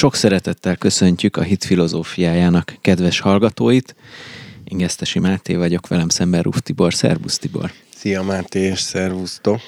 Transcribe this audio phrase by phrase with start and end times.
[0.00, 3.94] Sok szeretettel köszöntjük a hit filozófiájának kedves hallgatóit.
[4.64, 6.94] Én Gesztesi Máté vagyok, velem szemben Ruf Tibor.
[6.94, 7.72] Szervusz Tibor!
[7.94, 9.60] Szia Máté, és szervusztok!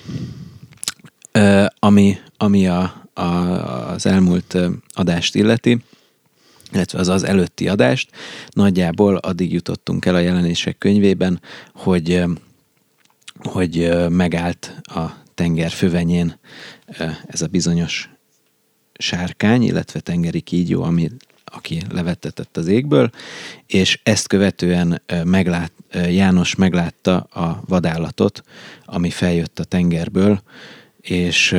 [1.32, 3.22] Ö, ami ami a, a,
[3.92, 4.56] az elmúlt
[4.88, 5.79] adást illeti,
[6.72, 8.10] illetve az az előtti adást,
[8.51, 11.40] nagyjából addig jutottunk el a jelenések könyvében,
[11.74, 12.24] hogy,
[13.38, 16.38] hogy megállt a tenger fövenyén
[17.27, 18.10] ez a bizonyos
[19.02, 21.10] sárkány, illetve tengeri kígyó, ami,
[21.45, 23.10] aki levettetett az égből,
[23.66, 28.43] és ezt követően meglát, János meglátta a vadállatot,
[28.84, 30.43] ami feljött a tengerből,
[31.01, 31.57] és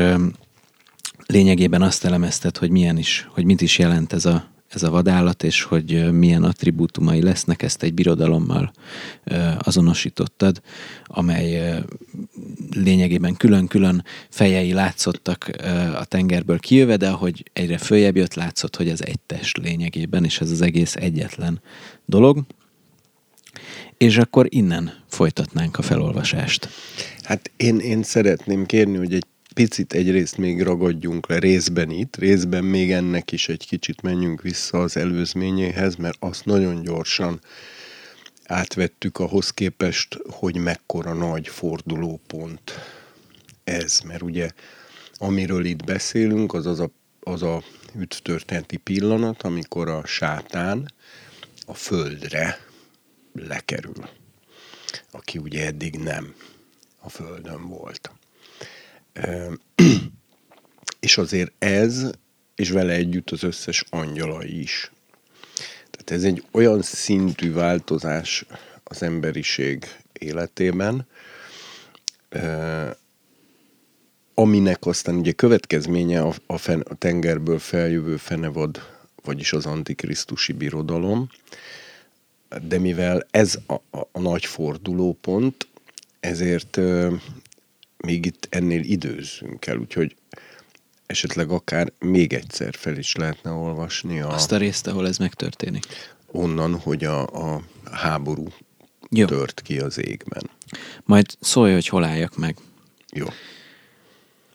[1.26, 5.44] lényegében azt elemezted, hogy milyen is, hogy mit is jelent ez a, ez a vadállat,
[5.44, 8.72] és hogy milyen attribútumai lesznek, ezt egy birodalommal
[9.58, 10.62] azonosítottad,
[11.06, 11.80] amely
[12.72, 15.52] lényegében külön-külön fejei látszottak
[15.96, 20.40] a tengerből kijöve, de ahogy egyre följebb jött, látszott, hogy ez egy test lényegében, és
[20.40, 21.62] ez az egész egyetlen
[22.06, 22.40] dolog.
[23.98, 26.70] És akkor innen folytatnánk a felolvasást.
[27.24, 32.64] Hát én, én szeretném kérni, hogy egy picit egyrészt még ragadjunk le részben itt, részben
[32.64, 37.42] még ennek is egy kicsit menjünk vissza az előzményéhez, mert azt nagyon gyorsan
[38.44, 42.72] átvettük ahhoz képest, hogy mekkora nagy fordulópont
[43.64, 44.50] ez, mert ugye
[45.18, 47.64] amiről itt beszélünk, az az a, az a
[47.96, 50.94] üdvtörténeti pillanat, amikor a sátán
[51.66, 52.60] a földre
[53.34, 54.10] lekerül,
[55.12, 56.36] aki ugye eddig nem
[57.00, 58.12] a földön volt.
[61.00, 62.10] És azért ez,
[62.56, 64.92] és vele együtt az összes angyala is.
[65.92, 68.46] Tehát ez egy olyan szintű változás
[68.84, 71.08] az emberiség életében,
[74.34, 78.82] aminek aztán ugye következménye a, a, fen, a tengerből feljövő fenevad,
[79.24, 81.30] vagyis az antikrisztusi birodalom,
[82.68, 85.68] de mivel ez a, a, a nagy fordulópont,
[86.20, 86.80] ezért
[88.06, 90.16] még itt ennél időzzünk el, úgyhogy
[91.06, 94.20] esetleg akár még egyszer fel is lehetne olvasni.
[94.20, 95.86] A, Azt a részt, ahol ez megtörténik.
[96.32, 97.22] Onnan, hogy a,
[97.54, 98.48] a háború
[99.10, 99.26] Jó.
[99.26, 100.50] tört ki az égben.
[101.04, 102.58] Majd szólj, hogy hol álljak meg.
[103.12, 103.26] Jó.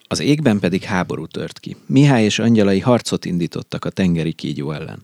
[0.08, 1.76] Az égben pedig háború tört ki.
[1.86, 5.02] Mihály és angyalai harcot indítottak a tengeri kígyó ellen.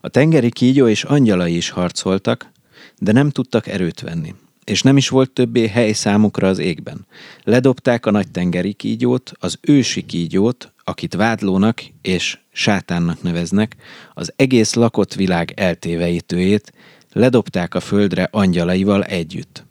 [0.00, 2.50] A tengeri kígyó és angyalai is harcoltak,
[2.98, 7.06] de nem tudtak erőt venni és nem is volt többé hely számukra az égben.
[7.42, 13.76] Ledobták a nagy tengeri kígyót, az ősi kígyót, akit vádlónak és sátánnak neveznek,
[14.14, 16.72] az egész lakott világ eltéveítőjét,
[17.12, 19.64] ledobták a földre angyalaival együtt.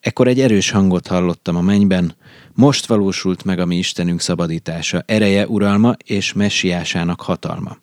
[0.00, 2.16] Ekkor egy erős hangot hallottam a mennyben,
[2.52, 7.78] most valósult meg a mi Istenünk szabadítása, ereje, uralma és messiásának hatalma.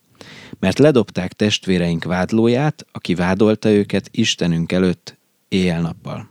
[0.60, 5.20] Mert ledobták testvéreink vádlóját, aki vádolta őket Istenünk előtt
[5.52, 6.30] éjjel-nappal.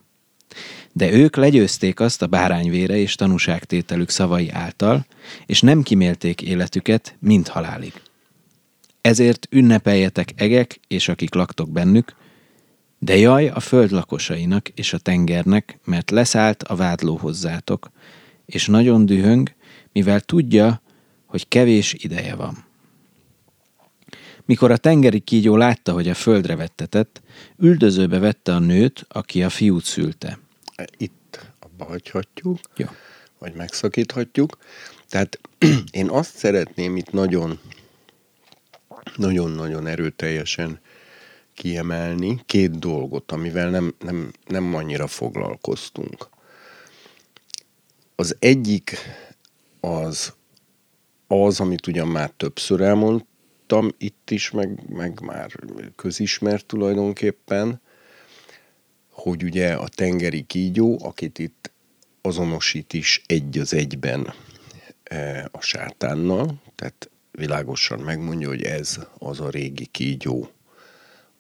[0.93, 5.07] De ők legyőzték azt a bárányvére és tanúságtételük szavai által,
[5.47, 7.93] és nem kimélték életüket, mint halálig.
[9.01, 12.17] Ezért ünnepeljetek egek, és akik laktok bennük,
[12.99, 17.91] de jaj a föld lakosainak és a tengernek, mert leszállt a vádló hozzátok,
[18.47, 19.53] és nagyon dühöng,
[19.93, 20.83] mivel tudja,
[21.27, 22.65] hogy kevés ideje van.
[24.51, 27.23] Mikor a tengeri kígyó látta, hogy a földre vettetett,
[27.59, 30.39] üldözőbe vette a nőt, aki a fiút szülte.
[30.97, 32.87] Itt abba hagyhatjuk, Jó.
[33.39, 34.59] vagy megszakíthatjuk.
[35.09, 35.41] Tehát
[35.91, 37.59] én azt szeretném itt nagyon,
[39.17, 40.81] nagyon-nagyon erőteljesen
[41.55, 46.29] kiemelni két dolgot, amivel nem, nem, nem annyira foglalkoztunk.
[48.17, 48.97] Az egyik
[49.81, 50.33] az
[51.27, 53.29] az, amit ugyan már többször elmond,
[53.71, 55.51] hallottam itt is, meg, meg már
[55.97, 57.81] közismert tulajdonképpen,
[59.11, 61.71] hogy ugye a tengeri kígyó, akit itt
[62.23, 64.35] azonosít is egy az egyben
[65.03, 70.51] e, a sátánnal, tehát világosan megmondja, hogy ez az a régi kígyó,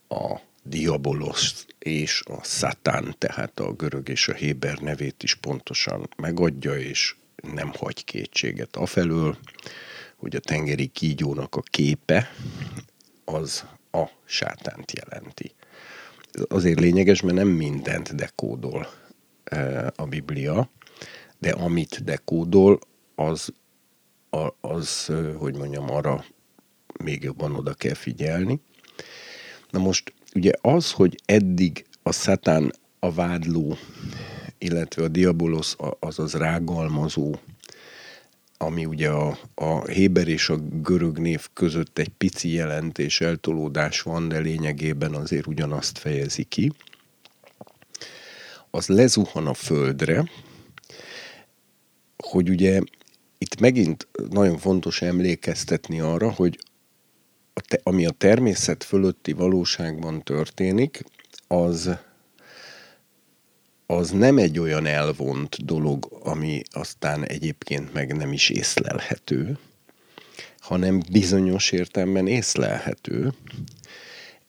[0.08, 6.78] a diabolos és a szatán, tehát a görög és a héber nevét is pontosan megadja,
[6.78, 7.14] és
[7.52, 9.38] nem hagy kétséget afelől,
[10.20, 12.30] hogy a tengeri kígyónak a képe
[13.24, 15.54] az a sátánt jelenti.
[16.32, 18.88] Ez azért lényeges, mert nem mindent dekódol
[19.96, 20.70] a Biblia,
[21.38, 22.78] de amit dekódol,
[23.14, 23.52] az,
[24.60, 26.24] az, hogy mondjam, arra
[27.04, 28.60] még jobban oda kell figyelni.
[29.70, 33.76] Na most ugye az, hogy eddig a szatán a vádló,
[34.58, 37.34] illetve a diabolos, azaz rágalmazó
[38.62, 44.28] ami ugye a, a Héber és a görög név között egy pici jelentés eltolódás van,
[44.28, 46.72] de lényegében azért ugyanazt fejezi ki,
[48.70, 50.30] az lezuhan a földre,
[52.16, 52.80] hogy ugye
[53.38, 56.58] itt megint nagyon fontos emlékeztetni arra, hogy
[57.52, 61.04] a te, ami a természet fölötti valóságban történik,
[61.46, 61.90] az
[63.90, 69.58] az nem egy olyan elvont dolog, ami aztán egyébként meg nem is észlelhető,
[70.58, 73.32] hanem bizonyos értelemben észlelhető,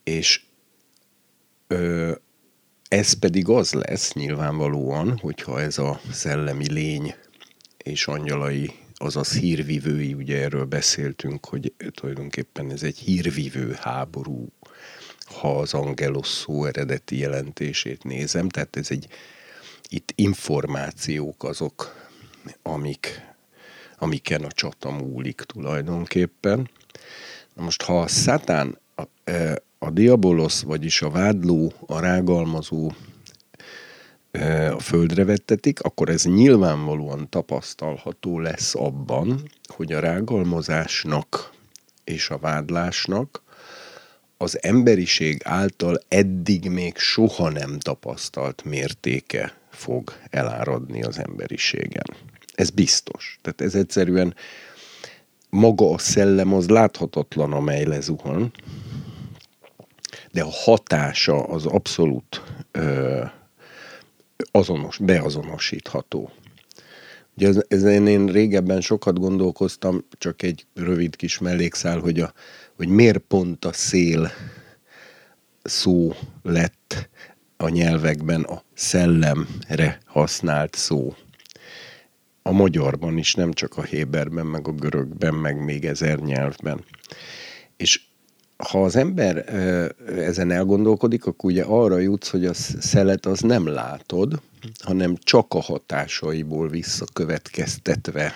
[0.03, 0.41] és
[1.67, 2.11] ö,
[2.87, 7.15] ez pedig az lesz nyilvánvalóan, hogyha ez a szellemi lény
[7.77, 14.47] és angyalai, azaz hírvivői, ugye erről beszéltünk, hogy tulajdonképpen ez egy hírvivő háború,
[15.31, 19.07] ha az angelos szó eredeti jelentését nézem, tehát ez egy,
[19.89, 21.95] itt információk azok,
[22.61, 23.33] amik,
[23.97, 26.69] amiken a csata múlik tulajdonképpen.
[27.53, 32.91] Na most, ha a szátán, a, e, a diabolosz, vagyis a vádló, a rágalmazó
[34.31, 41.51] e, a földre vettetik, akkor ez nyilvánvalóan tapasztalható lesz abban, hogy a rágalmazásnak
[42.03, 43.43] és a vádlásnak
[44.41, 52.05] az emberiség által eddig még soha nem tapasztalt mértéke fog eláradni az emberiségen.
[52.53, 53.39] Ez biztos.
[53.41, 54.35] Tehát ez egyszerűen
[55.49, 58.51] maga a szellem az láthatatlan, amely lezuhan,
[60.31, 62.41] de a hatása az abszolút
[62.71, 63.23] ö,
[64.51, 66.31] azonos, beazonosítható.
[67.37, 72.33] Ugye ezen én régebben sokat gondolkoztam, csak egy rövid kis mellékszál, hogy, a,
[72.81, 74.31] hogy miért pont a szél
[75.63, 76.13] szó
[76.43, 77.09] lett
[77.57, 81.15] a nyelvekben a szellemre használt szó.
[82.41, 86.83] A magyarban is, nem csak a héberben, meg a görögben, meg még ezer nyelvben.
[87.77, 88.01] És
[88.57, 89.53] ha az ember
[90.07, 94.41] ezen elgondolkodik, akkor ugye arra jutsz, hogy a szelet az nem látod,
[94.79, 98.35] hanem csak a hatásaiból visszakövetkeztetve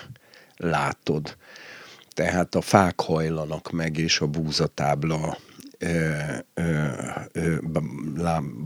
[0.56, 1.36] látod.
[2.16, 5.38] Tehát a fák hajlanak meg, és a búzatábla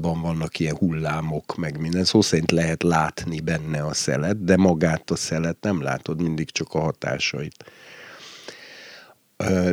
[0.00, 2.05] ban vannak ilyen hullámok, meg minden.
[2.05, 6.75] Szó szerint lehet látni benne a szelet, de magát a szelet nem látod, mindig csak
[6.75, 7.64] a hatásait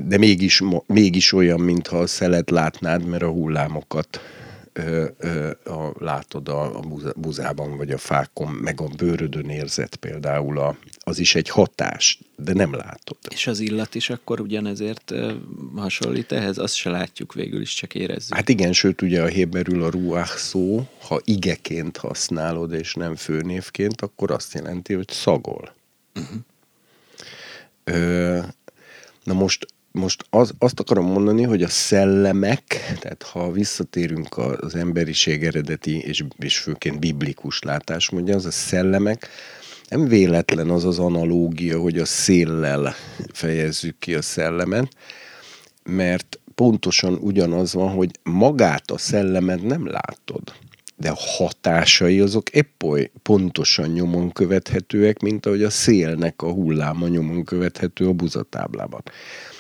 [0.03, 4.19] de mégis, mégis olyan, mintha a szelet látnád, mert a hullámokat
[4.77, 6.83] ö, ö, a, látod a, a
[7.15, 12.53] buzában, vagy a fákon, meg a bőrödön érzett például, a, az is egy hatás, de
[12.53, 13.17] nem látod.
[13.29, 15.33] És az illat is akkor ugyanezért ö,
[15.75, 16.57] hasonlít ehhez?
[16.57, 18.35] Azt se látjuk végül is, csak érezzük.
[18.35, 24.01] Hát igen, sőt ugye a héberül a ruach szó, ha igeként használod, és nem főnévként,
[24.01, 25.75] akkor azt jelenti, hogy szagol.
[26.15, 26.37] Uh-huh.
[27.83, 28.39] Ö,
[29.27, 32.63] Na most, most az, azt akarom mondani, hogy a szellemek,
[32.99, 39.29] tehát ha visszatérünk az emberiség eredeti és, és főként biblikus látásmódja, az a szellemek,
[39.89, 42.95] nem véletlen az az analógia, hogy a széllel
[43.33, 44.95] fejezzük ki a szellemet,
[45.83, 50.41] mert pontosan ugyanaz van, hogy magát a szellemet nem látod,
[50.95, 57.07] de a hatásai azok épp oly pontosan nyomon követhetőek, mint ahogy a szélnek a hulláma
[57.07, 59.03] nyomon követhető a buzatáblában.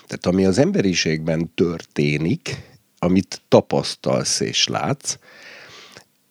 [0.07, 2.57] Tehát ami az emberiségben történik,
[2.99, 5.17] amit tapasztalsz és látsz,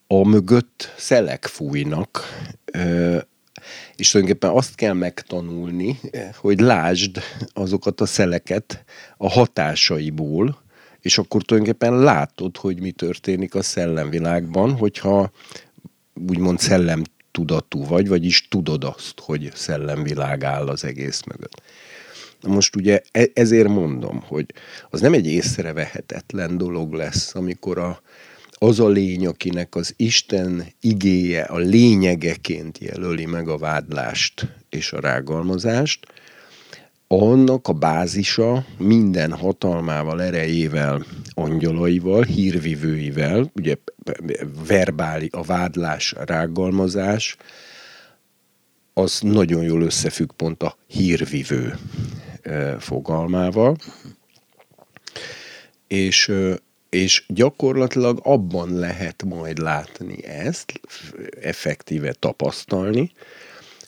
[0.06, 2.22] a mögött szelek fújnak,
[3.96, 6.00] és tulajdonképpen azt kell megtanulni,
[6.36, 7.18] hogy lásd
[7.52, 8.84] azokat a szeleket
[9.16, 10.64] a hatásaiból,
[11.00, 15.30] és akkor tulajdonképpen látod, hogy mi történik a szellemvilágban, hogyha
[16.28, 21.62] úgymond szellem tudatú vagy, vagyis tudod azt, hogy szellemvilág áll az egész mögött.
[22.40, 24.46] Na most ugye e- ezért mondom, hogy
[24.90, 28.00] az nem egy észrevehetetlen dolog lesz, amikor a,
[28.50, 35.00] az a lény, akinek az Isten igéje a lényegeként jelöli meg a vádlást és a
[35.00, 36.06] rágalmazást,
[37.08, 43.76] annak a bázisa minden hatalmával, erejével, angyalaival, hírvivőivel, ugye
[44.66, 47.36] verbáli, a vádlás, a rágalmazás,
[48.94, 51.78] az nagyon jól összefügg pont a hírvivő
[52.78, 53.76] fogalmával.
[55.86, 56.32] És,
[56.88, 60.80] és gyakorlatilag abban lehet majd látni ezt,
[61.40, 63.12] effektíve tapasztalni,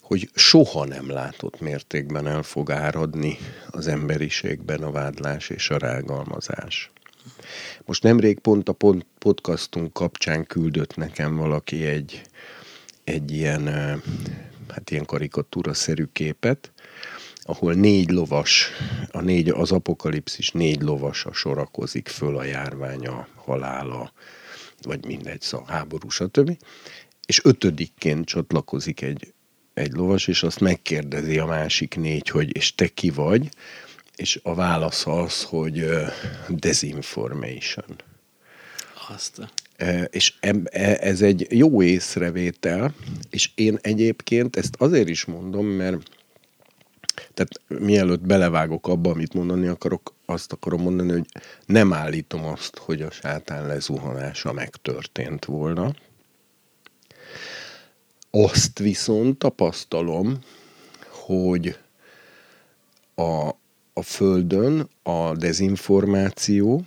[0.00, 3.38] hogy soha nem látott mértékben el fog áradni
[3.70, 6.90] az emberiségben a vádlás és a rágalmazás.
[7.84, 8.76] Most nemrég pont a
[9.18, 12.22] podcastunk kapcsán küldött nekem valaki egy,
[13.04, 13.66] egy ilyen,
[14.68, 16.72] hát ilyen karikatúra-szerű képet,
[17.48, 18.70] ahol négy lovas,
[19.10, 24.12] a négy, az apokalipszis négy lovasa sorakozik föl a járványa, halála,
[24.82, 26.58] vagy mindegy, szóval háború, stb.
[27.26, 29.32] És ötödikként csatlakozik egy,
[29.74, 33.48] egy lovas, és azt megkérdezi a másik négy, hogy és te ki vagy?
[34.16, 36.08] És a válasz az, hogy uh,
[36.48, 37.96] desinformation.
[39.08, 39.40] Azt.
[40.10, 40.34] És
[41.00, 42.94] ez egy jó észrevétel,
[43.30, 46.17] és én egyébként ezt azért is mondom, mert
[47.34, 51.26] tehát mielőtt belevágok abba, amit mondani akarok, azt akarom mondani, hogy
[51.66, 55.94] nem állítom azt, hogy a sátán lezuhanása megtörtént volna.
[58.30, 60.38] Azt viszont tapasztalom,
[61.10, 61.78] hogy
[63.14, 63.48] a,
[63.92, 66.84] a Földön a dezinformáció,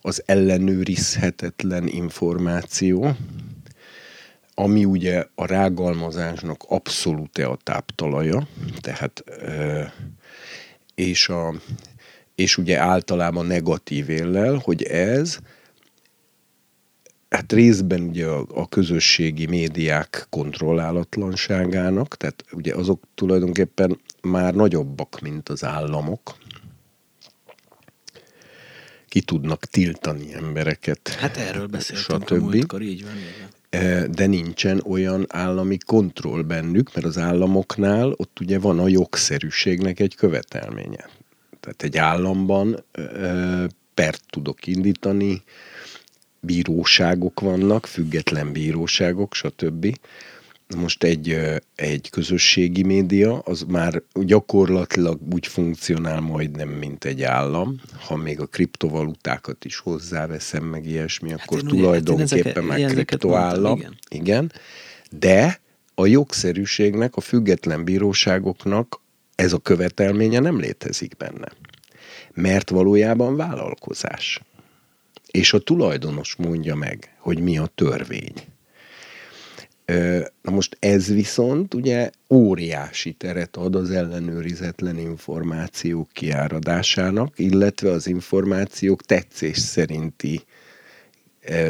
[0.00, 3.16] az ellenőrizhetetlen információ,
[4.58, 8.48] ami ugye a rágalmazásnak abszolút a táptalaja,
[8.80, 9.24] tehát
[10.94, 11.54] és, a,
[12.34, 15.38] és ugye általában negatív éllel, hogy ez
[17.28, 25.48] hát részben ugye a, a közösségi médiák kontrollálatlanságának, tehát ugye azok tulajdonképpen már nagyobbak, mint
[25.48, 26.34] az államok,
[29.08, 31.08] ki tudnak tiltani embereket.
[31.08, 32.32] Hát erről beszéltünk stb.
[32.32, 33.55] a múltkor, így van, van
[34.10, 40.14] de nincsen olyan állami kontroll bennük, mert az államoknál ott ugye van a jogszerűségnek egy
[40.14, 41.08] követelménye.
[41.60, 42.84] Tehát egy államban
[43.94, 45.42] pert tudok indítani,
[46.40, 49.98] bíróságok vannak, független bíróságok, stb.
[50.74, 51.38] Most egy,
[51.74, 57.80] egy közösségi média, az már gyakorlatilag úgy funkcionál majdnem, mint egy állam.
[58.06, 63.78] Ha még a kriptovalutákat is hozzáveszem, meg ilyesmi, hát akkor tulajdonképpen már kriptoállam.
[63.78, 63.96] Igen.
[64.08, 64.52] igen.
[65.10, 65.60] De
[65.94, 69.00] a jogszerűségnek, a független bíróságoknak
[69.34, 71.48] ez a követelménye nem létezik benne.
[72.32, 74.40] Mert valójában vállalkozás.
[75.30, 78.34] És a tulajdonos mondja meg, hogy mi a törvény.
[80.42, 89.02] Na most ez viszont ugye óriási teret ad az ellenőrizetlen információk kiáradásának, illetve az információk
[89.02, 90.42] tetszés szerinti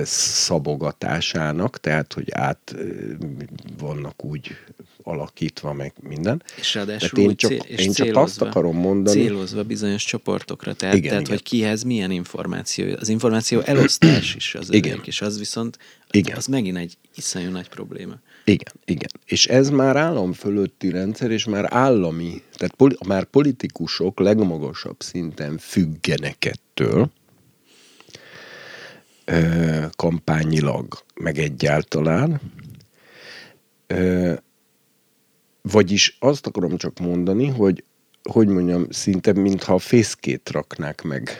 [0.05, 2.75] szabogatásának, tehát hogy át
[3.79, 4.57] vannak úgy
[5.03, 6.43] alakítva, meg minden.
[6.59, 9.21] És ráadásul én csak, cél, és én csak azt akarom mondani.
[9.21, 11.37] Célozva bizonyos csoportokra, tehát, igen, tehát igen.
[11.37, 12.97] hogy kihez milyen információ.
[12.99, 15.01] Az információ elosztás is az igen.
[15.05, 15.79] és az viszont
[16.11, 16.37] igen.
[16.37, 18.15] az megint egy iszonyú nagy probléma.
[18.45, 19.11] Igen, igen.
[19.25, 25.59] És ez már állam fölötti rendszer, és már állami, tehát poli, már politikusok legmagasabb szinten
[25.59, 27.11] függenek ettől,
[29.97, 32.41] kampányilag, meg egyáltalán.
[35.63, 37.85] Vagyis azt akarom csak mondani, hogy
[38.27, 41.31] hogy mondjam, szinte mintha a fészkét raknák meg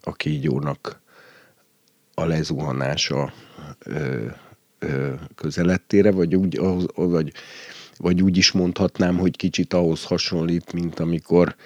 [0.00, 1.02] a kígyónak
[2.14, 3.32] a lezuhanása
[3.78, 4.26] ö,
[4.78, 7.32] ö, közelettére, vagy úgy, ahhoz, vagy,
[7.96, 11.56] vagy úgy is mondhatnám, hogy kicsit ahhoz hasonlít, mint amikor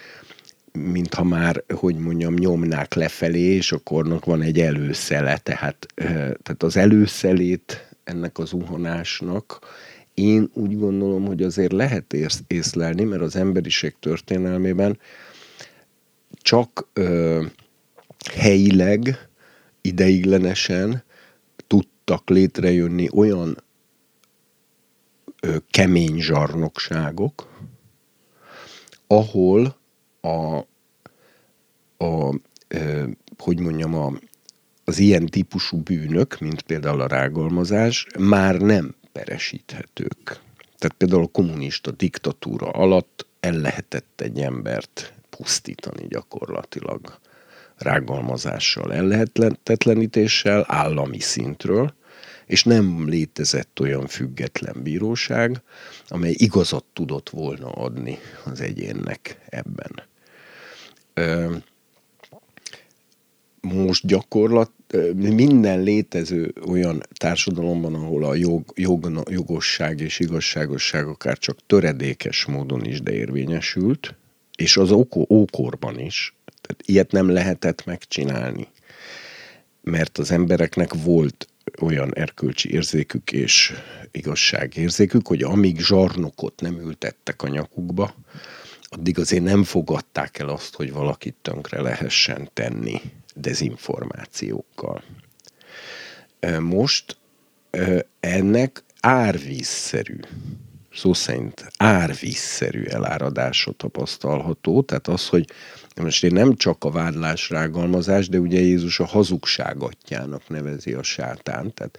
[0.72, 5.86] mintha már, hogy mondjam, nyomnák lefelé, és akkor van egy előszele, tehát,
[6.42, 9.58] tehát az előszelét ennek az zuhanásnak
[10.18, 14.98] én úgy gondolom, hogy azért lehet ész, észlelni, mert az emberiség történelmében
[16.30, 17.44] csak ö,
[18.34, 19.28] helyileg,
[19.80, 21.02] ideiglenesen
[21.66, 23.64] tudtak létrejönni olyan
[25.40, 27.48] ö, kemény zsarnokságok,
[29.06, 29.77] ahol
[30.28, 30.66] a,
[32.04, 32.34] a
[32.68, 33.04] ö,
[33.38, 34.12] hogy mondjam, a,
[34.84, 40.40] az ilyen típusú bűnök, mint például a rágalmazás, már nem peresíthetők.
[40.78, 47.18] Tehát például a kommunista diktatúra alatt el lehetett egy embert pusztítani gyakorlatilag
[47.76, 51.94] rágalmazással, ellehetetlenítéssel, állami szintről,
[52.46, 55.62] és nem létezett olyan független bíróság,
[56.08, 60.07] amely igazat tudott volna adni az egyénnek ebben.
[63.60, 64.70] Most gyakorlat,
[65.14, 72.84] minden létező olyan társadalomban, ahol a jog, jog, jogosság és igazságosság akár csak töredékes módon
[72.84, 74.14] is de érvényesült,
[74.56, 74.90] és az
[75.28, 78.68] ókorban is, tehát ilyet nem lehetett megcsinálni,
[79.82, 81.48] mert az embereknek volt
[81.80, 83.72] olyan erkölcsi érzékük és
[84.10, 88.14] igazságérzékük, hogy amíg zsarnokot nem ültettek a nyakukba,
[88.88, 93.00] addig azért nem fogadták el azt, hogy valakit tönkre lehessen tenni
[93.34, 95.02] dezinformációkkal.
[96.60, 97.16] Most
[98.20, 100.18] ennek árvízszerű
[100.94, 104.82] szó szerint árvízszerű eláradása tapasztalható.
[104.82, 105.50] Tehát az, hogy
[105.96, 111.74] most én nem csak a vádlás rágalmazás, de ugye Jézus a hazugságatjának nevezi a sátán.
[111.74, 111.98] Tehát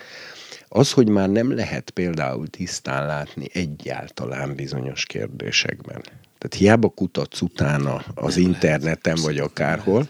[0.68, 6.04] az, hogy már nem lehet például tisztán látni egyáltalán bizonyos kérdésekben.
[6.40, 9.26] Tehát hiába kutatsz utána az nem interneten lehet.
[9.26, 10.08] vagy akárhol,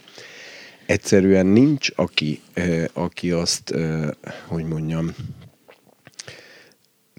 [0.85, 2.41] egyszerűen nincs, aki,
[2.93, 3.73] aki azt,
[4.47, 5.11] hogy mondjam,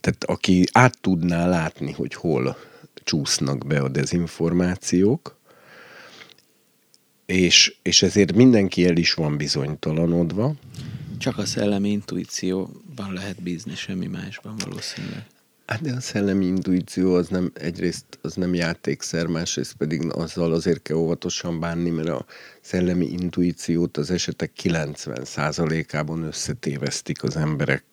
[0.01, 2.57] tehát aki át tudná látni, hogy hol
[3.05, 5.39] csúsznak be a dezinformációk,
[7.27, 10.55] és, és ezért mindenki el is van bizonytalanodva.
[11.19, 15.27] Csak a szellemi intuícióban lehet bízni, semmi másban valószínűleg.
[15.71, 20.83] Hát de a szellemi intuíció az nem, egyrészt az nem játékszer, másrészt pedig azzal azért
[20.83, 22.25] kell óvatosan bánni, mert a
[22.61, 27.85] szellemi intuíciót az esetek 90%-ában összetévesztik az emberek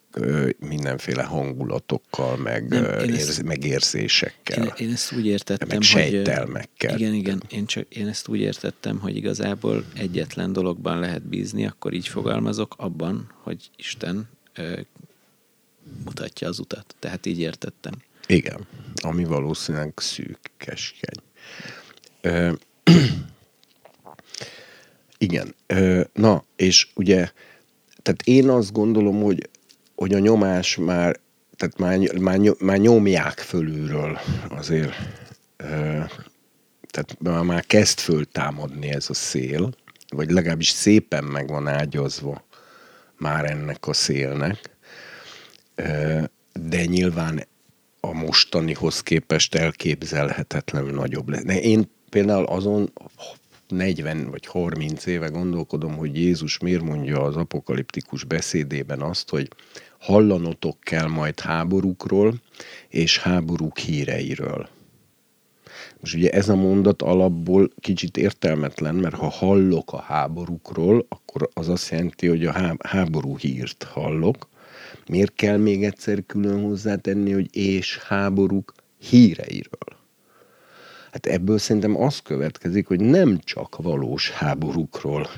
[0.60, 4.64] mindenféle hangulatokkal, meg, nem, én érz, ezt, megérzésekkel.
[4.64, 6.92] Én, én ezt úgy értettem, meg sejtelmekkel.
[6.92, 11.66] Hogy, igen, igen, én, csak, én ezt úgy értettem, hogy igazából egyetlen dologban lehet bízni,
[11.66, 14.30] akkor így fogalmazok, abban, hogy Isten
[16.06, 16.96] mutatja az utat.
[17.00, 17.94] Tehát így értettem.
[18.28, 21.24] Igen, ami valószínűleg szűk, keskeny.
[22.22, 22.52] Ö,
[25.18, 27.32] igen, ö, na, és ugye,
[28.02, 29.50] tehát én azt gondolom, hogy
[29.98, 31.20] hogy a nyomás már,
[31.56, 34.94] tehát már, már, már nyomják fölülről azért,
[36.92, 39.74] tehát már kezd föltámadni ez a szél,
[40.10, 42.46] vagy legalábbis szépen meg van ágyazva
[43.18, 44.77] már ennek a szélnek,
[46.54, 47.48] de nyilván
[48.00, 51.44] a mostanihoz képest elképzelhetetlenül nagyobb lesz.
[51.44, 52.92] De én például azon
[53.68, 59.48] 40 vagy 30 éve gondolkodom, hogy Jézus miért mondja az apokaliptikus beszédében azt, hogy
[60.00, 62.34] hallanotok kell majd háborúkról
[62.90, 64.70] és háborúk híreiről.
[66.00, 71.70] Most ugye ez a mondat alapból kicsit értelmetlen, mert ha hallok a háborúkról, akkor az
[71.70, 74.48] azt jelenti, hogy a háború hírt hallok.
[75.10, 79.98] Miért kell még egyszer külön hozzátenni, hogy és háborúk híreiről?
[81.12, 85.30] Hát ebből szerintem az következik, hogy nem csak valós háborúkról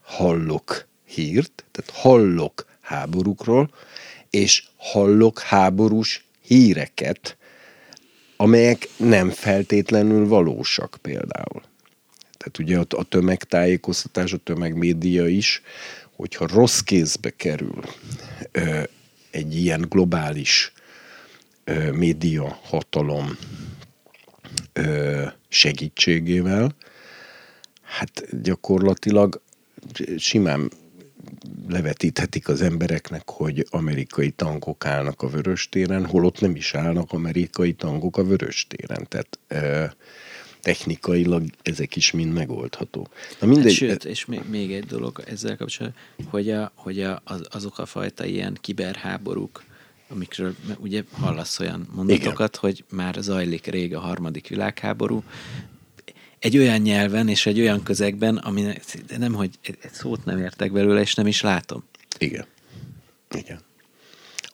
[0.00, 3.70] hallok hírt, tehát hallok háborúkról,
[4.30, 7.36] és hallok háborús híreket,
[8.36, 11.62] amelyek nem feltétlenül valósak például.
[12.36, 15.62] Tehát ugye a tömegtájékoztatás, a tömegmédia is,
[16.16, 17.82] hogyha rossz kézbe kerül
[19.30, 20.72] egy ilyen globális
[21.92, 23.36] média hatalom
[25.48, 26.74] segítségével,
[27.82, 29.42] hát gyakorlatilag
[30.18, 30.70] simán
[31.68, 38.16] levetíthetik az embereknek, hogy amerikai tankok állnak a vöröstéren, holott nem is állnak amerikai tankok
[38.16, 39.06] a vöröstéren.
[39.08, 39.38] Tehát
[40.60, 43.08] technikailag ezek is mind megoldható.
[43.40, 47.20] Na mindegy, hát, sőt, és még, még egy dolog ezzel kapcsolatban, hogy, a, hogy a,
[47.24, 49.64] az, azok a fajta ilyen kiberháborúk,
[50.08, 52.60] amikről ugye hallasz olyan mondatokat, Igen.
[52.60, 55.22] hogy már zajlik rég a harmadik világháború,
[56.38, 58.66] egy olyan nyelven és egy olyan közegben, ami
[59.18, 61.84] nem, hogy egy szót nem értek belőle, és nem is látom.
[62.18, 62.46] Igen.
[63.34, 63.60] Igen.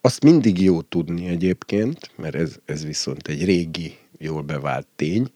[0.01, 5.31] Azt mindig jó tudni egyébként, mert ez, ez viszont egy régi, jól bevált tény,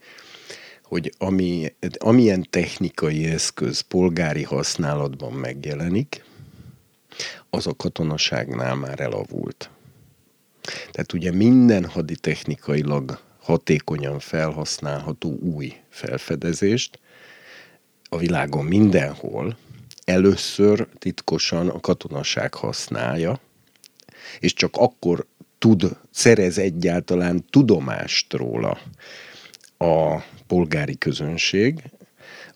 [0.92, 6.24] hogy ami, amilyen technikai eszköz polgári használatban megjelenik,
[7.50, 9.70] az a katonaságnál már elavult.
[10.92, 17.00] Tehát ugye minden haditechnikailag hatékonyan felhasználható új felfedezést
[18.10, 19.58] a világon mindenhol
[20.06, 23.40] először titkosan a katonaság használja,
[24.40, 25.26] és csak akkor
[25.58, 28.78] tud, szerez egyáltalán tudomást róla
[29.82, 31.84] a polgári közönség,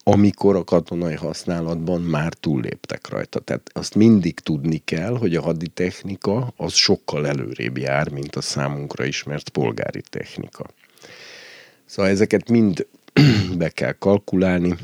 [0.03, 3.39] amikor a katonai használatban már túlléptek rajta.
[3.39, 9.05] Tehát azt mindig tudni kell, hogy a haditechnika az sokkal előrébb jár, mint a számunkra
[9.05, 10.65] ismert polgári technika.
[11.85, 12.87] Szóval ezeket mind
[13.57, 14.75] be kell kalkulálni.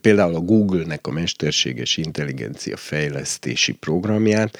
[0.00, 4.58] Például a Google-nek a mesterséges intelligencia fejlesztési programját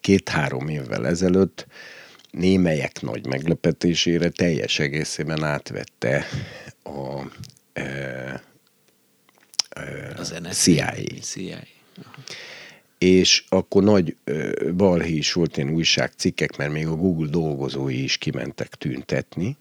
[0.00, 1.66] két-három évvel ezelőtt
[2.32, 6.26] némelyek nagy meglepetésére teljes egészében átvette
[6.82, 7.22] a,
[7.72, 7.82] e,
[9.68, 10.94] e, az CIA.
[11.20, 11.58] CIA.
[12.98, 18.16] És akkor nagy e, balhé is volt ilyen újságcikkek, mert még a Google dolgozói is
[18.16, 19.56] kimentek tüntetni,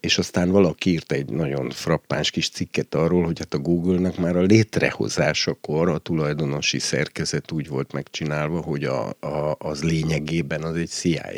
[0.00, 4.36] és aztán valaki írt egy nagyon frappáns kis cikket arról, hogy hát a Google-nak már
[4.36, 10.88] a létrehozásakor a tulajdonosi szerkezet úgy volt megcsinálva, hogy a, a, az lényegében az egy
[10.88, 11.30] CIA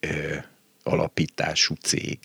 [0.00, 0.34] ö,
[0.82, 2.18] alapítású cég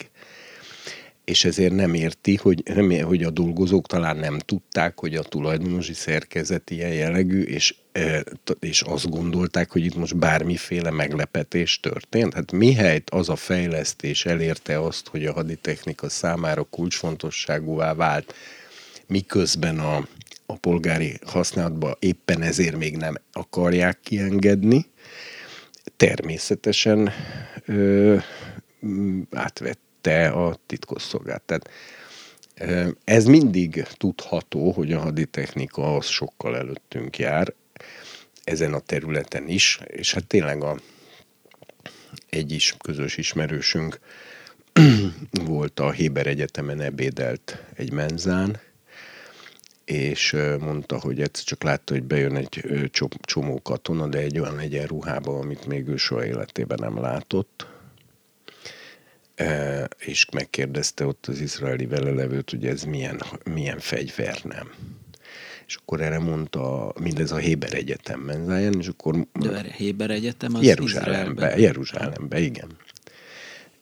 [1.24, 5.92] és ezért nem érti, hogy, nem, hogy a dolgozók talán nem tudták, hogy a tulajdonosi
[5.92, 8.24] szerkezet ilyen jellegű, és, e,
[8.60, 12.34] és azt gondolták, hogy itt most bármiféle meglepetés történt.
[12.34, 18.34] Hát mihelyt az a fejlesztés elérte azt, hogy a haditechnika számára kulcsfontosságúvá vált,
[19.06, 20.06] miközben a,
[20.46, 24.86] a polgári használatban éppen ezért még nem akarják kiengedni,
[25.96, 27.10] természetesen
[27.66, 28.16] ö,
[29.30, 31.42] átvett te a titkosszolgált.
[31.42, 31.70] Tehát
[33.04, 37.54] ez mindig tudható, hogy a haditechnika az sokkal előttünk jár,
[38.44, 40.76] ezen a területen is, és hát tényleg a,
[42.28, 43.98] egy is közös ismerősünk
[45.44, 48.60] volt a Héber Egyetemen ebédelt egy menzán,
[49.84, 55.40] és mondta, hogy egyszer csak látta, hogy bejön egy csomó katona, de egy olyan egyenruhában,
[55.40, 57.66] amit még ő soha életében nem látott,
[59.98, 64.70] és megkérdezte ott az izraeli velelevőt, hogy ez milyen, milyen fegyver nem.
[65.66, 69.26] És akkor erre mondta, mindez a Héber Egyetem menzáján, és akkor...
[69.32, 72.68] De Héber Egyetem az Jeruzsálembe, Jeruzsálembe, igen.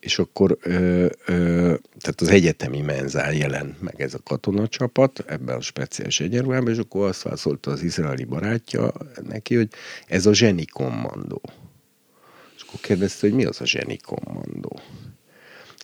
[0.01, 5.61] És akkor ö, ö, tehát az egyetemi menzán jelent meg ez a katonacsapat ebben a
[5.61, 8.92] speciális egyenruhában, és akkor azt válaszolta az izraeli barátja
[9.29, 9.68] neki, hogy
[10.07, 11.40] ez a zseni kommandó.
[12.57, 14.81] És akkor kérdezte, hogy mi az a zseni kommandó.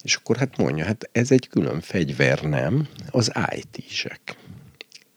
[0.06, 2.88] És akkor hát mondja, hát ez egy külön fegyver, nem?
[3.10, 4.36] Az IT-sek.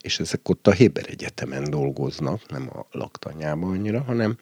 [0.01, 4.37] És ezek ott a Héber Egyetemen dolgoznak, nem a laktanyában annyira, hanem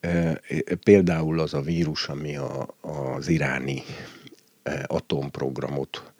[0.00, 0.40] e,
[0.84, 3.82] például az a vírus, ami a, az iráni
[4.62, 6.12] e, atomprogramot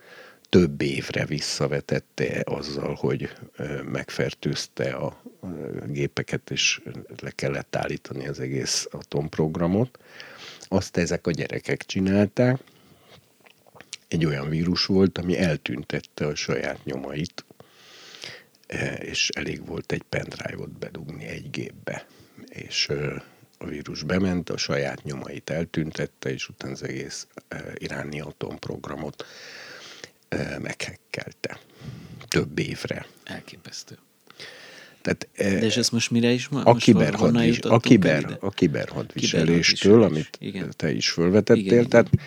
[0.49, 3.31] több évre visszavetette azzal, hogy
[3.85, 5.23] megfertőzte a
[5.87, 6.81] gépeket, és
[7.21, 9.99] le kellett állítani az egész atomprogramot.
[10.69, 12.61] Azt ezek a gyerekek csinálták,
[14.09, 17.45] egy olyan vírus volt, ami eltüntette a saját nyomait,
[18.67, 22.07] e, és elég volt egy pendrive-ot bedugni egy gépbe,
[22.49, 22.89] és
[23.59, 29.25] a vírus bement, a saját nyomait eltüntette, és utána az egész e, iráni atomprogramot
[30.29, 31.59] e, meghekkelte.
[32.29, 33.07] Több évre.
[33.25, 33.99] Elképesztő.
[35.03, 36.63] Tehát, De és ez most mire is ma?
[36.63, 40.73] A, kiberhadvis, a, kiber, a kiberhadviseléstől, amit igen.
[40.77, 41.65] te is felvetettél.
[41.65, 42.25] Igen, tehát igen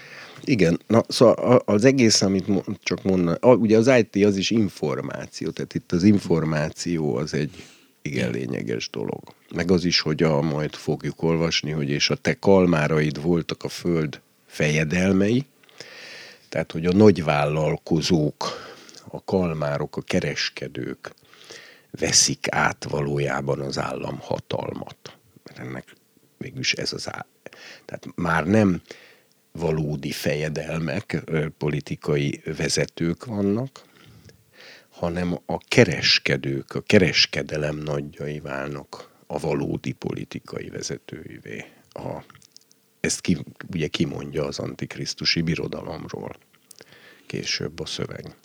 [0.50, 2.46] igen, na szóval az egész, amit
[2.84, 7.64] csak mondani, ugye az IT az is információ, tehát itt az információ az egy
[8.02, 9.22] igen lényeges dolog.
[9.54, 13.70] Meg az is, hogy a, majd fogjuk olvasni, hogy és a te kalmáraid voltak a
[13.70, 15.46] föld fejedelmei,
[16.50, 18.68] tehát, hogy a nagyvállalkozók,
[19.08, 21.14] a kalmárok, a kereskedők
[21.92, 25.18] veszik át valójában az állam hatalmat.
[25.44, 25.96] Mert ennek
[26.38, 27.26] mégis ez az áll.
[27.86, 28.82] Tehát már nem
[29.52, 31.24] valódi fejedelmek,
[31.58, 33.82] politikai vezetők vannak,
[34.90, 41.66] hanem a kereskedők, a kereskedelem nagyjai válnak a valódi politikai vezetőivé.
[41.90, 42.24] A,
[43.00, 43.38] ezt ki,
[43.72, 46.36] ugye kimondja az antikrisztusi birodalomról
[47.26, 48.36] később a szöveg.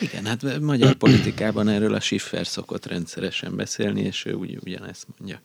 [0.00, 5.40] Igen, hát magyar politikában erről a Schiffer szokott rendszeresen beszélni, és ő ugye ugyanezt mondja.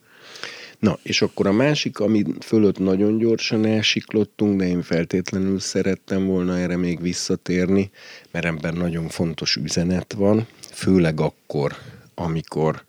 [0.79, 6.57] Na, és akkor a másik, ami fölött nagyon gyorsan elsiklottunk, de én feltétlenül szerettem volna
[6.57, 7.91] erre még visszatérni,
[8.31, 11.75] mert ebben nagyon fontos üzenet van, főleg akkor,
[12.15, 12.85] amikor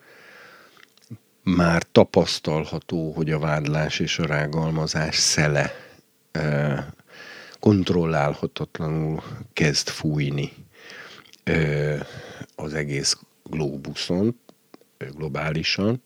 [1.42, 5.72] már tapasztalható, hogy a vádlás és a rágalmazás szele
[7.60, 9.22] kontrollálhatatlanul
[9.52, 10.52] kezd fújni
[12.54, 14.40] az egész glóbuszon,
[14.98, 16.02] globálisan,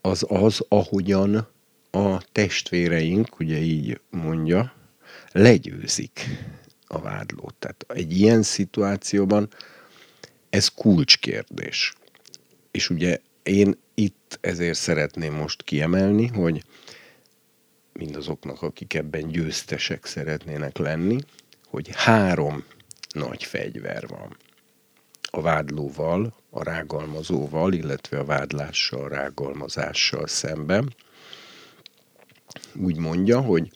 [0.00, 1.48] az az, ahogyan
[1.90, 4.72] a testvéreink, ugye így mondja,
[5.32, 6.26] legyőzik
[6.86, 7.54] a vádlót.
[7.54, 9.48] Tehát egy ilyen szituációban
[10.50, 11.94] ez kulcskérdés.
[12.70, 16.64] És ugye én itt ezért szeretném most kiemelni, hogy
[17.92, 21.18] mindazoknak, akik ebben győztesek szeretnének lenni,
[21.66, 22.64] hogy három
[23.14, 24.36] nagy fegyver van
[25.30, 30.94] a vádlóval, a rágalmazóval, illetve a vádlással, rágalmazással szemben.
[32.74, 33.70] Úgy mondja, hogy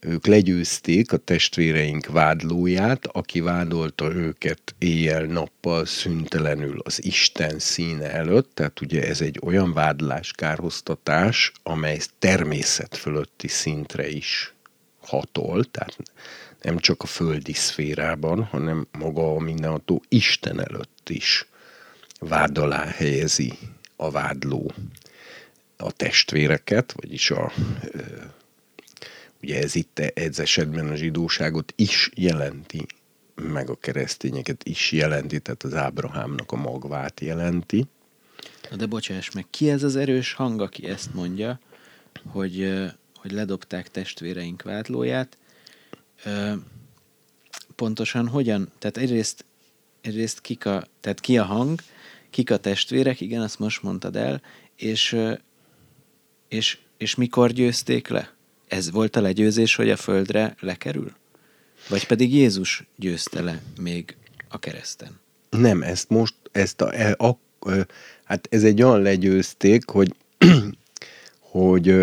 [0.00, 8.80] ők legyőzték a testvéreink vádlóját, aki vádolta őket éjjel-nappal szüntelenül az Isten színe előtt, tehát
[8.80, 14.54] ugye ez egy olyan vádlás, kárhoztatás, amely természet fölötti szintre is
[15.00, 15.96] hatol, tehát
[16.62, 21.46] nem csak a földi szférában, hanem maga a mindenható Isten előtt is
[22.18, 23.58] vád alá helyezi
[23.96, 24.72] a vádló
[25.76, 27.52] a testvéreket, vagyis a
[29.42, 32.86] ugye ez itt ez esetben a zsidóságot is jelenti,
[33.34, 37.86] meg a keresztényeket is jelenti, tehát az Ábrahámnak a magvát jelenti.
[38.76, 41.60] De bocsáss meg, ki ez az erős hang, aki ezt mondja,
[42.26, 42.80] hogy,
[43.14, 45.38] hogy ledobták testvéreink vádlóját?
[47.76, 48.72] Pontosan hogyan?
[48.78, 49.44] Tehát egyrészt,
[50.00, 51.80] egyrészt kik a, tehát ki a hang,
[52.30, 54.42] kik a testvérek, igen, azt most mondtad el,
[54.76, 55.16] és,
[56.48, 58.34] és, és mikor győzték le?
[58.68, 61.12] Ez volt a legyőzés, hogy a földre lekerül?
[61.88, 64.16] Vagy pedig Jézus győzte le még
[64.48, 65.20] a kereszten?
[65.50, 67.86] Nem, ezt most, ezt a, e, a, a
[68.24, 70.14] hát ez egy olyan legyőzték, hogy,
[71.52, 71.94] hogy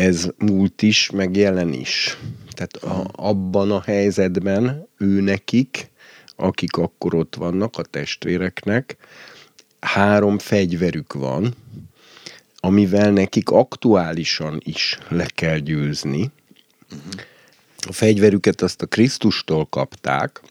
[0.00, 2.18] ez múlt is, meg jelen is.
[2.50, 5.90] Tehát a, abban a helyzetben ő nekik,
[6.36, 8.96] akik akkor ott vannak, a testvéreknek,
[9.80, 11.54] három fegyverük van,
[12.60, 16.30] amivel nekik aktuálisan is le kell győzni.
[17.88, 20.42] A fegyverüket azt a Krisztustól kapták,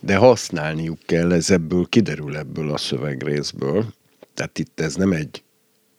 [0.00, 3.86] de használniuk kell, ez ebből kiderül ebből a szövegrészből.
[4.34, 5.43] Tehát itt ez nem egy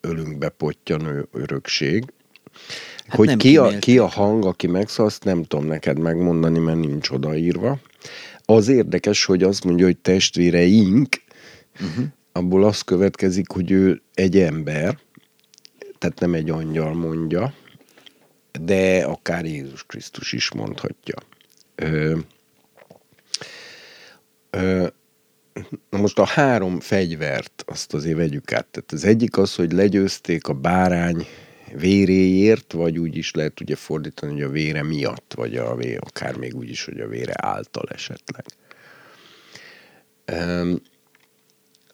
[0.05, 2.13] ölünkbe pottyan örökség.
[3.07, 6.79] Hát hogy ki a, ki a hang, aki megszól, azt nem tudom neked megmondani, mert
[6.79, 7.79] nincs odaírva.
[8.45, 11.21] Az érdekes, hogy azt mondja, hogy testvéreink,
[11.73, 12.05] uh-huh.
[12.31, 14.97] abból az következik, hogy ő egy ember,
[15.97, 17.53] tehát nem egy angyal mondja,
[18.61, 21.15] de akár Jézus Krisztus is mondhatja.
[21.75, 22.17] Ö,
[24.49, 24.87] ö,
[25.89, 28.67] na most a három fegyvert, azt azért vegyük át.
[28.67, 31.25] Tehát az egyik az, hogy legyőzték a bárány
[31.73, 36.37] véréért, vagy úgy is lehet ugye fordítani, hogy a vére miatt, vagy a vére, akár
[36.37, 38.45] még úgy is, hogy a vére által esetleg.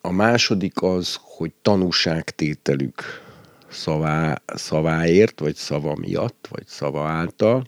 [0.02, 3.04] A második az, hogy tanúságtételük
[3.70, 7.68] szavá, szaváért, vagy szava miatt, vagy szava által.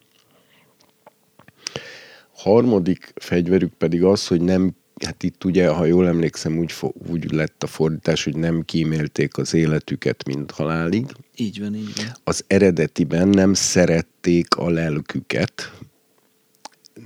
[2.34, 4.76] Harmadik fegyverük pedig az, hogy nem
[5.06, 6.74] hát itt ugye, ha jól emlékszem, úgy,
[7.10, 11.06] úgy lett a fordítás, hogy nem kímélték az életüket, mint halálig.
[11.36, 12.06] Így van, így van.
[12.24, 15.72] Az eredetiben nem szerették a lelküket,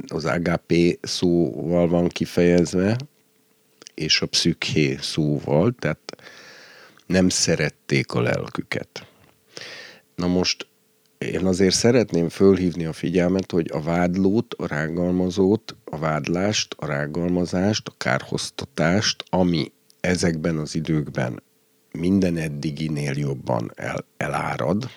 [0.08, 2.98] az AGP szóval van kifejezve,
[3.94, 6.18] és a pszükhé szóval, tehát
[7.06, 9.08] nem szerették a lelküket.
[10.16, 10.68] Na most
[11.18, 17.88] én azért szeretném fölhívni a figyelmet, hogy a vádlót, a rágalmazót, a vádlást, a rágalmazást,
[17.88, 21.44] a kárhoztatást, ami ezekben az időkben
[21.92, 24.90] minden eddiginél jobban el, elárad,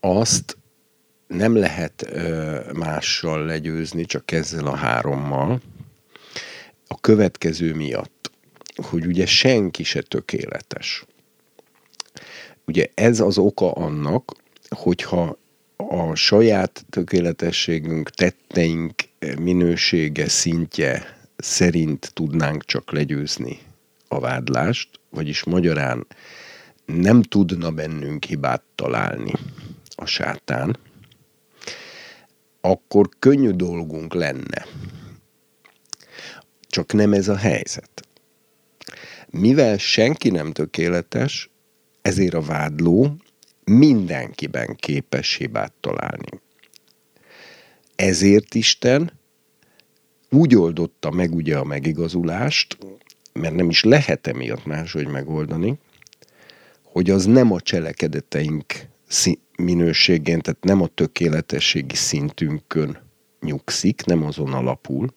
[0.00, 0.56] azt
[1.26, 5.60] nem lehet ö, mással legyőzni, csak ezzel a hárommal.
[6.86, 8.30] A következő miatt,
[8.76, 11.04] hogy ugye senki se tökéletes.
[12.66, 14.32] Ugye ez az oka annak,
[14.68, 15.38] hogyha
[15.76, 18.94] a saját tökéletességünk, tetteink
[19.38, 23.58] minősége, szintje szerint tudnánk csak legyőzni
[24.08, 26.06] a vádlást, vagyis magyarán
[26.84, 29.32] nem tudna bennünk hibát találni
[29.94, 30.78] a sátán,
[32.60, 34.66] akkor könnyű dolgunk lenne.
[36.60, 38.08] Csak nem ez a helyzet.
[39.30, 41.50] Mivel senki nem tökéletes,
[42.02, 43.16] ezért a vádló
[43.68, 46.40] mindenkiben képes hibát találni.
[47.96, 49.12] Ezért Isten
[50.30, 52.78] úgy oldotta meg ugye a megigazulást,
[53.32, 55.78] mert nem is lehet emiatt máshogy megoldani,
[56.82, 58.74] hogy az nem a cselekedeteink
[59.56, 62.98] minőségén, tehát nem a tökéletességi szintünkön
[63.40, 65.12] nyugszik, nem azon alapul,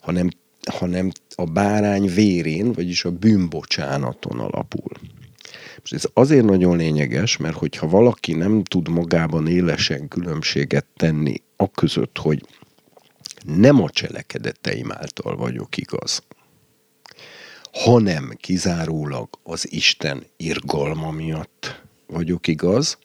[0.00, 0.28] hanem,
[0.70, 4.90] hanem a bárány vérén, vagyis a bűnbocsánaton alapul.
[5.78, 11.70] Most ez azért nagyon lényeges, mert hogyha valaki nem tud magában élesen különbséget tenni a
[11.70, 12.44] között, hogy
[13.44, 16.22] nem a cselekedeteim által vagyok igaz,
[17.72, 22.98] hanem kizárólag az Isten irgalma miatt vagyok igaz,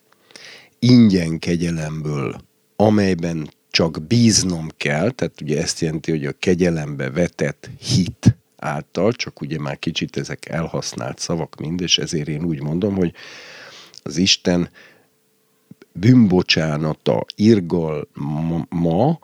[0.80, 2.36] ingyen kegyelemből,
[2.76, 9.42] amelyben csak bíznom kell, tehát ugye ezt jelenti, hogy a kegyelembe vetett hit által, csak
[9.42, 13.14] ugye már kicsit ezek elhasznált szavak mind, és ezért én úgy mondom, hogy
[14.04, 14.70] az Isten
[15.92, 19.20] bűnbocsánata, irgalma,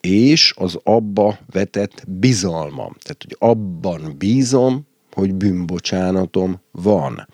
[0.00, 2.96] és az abba vetett bizalmam.
[3.02, 7.28] Tehát, hogy abban bízom, hogy bűnbocsánatom van.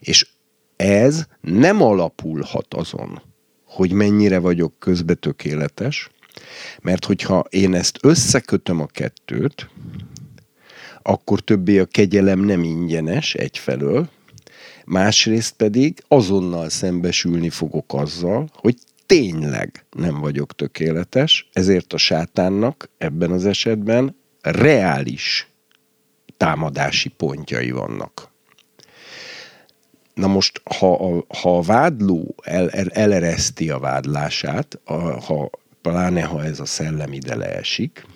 [0.00, 0.28] És
[0.76, 3.22] ez nem alapulhat azon,
[3.64, 6.10] hogy mennyire vagyok közbe tökéletes,
[6.82, 9.68] mert hogyha én ezt összekötöm a kettőt,
[11.02, 14.08] akkor többé a kegyelem nem ingyenes egyfelől,
[14.84, 23.30] másrészt pedig azonnal szembesülni fogok azzal, hogy tényleg nem vagyok tökéletes, ezért a sátánnak ebben
[23.30, 25.48] az esetben reális
[26.36, 28.28] támadási pontjai vannak.
[30.14, 35.50] Na most, ha a, ha a vádló el, el, elereszti a vádlását, a, ha,
[35.82, 38.06] pláne ha ez a szellem ide leesik,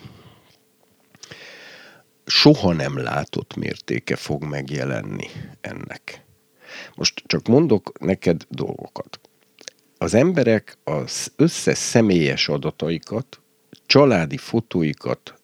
[2.27, 5.27] soha nem látott mértéke fog megjelenni
[5.61, 6.25] ennek.
[6.95, 9.21] Most csak mondok neked dolgokat.
[9.99, 13.41] Az emberek az összes személyes adataikat,
[13.87, 15.35] családi fotóikat,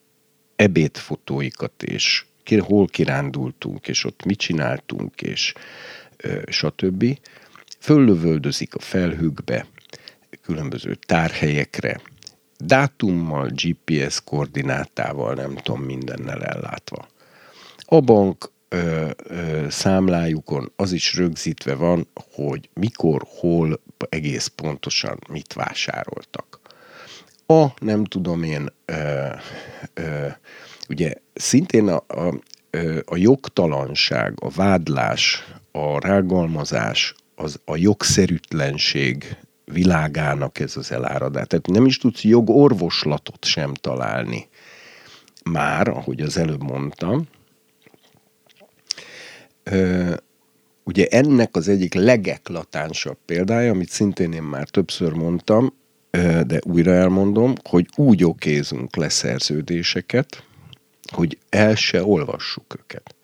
[0.57, 2.25] ebédfotóikat, és
[2.59, 5.53] hol kirándultunk, és ott mit csináltunk, és
[6.47, 7.19] stb.
[7.79, 9.67] Föllövöldözik a felhőkbe,
[10.43, 12.01] különböző tárhelyekre,
[12.65, 17.09] dátummal, GPS koordinátával, nem tudom, mindennel ellátva.
[17.85, 25.53] A bank ö, ö, számlájukon az is rögzítve van, hogy mikor, hol egész pontosan mit
[25.53, 26.61] vásároltak.
[27.47, 29.27] A, nem tudom én, ö,
[29.95, 30.27] ö,
[30.89, 32.35] ugye szintén a, a,
[33.05, 39.37] a jogtalanság, a vádlás, a rágalmazás, az a jogszerűtlenség
[39.73, 41.47] világának ez az eláradás.
[41.47, 44.49] Tehát nem is tudsz jogorvoslatot sem találni.
[45.45, 47.27] Már, ahogy az előbb mondtam,
[49.63, 50.15] ö,
[50.85, 55.75] ugye ennek az egyik legeklatánsabb példája, amit szintén én már többször mondtam,
[56.11, 60.45] ö, de újra elmondom, hogy úgy okézunk le szerződéseket,
[61.13, 63.15] hogy el se olvassuk őket.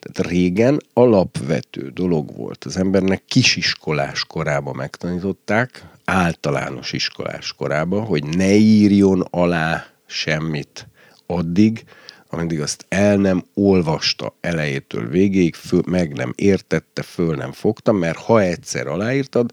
[0.00, 2.64] Tehát régen alapvető dolog volt.
[2.64, 10.88] Az embernek kisiskolás korában megtanították, általános iskolás korában, hogy ne írjon alá semmit
[11.26, 11.84] addig,
[12.28, 18.18] ameddig azt el nem olvasta elejétől végéig, föl, meg nem értette, föl nem fogta, mert
[18.18, 19.50] ha egyszer aláírtad,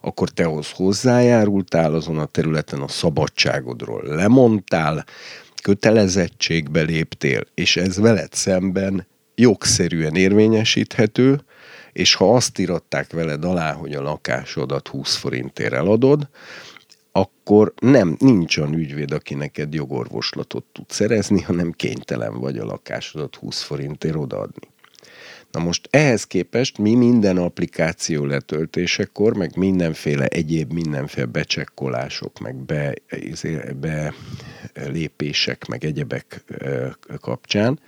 [0.00, 5.04] akkor te ahhoz hozzájárultál azon a területen a szabadságodról lemondtál,
[5.62, 11.40] kötelezettségbe léptél, és ez veled szemben jogszerűen érvényesíthető,
[11.92, 16.28] és ha azt iratták veled alá, hogy a lakásodat 20 forintért eladod,
[17.12, 23.34] akkor nem, nincs olyan ügyvéd, aki neked jogorvoslatot tud szerezni, hanem kénytelen vagy a lakásodat
[23.34, 24.68] 20 forintért odaadni.
[25.50, 32.94] Na most ehhez képest mi minden applikáció letöltésekor, meg mindenféle egyéb mindenféle becsekkolások, meg be,
[33.08, 34.14] izé, be
[34.74, 36.44] lépések, meg egyebek
[37.20, 37.80] kapcsán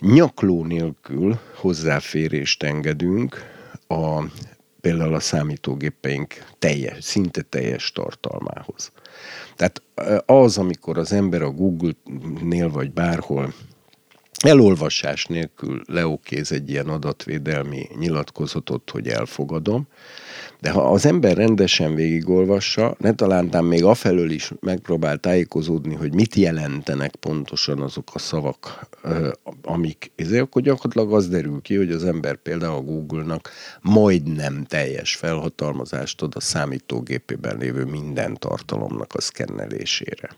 [0.00, 3.36] nyakló nélkül hozzáférést engedünk
[3.86, 4.22] a,
[4.80, 8.92] például a számítógépeink teljes, szinte teljes tartalmához.
[9.56, 9.82] Tehát
[10.26, 13.54] az, amikor az ember a Google-nél vagy bárhol
[14.44, 19.86] elolvasás nélkül leokéz egy ilyen adatvédelmi nyilatkozatot, hogy elfogadom,
[20.64, 26.34] de ha az ember rendesen végigolvassa, ne talántán még afelől is megpróbál tájékozódni, hogy mit
[26.34, 28.86] jelentenek pontosan azok a szavak,
[29.62, 33.50] amik, ezért akkor gyakorlatilag az derül ki, hogy az ember például a Google-nak
[33.80, 40.30] majdnem teljes felhatalmazást ad a számítógépében lévő minden tartalomnak a szkennelésére.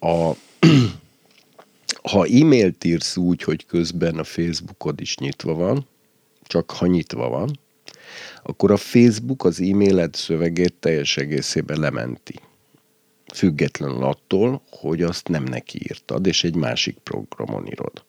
[0.00, 0.30] A,
[2.12, 5.86] ha e-mailt írsz úgy, hogy közben a Facebookod is nyitva van,
[6.42, 7.60] csak ha nyitva van,
[8.42, 12.34] akkor a Facebook az e-mailed szövegét teljes egészében lementi.
[13.34, 18.04] Függetlenül attól, hogy azt nem neki írtad, és egy másik programon írod.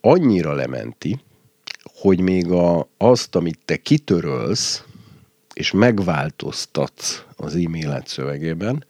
[0.00, 1.20] Annyira lementi,
[1.82, 4.84] hogy még a, azt, amit te kitörölsz,
[5.54, 8.84] és megváltoztatsz az e-mailed szövegében,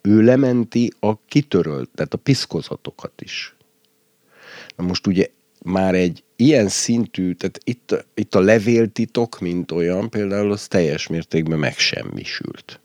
[0.00, 3.54] ő lementi a kitörölt, tehát a piszkozatokat is.
[4.76, 5.26] Na most ugye
[5.62, 11.58] már egy ilyen szintű, tehát itt, itt a levéltitok, mint olyan, például az teljes mértékben
[11.58, 12.80] megsemmisült.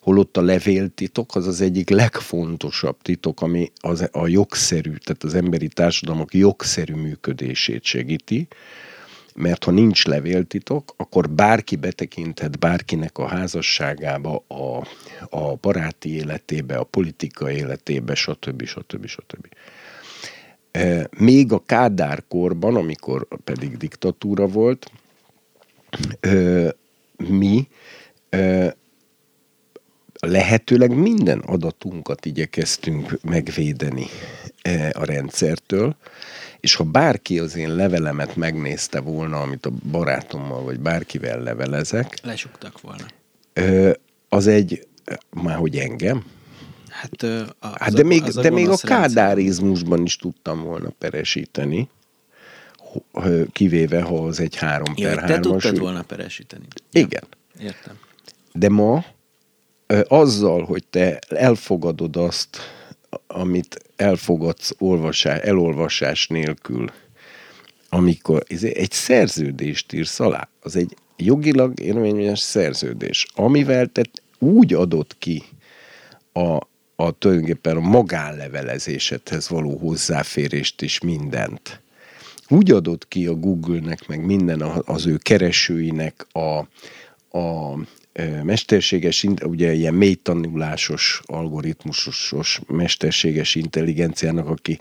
[0.00, 5.68] Holott a levéltitok az az egyik legfontosabb titok, ami az, a jogszerű, tehát az emberi
[5.68, 8.48] társadalmak jogszerű működését segíti,
[9.34, 14.86] mert ha nincs levéltitok, akkor bárki betekinthet bárkinek a házasságába, a,
[15.36, 18.64] a baráti életébe, a politika életébe, stb.
[18.64, 19.06] stb.
[19.06, 19.06] stb.
[19.06, 19.46] stb.
[21.18, 24.90] Még a Kádár korban, amikor pedig diktatúra volt,
[27.16, 27.68] mi
[30.20, 34.06] lehetőleg minden adatunkat igyekeztünk megvédeni
[34.92, 35.96] a rendszertől,
[36.60, 42.80] És ha bárki az én levelemet megnézte volna, amit a barátommal vagy bárkivel levelezek, Lesuktak
[42.80, 43.06] volna.
[44.28, 44.86] az egy,
[45.30, 46.24] már hogy engem,
[47.00, 49.08] Hát, a, az Hát de a, még, az de még a gonosz rendszer.
[49.08, 51.88] kádárizmusban is tudtam volna peresíteni,
[53.52, 55.42] kivéve, ha az egy 3 Ja, per hogy te 3-as.
[55.42, 56.64] tudtad volna peresíteni.
[56.92, 57.24] Igen.
[57.60, 57.98] Értem.
[58.52, 59.04] De ma
[60.08, 62.58] azzal, hogy te elfogadod azt,
[63.26, 66.90] amit elfogadsz olvasás, elolvasás nélkül,
[67.88, 74.02] amikor egy szerződést írsz alá, az egy jogilag érvényes szerződés, amivel te
[74.38, 75.42] úgy adod ki
[76.32, 76.58] a,
[76.96, 81.80] a tulajdonképpen a magánlevelezésedhez való hozzáférést is mindent.
[82.48, 86.58] Úgy adott ki a Google-nek, meg minden az ő keresőinek a,
[87.38, 87.78] a
[88.42, 94.78] mesterséges, ugye ilyen mély tanulásos, algoritmusos, mesterséges intelligenciának, aki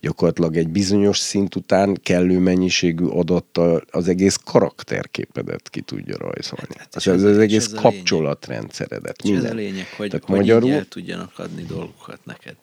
[0.00, 6.74] gyakorlatilag egy bizonyos szint után kellő mennyiségű adattal az egész karakterképedet ki tudja rajzolni.
[6.76, 9.22] Hát, Hát, az, az, az és egész ez kapcsolatrendszeredet.
[9.22, 12.56] És ez a lényeg, hogy, Tehát hogy magyarul- el tudjanak adni dolgokat neked.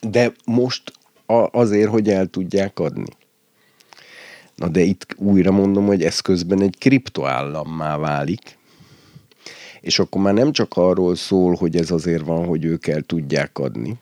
[0.00, 0.92] De most
[1.26, 3.16] a, azért, hogy el tudják adni.
[4.54, 8.57] Na de itt újra mondom, hogy ez közben egy kriptoállammá válik,
[9.80, 13.58] és akkor már nem csak arról szól, hogy ez azért van, hogy ők el tudják
[13.58, 13.98] adni,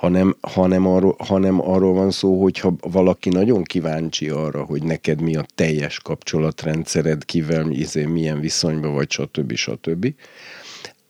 [0.00, 5.20] hanem, hanem, arról, hanem arról van szó, hogy ha valaki nagyon kíváncsi arra, hogy neked
[5.20, 9.54] mi a teljes kapcsolatrendszered, kivel izé, milyen viszonyban vagy, stb.
[9.54, 10.14] stb.,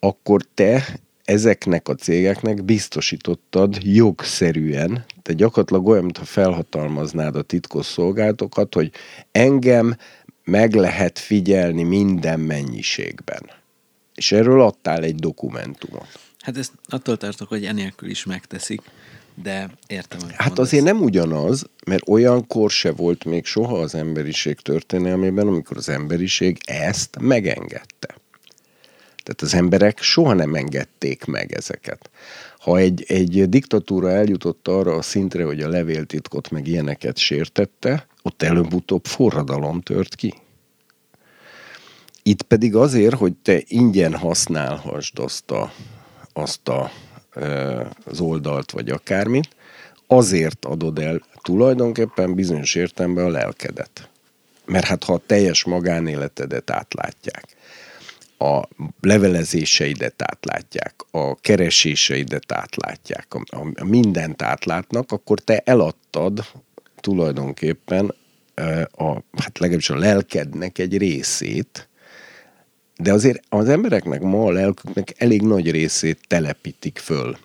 [0.00, 8.74] akkor te ezeknek a cégeknek biztosítottad jogszerűen, te gyakorlatilag olyan, mintha felhatalmaznád a titkos szolgálatokat,
[8.74, 8.90] hogy
[9.32, 9.96] engem
[10.50, 13.42] meg lehet figyelni minden mennyiségben.
[14.14, 16.18] És erről adtál egy dokumentumot.
[16.40, 18.80] Hát ezt attól tartok, hogy enélkül is megteszik,
[19.42, 25.46] de értem, Hát azért nem ugyanaz, mert olyankor se volt még soha az emberiség történelmében,
[25.46, 28.14] amikor az emberiség ezt megengedte.
[29.22, 32.10] Tehát az emberek soha nem engedték meg ezeket.
[32.58, 38.42] Ha egy, egy diktatúra eljutott arra a szintre, hogy a levéltitkot meg ilyeneket sértette, ott
[38.42, 40.34] előbb-utóbb forradalom tört ki.
[42.22, 45.72] Itt pedig azért, hogy te ingyen használhassd azt, a,
[46.32, 46.90] azt a,
[48.04, 49.48] az oldalt, vagy akármit,
[50.06, 54.08] azért adod el tulajdonképpen bizonyos értelemben a lelkedet.
[54.64, 57.56] Mert hát ha a teljes magánéletedet átlátják,
[58.38, 58.68] a
[59.00, 66.44] levelezéseidet átlátják, a kereséseidet átlátják, a, a, mindent átlátnak, akkor te eladtad
[67.00, 68.14] tulajdonképpen
[68.90, 71.88] a, hát legalábbis a lelkednek egy részét,
[73.02, 77.36] de azért az embereknek ma a lelküknek elég nagy részét telepítik föl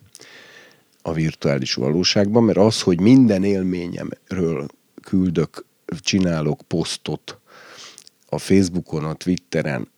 [1.01, 4.67] a virtuális valóságban, mert az, hogy minden élményemről
[5.01, 5.65] küldök,
[5.99, 7.39] csinálok posztot
[8.29, 9.91] a Facebookon, a Twitteren,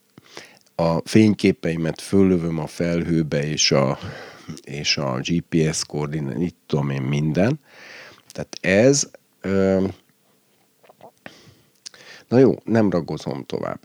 [0.75, 3.99] a fényképeimet föllövöm a felhőbe, és a,
[4.63, 7.59] és a GPS koordinát, itt tudom én minden.
[8.31, 9.09] Tehát ez,
[9.41, 9.85] ö,
[12.27, 13.79] na jó, nem ragozom tovább.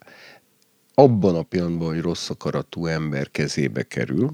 [0.95, 4.31] Abban a pillanatban, hogy rossz akaratú ember kezébe kerül,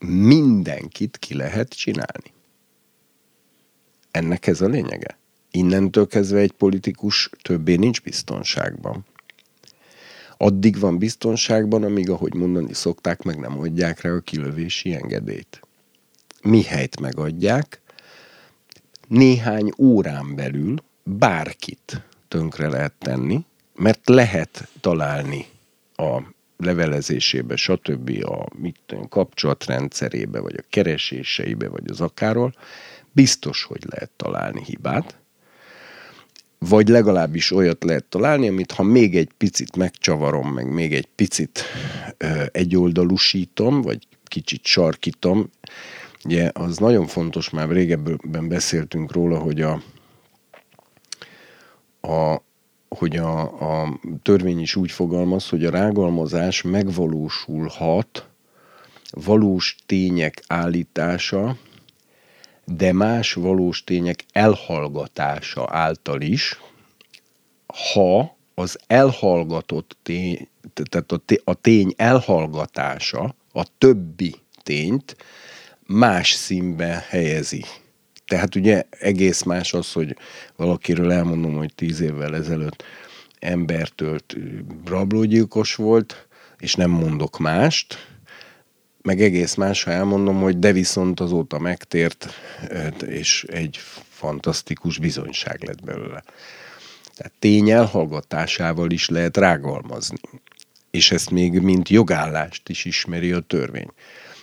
[0.00, 2.32] mindenkit ki lehet csinálni.
[4.10, 5.18] Ennek ez a lényege.
[5.50, 9.04] Innentől kezdve egy politikus többé nincs biztonságban.
[10.36, 15.60] Addig van biztonságban, amíg, ahogy mondani szokták, meg nem adják rá a kilövési engedélyt.
[16.42, 17.80] Mihelyt megadják,
[19.08, 23.44] néhány órán belül bárkit tönkre lehet tenni,
[23.80, 25.46] mert lehet találni
[25.96, 26.20] a
[26.56, 28.24] levelezésébe, stb.
[28.24, 32.54] a mit kapcsolatrendszerébe, vagy a kereséseibe, vagy az akárról,
[33.12, 35.18] biztos, hogy lehet találni hibát,
[36.58, 41.62] vagy legalábbis olyat lehet találni, amit ha még egy picit megcsavarom, meg még egy picit
[42.16, 45.50] ö, egyoldalúsítom, vagy kicsit sarkítom,
[46.24, 49.82] ugye az nagyon fontos, már régebben beszéltünk róla, hogy a,
[52.00, 52.42] a
[52.98, 58.28] hogy a, a törvény is úgy fogalmaz, hogy a rágalmazás megvalósulhat
[59.10, 61.56] valós tények állítása,
[62.64, 66.60] de más valós tények elhallgatása által is,
[67.92, 70.48] ha az elhallgatott tény,
[70.90, 75.16] tehát a, té- a tény elhallgatása a többi tényt
[75.86, 77.64] más színbe helyezi.
[78.30, 80.16] Tehát ugye egész más az, hogy
[80.56, 82.84] valakiről elmondom, hogy tíz évvel ezelőtt
[83.38, 84.36] embertölt
[84.84, 86.26] rablógyilkos volt,
[86.58, 88.18] és nem mondok mást,
[89.02, 92.28] meg egész más, ha elmondom, hogy de viszont azóta megtért,
[93.06, 93.78] és egy
[94.08, 96.22] fantasztikus bizonyság lett belőle.
[97.16, 100.18] Tehát tény elhallgatásával is lehet rágalmazni.
[100.90, 103.90] És ezt még mint jogállást is ismeri a törvény.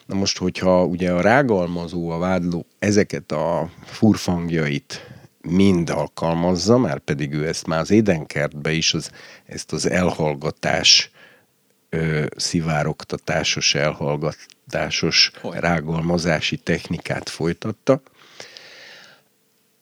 [0.07, 5.07] Na most, hogyha ugye a rágalmazó, a vádló ezeket a furfangjait
[5.41, 9.11] mind alkalmazza, már pedig ő ezt már az édenkertbe is, az,
[9.45, 11.11] ezt az elhallgatás,
[11.89, 15.57] ö, szivárogtatásos, elhallgatásos Hogy?
[15.59, 18.01] rágalmazási technikát folytatta.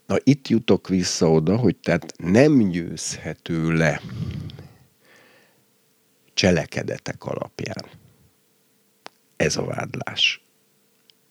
[0.05, 4.01] Na itt jutok vissza oda, hogy tehát nem győzhető le
[6.34, 7.86] cselekedetek alapján
[9.46, 10.43] ez a vádlás.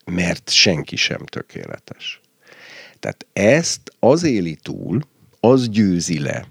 [0.04, 2.20] Mert senki sem tökéletes.
[3.00, 5.00] Tehát ezt az éli túl,
[5.40, 6.46] az győzi le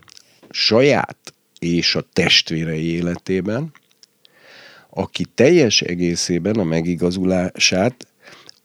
[0.49, 3.71] saját és a testvérei életében,
[4.89, 8.07] aki teljes egészében a megigazulását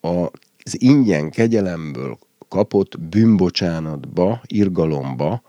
[0.00, 2.18] az ingyen kegyelemből
[2.48, 5.42] kapott bűnbocsánatba, irgalomba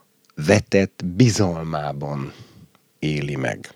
[0.46, 2.34] vetett bizalmában
[3.00, 3.74] éli meg.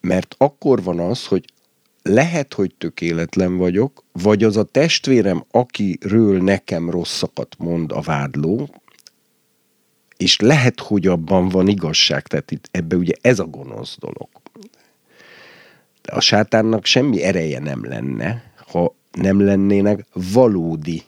[0.00, 1.44] Mert akkor van az, hogy
[2.02, 8.68] lehet, hogy tökéletlen vagyok, vagy az a testvérem, akiről nekem rosszakat mond a vádló,
[10.16, 14.28] és lehet, hogy abban van igazság, tehát itt ebbe ugye ez a gonosz dolog.
[16.02, 21.02] De a sátánnak semmi ereje nem lenne, ha nem lennének valódi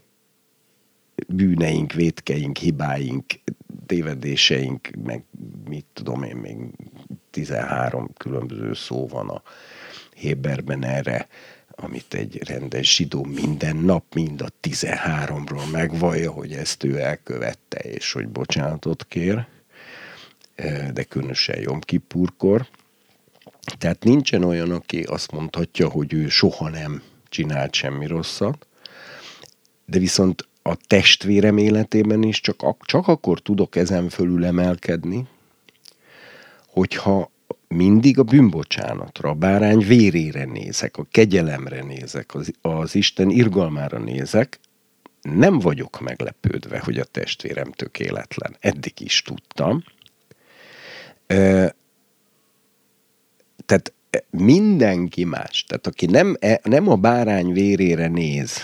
[1.28, 3.24] bűneink, vétkeink, hibáink,
[3.86, 5.24] tévedéseink, meg
[5.68, 6.56] mit tudom én, még
[7.30, 9.42] 13 különböző szó van a
[10.14, 11.28] Héberben erre,
[11.70, 18.12] amit egy rendes zsidó minden nap, mind a 13-ról megvallja, hogy ezt ő elkövette, és
[18.12, 19.46] hogy bocsánatot kér,
[20.92, 22.66] de különösen Jom Kipurkor.
[23.78, 28.66] Tehát nincsen olyan, aki azt mondhatja, hogy ő soha nem csinált semmi rosszat,
[29.84, 35.26] de viszont a testvérem életében is csak, csak akkor tudok ezen fölül emelkedni,
[36.66, 37.31] hogyha
[37.72, 44.60] mindig a bűnbocsánatra, a bárány vérére nézek, a kegyelemre nézek, az, az Isten irgalmára nézek,
[45.22, 48.56] nem vagyok meglepődve, hogy a testvérem tökéletlen.
[48.60, 49.84] Eddig is tudtam.
[51.26, 51.74] E,
[53.66, 53.92] tehát
[54.30, 58.56] mindenki más, tehát aki nem, e, nem a bárány vérére néz,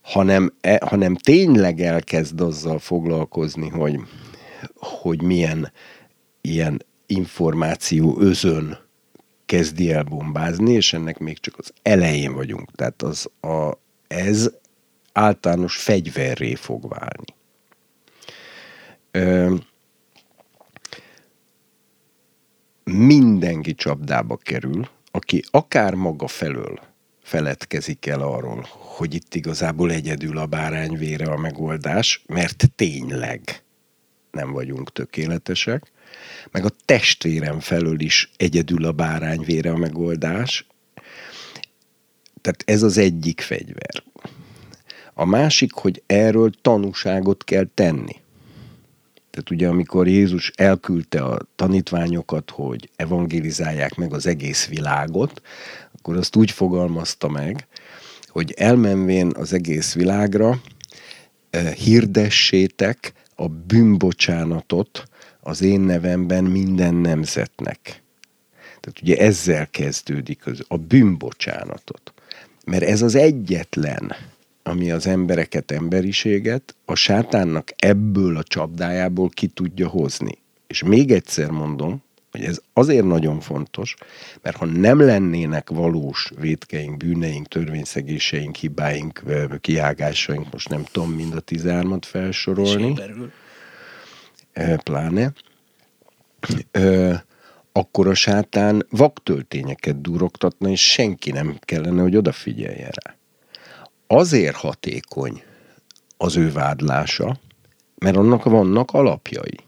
[0.00, 4.00] hanem, e, hanem tényleg elkezd azzal foglalkozni, hogy,
[4.74, 5.72] hogy milyen
[6.40, 8.78] ilyen információ özön
[9.46, 12.70] kezdi el bombázni, és ennek még csak az elején vagyunk.
[12.74, 14.50] Tehát az a, ez
[15.12, 17.34] általános fegyverré fog válni.
[19.10, 19.54] Ö,
[22.84, 26.80] mindenki csapdába kerül, aki akár maga felől
[27.22, 33.62] feledkezik el arról, hogy itt igazából egyedül a bárányvére a megoldás, mert tényleg
[34.30, 35.90] nem vagyunk tökéletesek,
[36.50, 40.66] meg a testvérem felől is egyedül a bárányvére a megoldás.
[42.40, 44.02] Tehát ez az egyik fegyver.
[45.14, 48.24] A másik, hogy erről tanúságot kell tenni.
[49.30, 55.42] Tehát ugye amikor Jézus elküldte a tanítványokat, hogy evangelizálják meg az egész világot,
[55.98, 57.66] akkor azt úgy fogalmazta meg,
[58.26, 60.60] hogy elmenvén az egész világra,
[61.50, 65.08] eh, hirdessétek a bűnbocsánatot
[65.46, 68.02] az én nevemben minden nemzetnek.
[68.80, 72.12] Tehát ugye ezzel kezdődik az, a bűnbocsánatot.
[72.64, 74.12] Mert ez az egyetlen,
[74.62, 80.38] ami az embereket, emberiséget a sátánnak ebből a csapdájából ki tudja hozni.
[80.66, 83.96] És még egyszer mondom, hogy ez azért nagyon fontos,
[84.42, 89.22] mert ha nem lennének valós vétkeink, bűneink, törvényszegéseink, hibáink,
[89.60, 92.94] kiágásaink, most nem tudom mind a 13-at felsorolni,
[94.82, 95.32] pláne,
[97.72, 103.16] akkor a sátán vaktöltényeket durogtatna, és senki nem kellene, hogy odafigyeljen rá.
[104.06, 105.42] Azért hatékony
[106.16, 107.38] az ő vádlása,
[107.98, 109.58] mert annak vannak alapjai.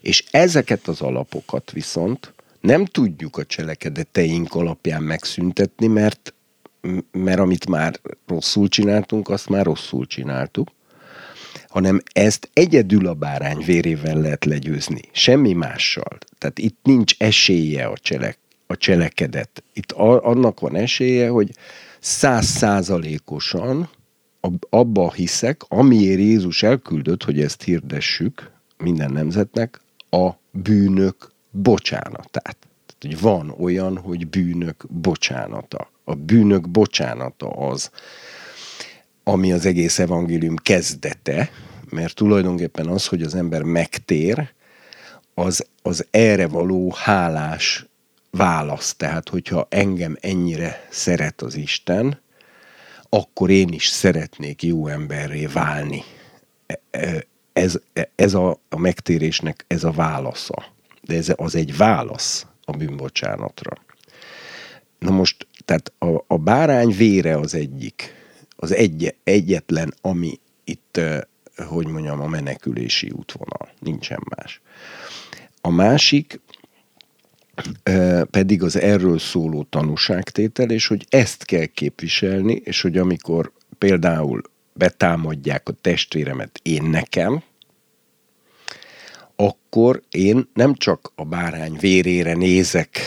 [0.00, 6.34] És ezeket az alapokat viszont nem tudjuk a cselekedeteink alapján megszüntetni, mert,
[7.12, 10.68] mert amit már rosszul csináltunk, azt már rosszul csináltuk,
[11.74, 16.18] hanem ezt egyedül a bárány vérével lehet legyőzni, semmi mással.
[16.38, 19.62] Tehát itt nincs esélye a, cselek, a cselekedet.
[19.72, 21.50] Itt a, annak van esélye, hogy
[22.00, 23.88] százszázalékosan
[24.70, 32.56] abba hiszek, amiért Jézus elküldött, hogy ezt hirdessük minden nemzetnek, a bűnök bocsánatát.
[33.00, 35.90] hogy van olyan, hogy bűnök bocsánata.
[36.04, 37.90] A bűnök bocsánata az,
[39.24, 41.50] ami az egész evangélium kezdete,
[41.90, 44.52] mert tulajdonképpen az, hogy az ember megtér,
[45.34, 47.86] az, az erre való hálás
[48.30, 48.94] válasz.
[48.94, 52.20] Tehát, hogyha engem ennyire szeret az Isten,
[53.08, 56.02] akkor én is szeretnék jó emberré válni.
[56.66, 57.80] E, e, ez,
[58.14, 60.64] ez a, a megtérésnek ez a válasza.
[61.00, 63.72] De ez az egy válasz a bűnbocsánatra.
[64.98, 68.14] Na most, tehát a, a bárány vére az egyik,
[68.64, 71.00] az egy, egyetlen, ami itt,
[71.56, 73.72] hogy mondjam, a menekülési útvonal.
[73.78, 74.60] Nincsen más.
[75.60, 76.40] A másik
[78.30, 84.42] pedig az erről szóló tanúságtétel, és hogy ezt kell képviselni, és hogy amikor például
[84.72, 87.42] betámadják a testvéremet én nekem,
[89.36, 92.98] akkor én nem csak a bárány vérére nézek,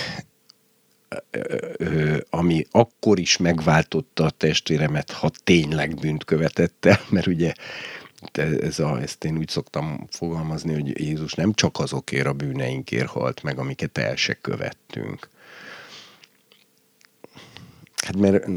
[2.29, 7.53] ami akkor is megváltotta a testvéremet, ha tényleg bűnt követett el, mert ugye
[8.61, 13.43] ez a, ezt én úgy szoktam fogalmazni, hogy Jézus nem csak azokért a bűneinkért halt
[13.43, 15.29] meg, amiket el se követtünk.
[17.95, 18.47] Hát mert...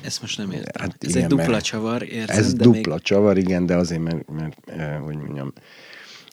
[0.00, 0.82] Ezt most nem értem.
[0.82, 3.02] Hát ez igen, egy dupla csavar, érzem, Ez de dupla még...
[3.02, 5.52] csavar, igen, de azért, mert, mert, mert hogy mondjam,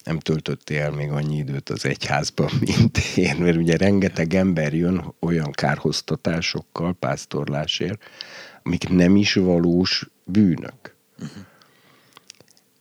[0.04, 5.14] nem töltöttél el még annyi időt az egyházban, mint én, mert ugye rengeteg ember jön
[5.20, 8.02] olyan kárhoztatásokkal, pásztorlásért,
[8.62, 10.94] amik nem is valós bűnök.
[11.18, 11.48] Uh-huh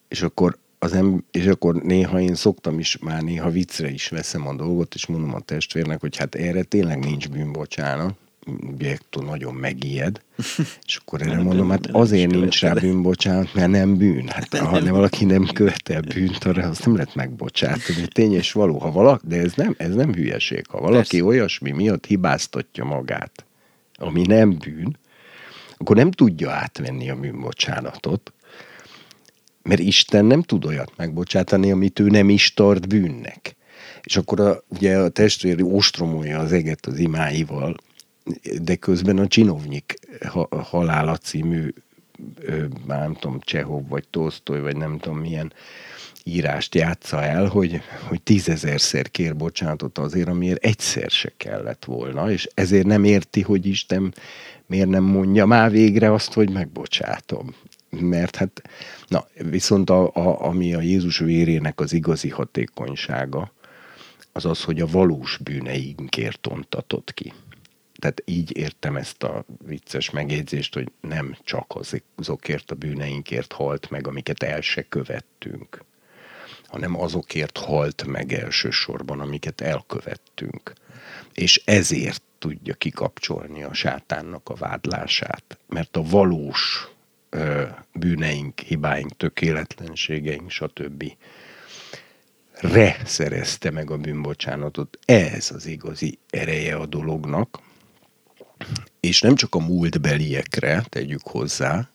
[0.09, 4.47] és akkor az em- és akkor néha én szoktam is, már néha viccre is veszem
[4.47, 8.17] a dolgot, és mondom a testvérnek, hogy hát erre tényleg nincs bűnbocsánat,
[8.61, 10.21] ugye nagyon megijed,
[10.87, 14.27] és akkor erre mondom, hát azért nincs rá bűnbocsánat, mert nem bűn.
[14.27, 18.07] Hát ha nem valaki nem követel bűnt, arra azt nem lehet megbocsátani.
[18.13, 20.65] Tény és való, ha valaki, de ez nem, ez nem hülyeség.
[20.67, 21.25] Ha valaki Persze.
[21.25, 23.45] olyasmi miatt hibáztatja magát,
[23.95, 24.97] ami nem bűn,
[25.77, 28.33] akkor nem tudja átvenni a bűnbocsánatot,
[29.63, 33.55] mert Isten nem tud olyat megbocsátani, amit ő nem is tart bűnnek.
[34.03, 37.75] És akkor a, ugye a testvéri ostromolja az eget az imáival,
[38.61, 39.99] de közben a Csinovnyik
[40.49, 41.73] halála című,
[42.85, 45.53] már nem tudom, Csehov vagy Tolstoy, vagy nem tudom milyen
[46.23, 52.49] írást játsza el, hogy, hogy tízezerszer kér bocsánatot azért, amiért egyszer se kellett volna, és
[52.53, 54.13] ezért nem érti, hogy Isten
[54.65, 57.55] miért nem mondja már végre azt, hogy megbocsátom
[57.89, 58.61] mert hát,
[59.07, 63.51] na, viszont a, a, ami a Jézus vérének az igazi hatékonysága,
[64.31, 67.33] az az, hogy a valós bűneinkért ontatott ki.
[67.99, 71.79] Tehát így értem ezt a vicces megjegyzést, hogy nem csak
[72.15, 75.83] azokért a bűneinkért halt meg, amiket el se követtünk,
[76.67, 80.73] hanem azokért halt meg elsősorban, amiket elkövettünk.
[81.33, 86.87] És ezért tudja kikapcsolni a sátánnak a vádlását, mert a valós
[87.93, 91.03] bűneink, hibáink, tökéletlenségeink, stb.
[92.51, 94.99] Re szerezte meg a bűnbocsánatot.
[95.05, 97.59] Ez az igazi ereje a dolognak.
[98.99, 101.89] És nem csak a múltbeliekre tegyük hozzá,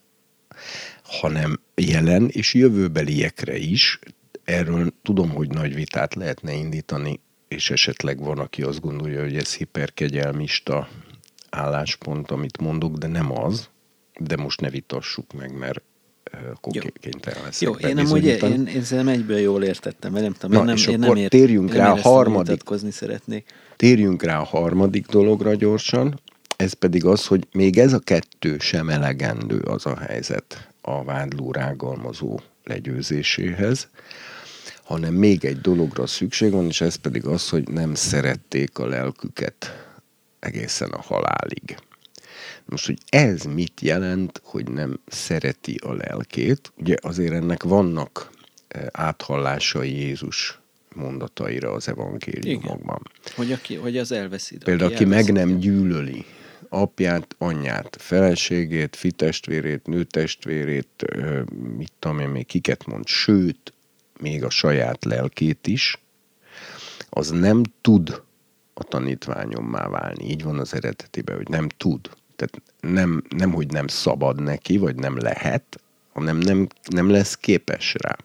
[1.03, 3.99] hanem jelen és jövőbeliekre is.
[4.43, 9.55] Erről tudom, hogy nagy vitát lehetne indítani, és esetleg van, aki azt gondolja, hogy ez
[9.55, 10.89] hiperkegyelmista
[11.49, 13.69] álláspont, amit mondok, de nem az
[14.19, 15.81] de most ne vitassuk meg, mert
[16.99, 17.61] kénytelen lesz.
[17.61, 20.65] Jó, én nem ugye, én, én szerintem egyből jól értettem, mert nem tudom, Na, én
[20.65, 22.61] nem, és én nem ért, térjünk én rá a harmadik.
[22.89, 23.45] szeretnék.
[23.75, 26.19] Térjünk rá a harmadik dologra gyorsan,
[26.55, 31.51] ez pedig az, hogy még ez a kettő sem elegendő az a helyzet a vádló
[31.51, 33.89] rágalmazó legyőzéséhez,
[34.83, 39.85] hanem még egy dologra szükség van, és ez pedig az, hogy nem szerették a lelküket
[40.39, 41.77] egészen a halálig.
[42.65, 48.29] Most, hogy ez mit jelent, hogy nem szereti a lelkét, ugye azért ennek vannak
[48.67, 50.59] eh, áthallásai Jézus
[50.95, 53.01] mondataira az evangéliumokban.
[53.35, 54.63] Hogy, aki, hogy az elveszít.
[54.63, 56.25] Például, aki, aki meg nem gyűlöli
[56.75, 61.05] apját, anyját, feleségét, fitestvérét, nőtestvérét,
[61.77, 63.73] mit tudom én még kiket mond, sőt,
[64.19, 65.99] még a saját lelkét is,
[67.09, 68.23] az nem tud
[68.73, 70.29] a tanítványommá válni.
[70.29, 72.09] Így van az eredetiben, hogy nem tud.
[72.35, 75.81] Tehát nem, nem, hogy nem szabad neki, vagy nem lehet,
[76.13, 78.15] hanem nem, nem lesz képes rá.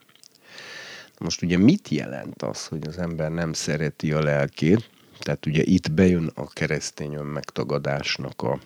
[1.19, 4.91] Most ugye mit jelent az, hogy az ember nem szereti a lelkét?
[5.21, 8.61] Tehát ugye itt bejön a keresztény önmegtagadásnak a,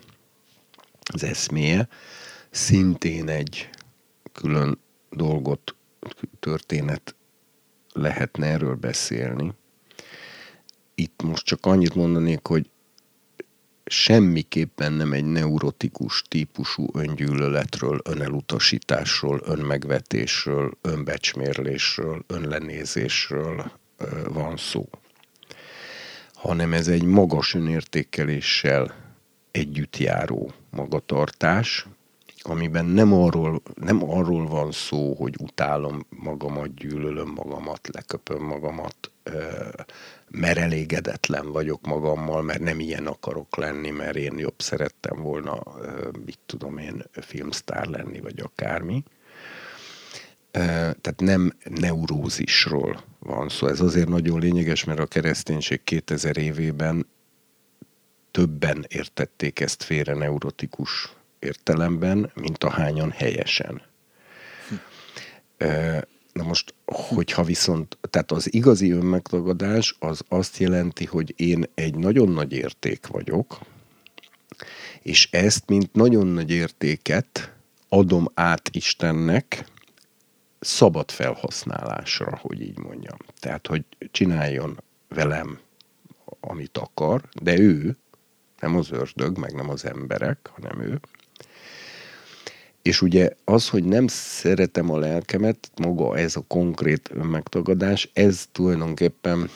[1.13, 1.87] az eszméje,
[2.49, 3.69] szintén egy
[4.33, 4.79] külön
[5.09, 5.75] dolgot,
[6.39, 7.15] történet
[7.93, 9.53] lehetne erről beszélni.
[10.95, 12.69] itt most csak annyit mondanék, hogy
[13.85, 23.71] semmiképpen nem egy neurotikus típusú öngyűlöletről, önelutasításról, önmegvetésről, önbecsmérlésről, önlenézésről
[24.27, 24.89] van szó,
[26.45, 28.93] hanem ez egy magas önértékeléssel
[29.51, 31.87] együtt járó magatartás,
[32.41, 39.11] amiben nem arról, nem arról van szó, hogy utálom magamat, gyűlölöm magamat, leköpöm magamat,
[40.29, 45.63] mert elégedetlen vagyok magammal, mert nem ilyen akarok lenni, mert én jobb szerettem volna,
[46.25, 49.03] mit tudom én, filmsztár lenni, vagy akármi.
[50.55, 53.67] Tehát nem neurózisról van szó.
[53.67, 57.07] Ez azért nagyon lényeges, mert a kereszténység 2000 évében
[58.31, 63.81] többen értették ezt félre neurotikus értelemben, mint a hányan helyesen.
[66.33, 72.29] Na most, hogyha viszont, tehát az igazi önmegtagadás az azt jelenti, hogy én egy nagyon
[72.29, 73.59] nagy érték vagyok,
[75.01, 77.53] és ezt, mint nagyon nagy értéket
[77.89, 79.65] adom át Istennek
[80.65, 83.17] szabad felhasználásra, hogy így mondjam.
[83.39, 85.59] Tehát, hogy csináljon velem,
[86.39, 87.97] amit akar, de ő,
[88.59, 90.99] nem az ördög, meg nem az emberek, hanem ő,
[92.81, 99.49] és ugye az, hogy nem szeretem a lelkemet, maga ez a konkrét megtagadás, ez tulajdonképpen,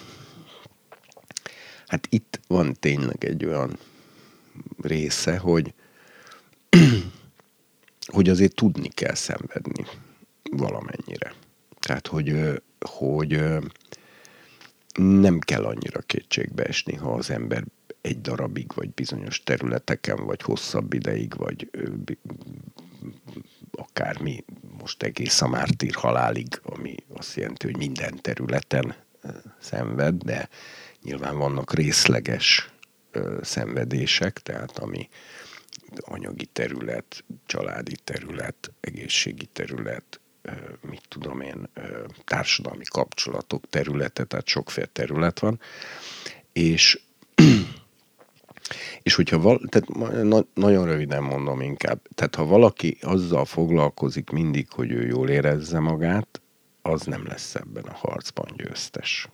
[1.88, 3.78] hát itt van tényleg egy olyan
[4.82, 5.74] része, hogy,
[8.14, 9.86] hogy azért tudni kell szenvedni
[10.50, 11.34] valamennyire.
[11.80, 13.42] Tehát, hogy, hogy
[14.94, 17.64] nem kell annyira kétségbe esni, ha az ember
[18.02, 21.70] egy darabig, vagy bizonyos területeken, vagy hosszabb ideig, vagy
[23.72, 24.44] akármi,
[24.80, 28.96] most egész a mártír halálig, ami azt jelenti, hogy minden területen
[29.60, 30.50] szenved, de
[31.04, 32.70] nyilván vannak részleges
[33.42, 35.10] szenvedések, tehát ami
[36.00, 40.19] anyagi terület, családi terület, egészségi terület,
[40.82, 41.70] mit tudom én,
[42.26, 45.60] társadalmi kapcsolatok területe, tehát sokféle terület van,
[46.54, 47.02] és
[49.02, 54.68] és hogyha val, tehát na, nagyon röviden mondom inkább, tehát ha valaki azzal foglalkozik mindig,
[54.72, 56.42] hogy ő jól érezze magát,
[56.82, 59.28] az nem lesz ebben a harcban győztes.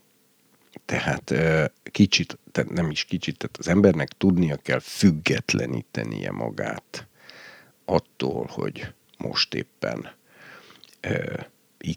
[0.85, 1.33] Tehát
[1.91, 7.07] kicsit, tehát nem is kicsit, tehát az embernek tudnia kell függetlenítenie magát
[7.85, 10.11] attól, hogy most éppen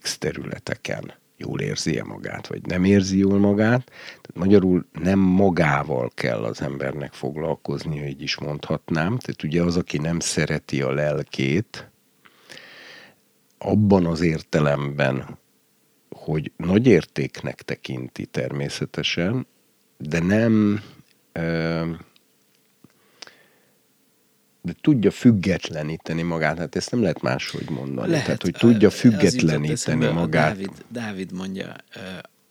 [0.00, 3.84] X területeken jól érzi-e magát, vagy nem érzi jól magát.
[4.06, 9.18] Tehát magyarul nem magával kell az embernek foglalkozni, hogy is mondhatnám.
[9.18, 11.90] Tehát ugye az, aki nem szereti a lelkét,
[13.58, 15.38] abban az értelemben,
[16.10, 19.46] hogy nagy értéknek tekinti természetesen,
[19.96, 20.82] de nem
[24.68, 26.58] de tudja függetleníteni magát.
[26.58, 28.08] Hát ezt nem lehet máshogy mondani.
[28.08, 30.48] Lehet, Tehát, hogy tudja függetleníteni magát.
[30.48, 31.76] Dávid, Dávid mondja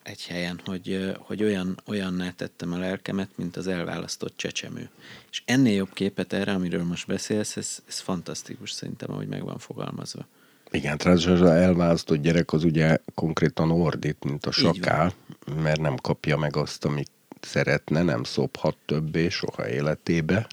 [0.03, 4.89] egy helyen, hogy, hogy olyan, olyanná tettem a lelkemet, mint az elválasztott csecsemő.
[5.31, 9.57] És ennél jobb képet erre, amiről most beszélsz, ez, ez fantasztikus szerintem, ahogy meg van
[9.57, 10.27] fogalmazva.
[10.71, 15.13] Igen, tehát az elválasztott gyerek az ugye konkrétan ordít, mint a sakál,
[15.61, 17.11] mert nem kapja meg azt, amit
[17.41, 20.47] szeretne, nem szophat többé soha életébe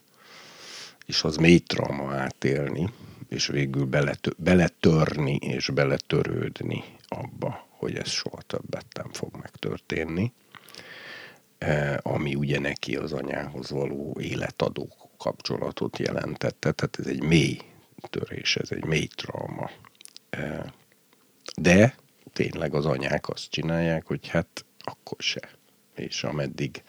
[1.07, 2.93] és az mély trauma átélni,
[3.29, 10.33] és végül beletö- beletörni és beletörődni abba, hogy ez soha többet nem fog megtörténni,
[11.59, 17.59] e, ami ugye neki az anyához való életadó kapcsolatot jelentette, tehát ez egy mély
[18.11, 19.71] törés, ez egy mély trauma.
[20.31, 20.73] E,
[21.57, 21.95] de
[22.33, 25.49] tényleg az anyák azt csinálják, hogy hát akkor se.
[25.95, 26.83] És ameddig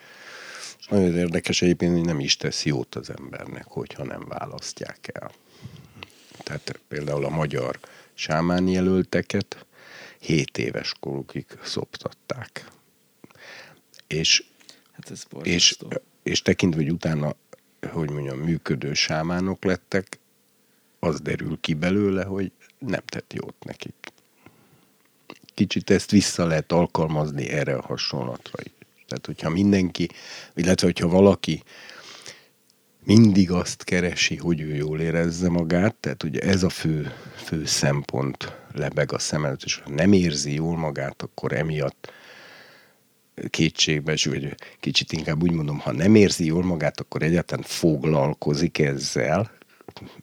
[0.90, 5.32] nagyon érdekes egyébként, hogy nem is tesz jót az embernek, hogyha nem választják el.
[6.44, 7.80] Tehát például a magyar
[8.14, 9.66] sámán jelölteket
[10.20, 12.72] 7 éves korukig szoptatták.
[14.08, 14.44] És,
[14.92, 15.78] hát ez és,
[16.24, 17.36] és tekintve, hogy utána,
[17.92, 20.20] hogy mondjam, működő sámánok lettek,
[21.00, 23.94] az derül ki belőle, hogy nem tett jót nekik.
[25.54, 28.85] Kicsit ezt vissza lehet alkalmazni erre a hasonlatra is.
[29.08, 30.10] Tehát, hogyha mindenki,
[30.56, 31.64] illetve hogyha valaki
[33.04, 38.56] mindig azt keresi, hogy ő jól érezze magát, tehát ugye ez a fő, fő szempont
[38.74, 42.12] lebeg a szem előtt, és ha nem érzi jól magát, akkor emiatt
[43.50, 49.52] kétségbe, vagy kicsit inkább úgy mondom, ha nem érzi jól magát, akkor egyáltalán foglalkozik ezzel,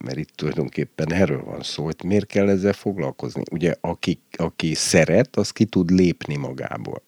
[0.05, 3.43] mert itt tulajdonképpen erről van szó, hogy miért kell ezzel foglalkozni.
[3.51, 7.03] Ugye aki, aki szeret, az ki tud lépni magából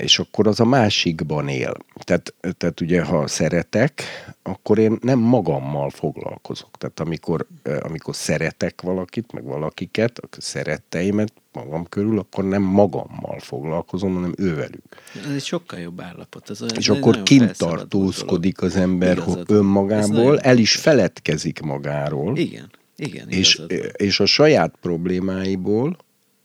[0.00, 1.76] és akkor az a másikban él.
[1.98, 4.02] Tehát, tehát ugye, ha szeretek,
[4.42, 6.70] akkor én nem magammal foglalkozok.
[6.78, 13.38] Tehát amikor, e, amikor szeretek valakit, meg valakiket, a szeretteimet magam körül, akkor nem magammal
[13.38, 14.96] foglalkozom, hanem ővelük.
[15.26, 16.50] Ez egy sokkal jobb állapot.
[16.50, 19.50] Ez és akkor kint tartózkodik az ember Igazad.
[19.50, 22.36] önmagából, el is feledkezik magáról.
[22.36, 23.28] Igen, igen.
[23.28, 23.62] És,
[23.96, 25.96] és a saját problémáiból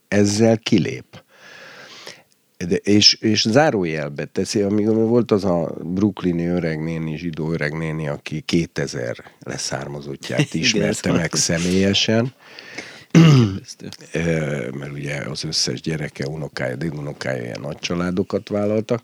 [0.08, 1.24] ezzel kilép.
[2.68, 9.24] De, és, és zárójelbe teszi, amikor volt az a brooklyni öregnéni, zsidó öregnéni, aki 2000
[9.40, 12.34] leszármazottját ismerte meg személyesen,
[14.80, 19.02] mert ugye az összes gyereke, unokája, dédunokája ilyen nagy családokat vállaltak,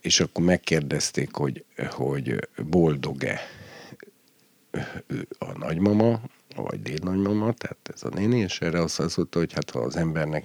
[0.00, 3.40] és akkor megkérdezték, hogy, hogy boldog-e
[5.38, 6.20] a nagymama,
[6.56, 10.44] vagy dédnagymama, tehát ez a néni, és erre azt mondta, hogy hát ha az embernek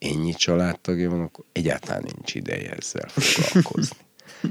[0.00, 3.96] ennyi családtagja van, akkor egyáltalán nincs ideje ezzel foglalkozni.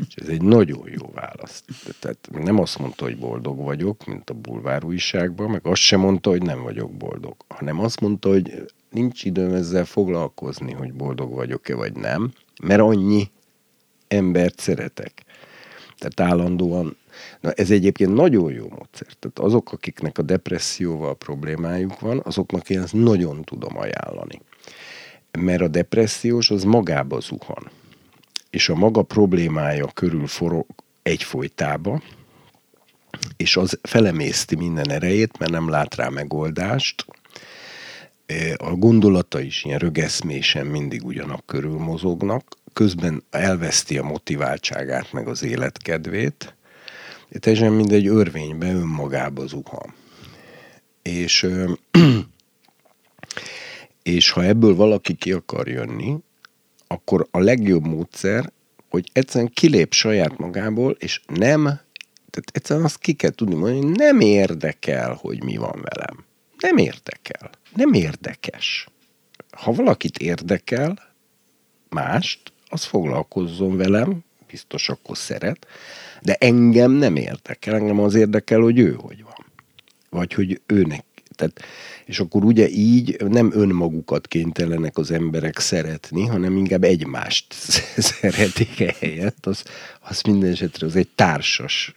[0.07, 1.63] És ez egy nagyon jó válasz.
[1.99, 6.29] Tehát nem azt mondta, hogy boldog vagyok, mint a bulvár újságban, meg azt sem mondta,
[6.29, 11.75] hogy nem vagyok boldog, hanem azt mondta, hogy nincs időm ezzel foglalkozni, hogy boldog vagyok-e
[11.75, 12.33] vagy nem,
[12.63, 13.31] mert annyi
[14.07, 15.23] embert szeretek.
[15.97, 16.97] Tehát állandóan,
[17.39, 19.13] na ez egyébként nagyon jó módszer.
[19.19, 24.41] Tehát azok, akiknek a depresszióval problémájuk van, azoknak én ezt nagyon tudom ajánlani
[25.31, 27.69] mert a depressziós az magába zuhan,
[28.49, 30.65] és a maga problémája körül forog
[31.03, 32.01] egyfolytába,
[33.37, 37.05] és az felemészti minden erejét, mert nem lát rá megoldást,
[38.25, 45.27] e, a gondolata is ilyen rögeszmésen mindig ugyanak körül mozognak, közben elveszti a motiváltságát, meg
[45.27, 46.55] az életkedvét,
[47.39, 49.93] teljesen mindegy örvénybe önmagába zuhan.
[51.01, 51.47] És
[54.09, 56.15] és ha ebből valaki ki akar jönni,
[56.87, 58.51] akkor a legjobb módszer,
[58.89, 61.63] hogy egyszerűen kilép saját magából, és nem,
[62.29, 66.25] tehát egyszerűen azt ki kell tudni mondani, hogy nem érdekel, hogy mi van velem.
[66.57, 67.49] Nem érdekel.
[67.75, 68.87] Nem érdekes.
[69.51, 71.13] Ha valakit érdekel,
[71.89, 75.67] mást, az foglalkozzon velem, biztos akkor szeret,
[76.21, 79.45] de engem nem érdekel, engem az érdekel, hogy ő hogy van.
[80.09, 81.03] Vagy hogy őnek
[81.39, 81.61] tehát,
[82.09, 87.53] és akkor ugye így nem önmagukat kénytelenek az emberek szeretni, hanem inkább egymást
[88.11, 89.45] szeretik helyett.
[89.45, 89.63] Az,
[89.99, 91.95] az minden esetre az egy társas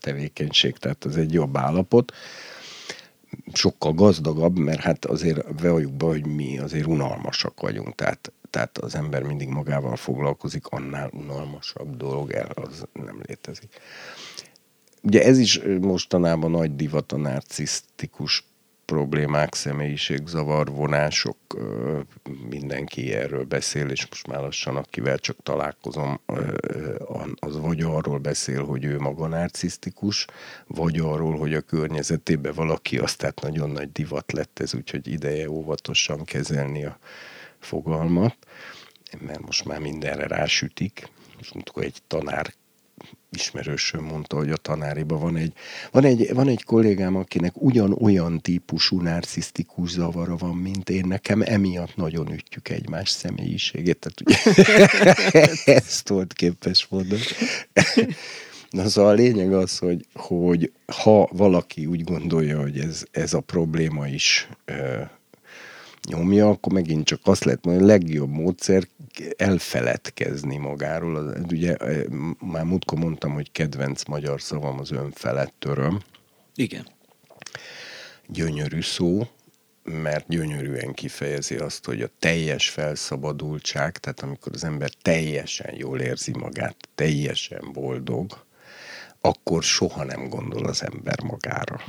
[0.00, 2.12] tevékenység, tehát az egy jobb állapot
[3.52, 8.94] sokkal gazdagabb, mert hát azért valljuk be, hogy mi azért unalmasak vagyunk, tehát, tehát az
[8.94, 13.80] ember mindig magával foglalkozik, annál unalmasabb dolog el, az nem létezik.
[15.02, 18.44] Ugye ez is mostanában nagy divat a narcisztikus
[18.86, 21.36] problémák, személyiségzavar, vonások,
[22.48, 26.20] mindenki erről beszél, és most már lassan akivel csak találkozom,
[27.34, 30.26] az vagy arról beszél, hogy ő maga narcisztikus,
[30.66, 35.50] vagy arról, hogy a környezetében valaki, azt tehát nagyon nagy divat lett ez, úgyhogy ideje
[35.50, 36.98] óvatosan kezelni a
[37.58, 38.36] fogalmat,
[39.20, 41.08] mert most már mindenre rásütik.
[41.36, 42.54] Most mondtuk, egy tanár
[43.30, 45.52] ismerősöm mondta, hogy a tanáriban van egy,
[45.90, 51.96] van egy, van egy kollégám, akinek ugyanolyan típusú narcisztikus zavara van, mint én, nekem emiatt
[51.96, 53.98] nagyon ütjük egymás személyiségét.
[53.98, 54.36] Tehát ugye
[55.80, 57.22] ezt volt képes mondani.
[58.70, 63.40] Na szóval a lényeg az, hogy, hogy ha valaki úgy gondolja, hogy ez, ez a
[63.40, 64.48] probléma is
[66.06, 68.88] nyomja, akkor megint csak azt lehet mondani, a legjobb módszer
[69.36, 71.36] elfeledkezni magáról.
[71.50, 71.76] Ugye
[72.38, 76.00] már múltkor mondtam, hogy kedvenc magyar szavam az önfelett öröm.
[76.54, 76.86] Igen.
[78.26, 79.26] Gyönyörű szó,
[79.84, 86.32] mert gyönyörűen kifejezi azt, hogy a teljes felszabadultság, tehát amikor az ember teljesen jól érzi
[86.38, 88.44] magát, teljesen boldog,
[89.20, 91.80] akkor soha nem gondol az ember magára.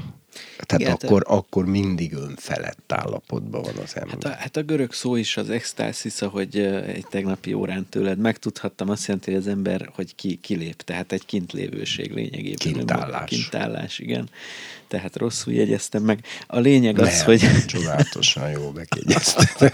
[0.65, 1.33] Tehát Igen, akkor, te...
[1.33, 4.13] akkor mindig önfelett állapotban van az ember.
[4.13, 6.57] Hát a, hát a görög szó is az extászis, ahogy
[6.87, 11.25] egy tegnapi órán tőled megtudhattam, azt jelenti, hogy az ember, hogy ki, kilép, tehát egy
[11.25, 12.73] kintlévőség lényegében.
[12.73, 13.29] Kintállás.
[13.29, 14.29] Kintállás, igen.
[14.87, 16.25] Tehát rosszul jegyeztem meg.
[16.47, 17.65] A lényeg az, Nem, hogy...
[17.65, 19.69] Csodálatosan jó megjegyeztem.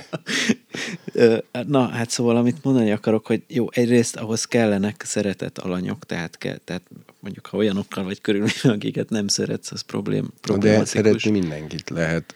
[1.67, 6.57] Na, hát szóval, amit mondani akarok, hogy jó, egyrészt ahhoz kellenek szeretett alanyok, tehát, kell,
[6.57, 6.83] tehát
[7.19, 12.35] mondjuk, ha olyanokkal vagy körül, akiket nem szeretsz, az problém, de szeretni mindenkit lehet,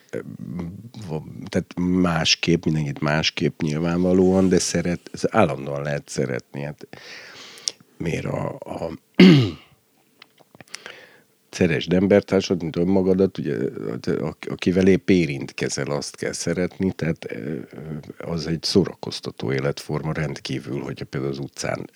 [1.50, 6.62] tehát másképp, mindenkit másképp nyilvánvalóan, de szeret, állandóan lehet szeretni.
[6.62, 6.88] Hát
[7.98, 8.92] miért a, a
[11.58, 13.58] szeresd embertársad, mint önmagadat, ugye,
[14.50, 17.28] akivel épp érintkezel, azt kell szeretni, tehát
[18.18, 21.90] az egy szórakoztató életforma rendkívül, hogyha például az utcán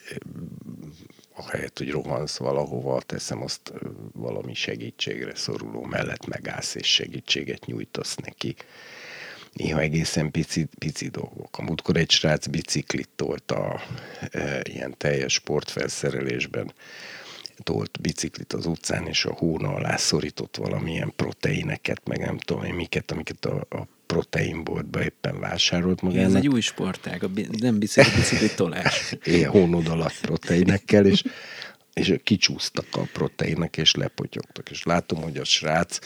[1.35, 3.73] ahelyett, hogy rohansz valahova, teszem azt
[4.13, 8.55] valami segítségre szoruló mellett megállsz és segítséget nyújtasz neki.
[9.53, 11.57] Néha egészen pici, pici dolgok.
[11.57, 13.81] A múltkor egy srác biciklit tolt a
[14.31, 16.73] e, ilyen teljes sportfelszerelésben
[17.63, 22.73] tolt biciklit az utcán, és a hóna alá szorított valamilyen proteineket, meg nem tudom én
[22.73, 26.29] miket, amiket a, a proteinboltba éppen vásárolt magának.
[26.29, 29.15] Ez egy új sportág, a nem bicikli, bicikli tolás.
[29.23, 31.23] Ilyen hónod alatt proteinekkel, és,
[31.93, 34.69] és kicsúsztak a proteinek, és lepotyogtak.
[34.69, 35.99] És látom, hogy a srác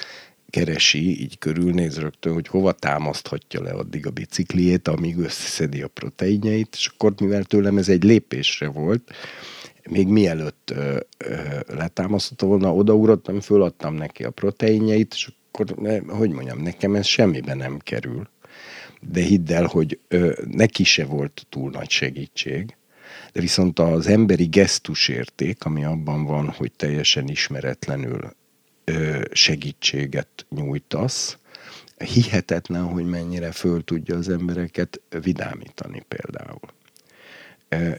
[0.50, 6.76] keresi, így körülnéz rögtön, hogy hova támaszthatja le addig a bicikliét, amíg összeszedi a proteinjeit,
[6.78, 9.12] és akkor mivel tőlem ez egy lépésre volt,
[9.90, 11.36] még mielőtt ö, ö,
[11.68, 17.78] letámasztotta volna, odaugrottam, föladtam neki a proteinjeit, és akkor, hogy mondjam, nekem ez semmibe nem
[17.78, 18.30] kerül.
[19.02, 22.76] De hidd el, hogy ö, neki se volt túl nagy segítség,
[23.34, 28.36] de viszont az emberi gesztusérték, ami abban van, hogy teljesen ismeretlenül
[28.84, 31.38] ö, segítséget nyújtasz,
[31.98, 36.74] hihetetlen, hogy mennyire föl tudja az embereket vidámítani például.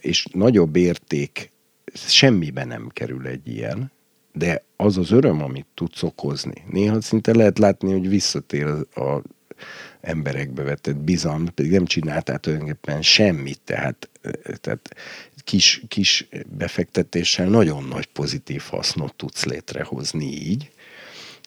[0.00, 1.50] És nagyobb érték
[1.94, 3.92] semmibe nem kerül egy ilyen,
[4.32, 6.64] de az az öröm, amit tudsz okozni.
[6.70, 9.22] Néha szinte lehet látni, hogy visszatér a
[10.00, 14.08] emberekbe vetett bizalmat, pedig nem csináltál tulajdonképpen semmit, tehát,
[14.60, 14.96] tehát
[15.44, 20.70] kis, kis befektetéssel nagyon nagy pozitív hasznot tudsz létrehozni így,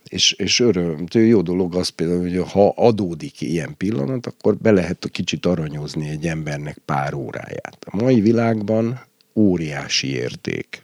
[0.10, 5.10] és, és öröm, jó dolog az például, hogy ha adódik ilyen pillanat, akkor be lehet
[5.12, 7.86] kicsit aranyozni egy embernek pár óráját.
[7.86, 9.08] A mai világban
[9.40, 10.82] óriási érték.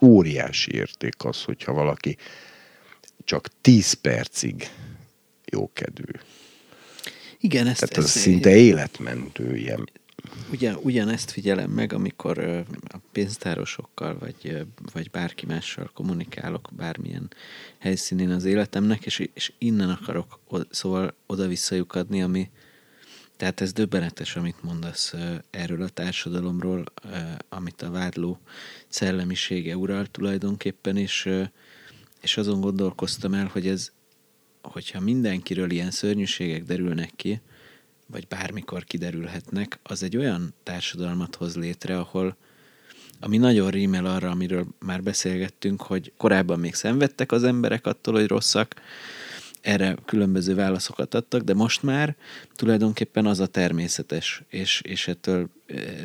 [0.00, 2.16] Óriási érték az, hogyha valaki
[3.24, 4.70] csak 10 percig
[5.44, 6.12] jókedvű.
[7.40, 9.88] Igen, ezt, Tehát az ezt, szinte életmentő ilyen.
[10.50, 12.38] Ugyan, ugyanezt figyelem meg, amikor
[12.88, 17.30] a pénztárosokkal, vagy, vagy bárki mással kommunikálok bármilyen
[17.78, 22.50] helyszínén az életemnek, és, és innen akarok szóval oda visszajukadni, ami,
[23.38, 25.14] tehát ez döbbenetes, amit mondasz
[25.50, 26.84] erről a társadalomról,
[27.48, 28.40] amit a vádló
[28.88, 31.28] szellemisége ural tulajdonképpen, és,
[32.20, 33.92] és azon gondolkoztam el, hogy ez,
[34.62, 37.40] hogyha mindenkiről ilyen szörnyűségek derülnek ki,
[38.06, 42.36] vagy bármikor kiderülhetnek, az egy olyan társadalmat hoz létre, ahol
[43.20, 48.26] ami nagyon rímel arra, amiről már beszélgettünk, hogy korábban még szenvedtek az emberek attól, hogy
[48.26, 48.74] rosszak,
[49.60, 52.16] erre különböző válaszokat adtak, de most már
[52.56, 55.50] tulajdonképpen az a természetes, és, és ettől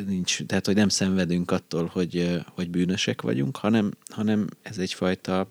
[0.08, 5.48] nincs, tehát hogy nem szenvedünk attól, hogy, hogy bűnösek vagyunk, hanem, hanem ez egyfajta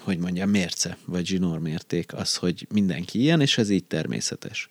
[0.00, 4.70] hogy mondjam, mérce, vagy zsinórmérték az, hogy mindenki ilyen, és ez így természetes.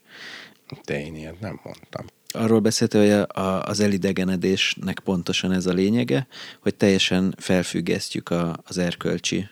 [0.85, 2.05] De én ilyet nem mondtam.
[2.33, 6.27] Arról beszélt, hogy a, a, az elidegenedésnek pontosan ez a lényege,
[6.59, 9.47] hogy teljesen felfüggesztjük a, az erkölcsi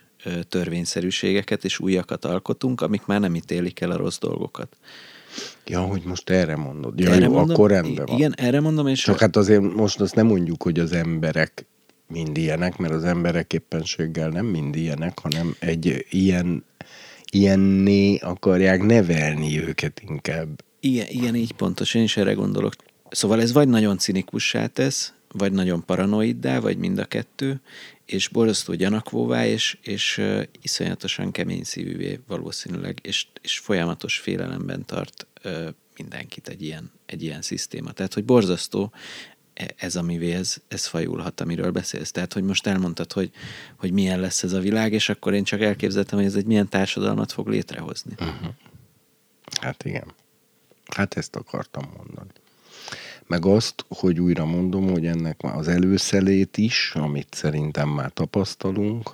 [0.50, 4.78] törvényszerűségeket, és újakat alkotunk, amik már nem ítélik el a rossz dolgokat.
[5.66, 7.00] Ja, hogy most erre mondod.
[7.00, 8.18] Ja, erre jó, mondom, akkor rendben van.
[8.18, 9.02] Igen, erre mondom, és...
[9.02, 9.20] Csak a...
[9.20, 11.66] hát azért most azt nem mondjuk, hogy az emberek
[12.08, 16.64] mind ilyenek, mert az emberek éppenséggel nem mind ilyenek, hanem egy ilyen
[17.32, 20.64] ilyenné akarják nevelni őket inkább.
[20.80, 22.74] Igen, igen, így pontos, én is erre gondolok.
[23.10, 27.62] Szóval ez vagy nagyon cinikussá tesz, vagy nagyon paranoiddá, vagy mind a kettő,
[28.06, 30.22] és borzasztó gyanakvóvá, és, és
[30.62, 35.28] iszonyatosan kemény szívűvé valószínűleg, és, és folyamatos félelemben tart
[35.98, 37.92] mindenkit egy ilyen, egy ilyen szisztéma.
[37.92, 38.92] Tehát, hogy borzasztó
[39.54, 42.12] e, ez, amivé ez, ez fajulhat, amiről beszélsz.
[42.12, 43.32] Tehát, hogy most elmondtad, hogy,
[43.78, 46.70] hogy milyen lesz ez a világ, és akkor én csak elképzeltem, hogy ez egy milyen
[46.70, 48.12] társadalmat fog létrehozni.
[48.20, 48.54] Uh-huh.
[49.62, 50.14] Hát igen.
[50.86, 52.32] Hát ezt akartam mondani
[53.30, 59.10] meg azt, hogy újra mondom, hogy ennek az előszelét is, amit szerintem már tapasztalunk,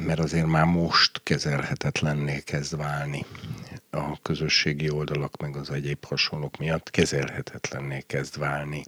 [0.00, 3.24] mert azért már most kezelhetetlenné kezd válni
[3.90, 8.84] a közösségi oldalak, meg az egyéb hasonlók miatt kezelhetetlenné kezd válni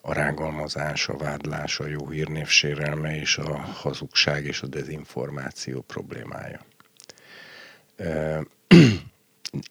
[0.00, 6.60] a rágalmazás, a vádlás, a jó hírnév sérelme és a hazugság és a dezinformáció problémája.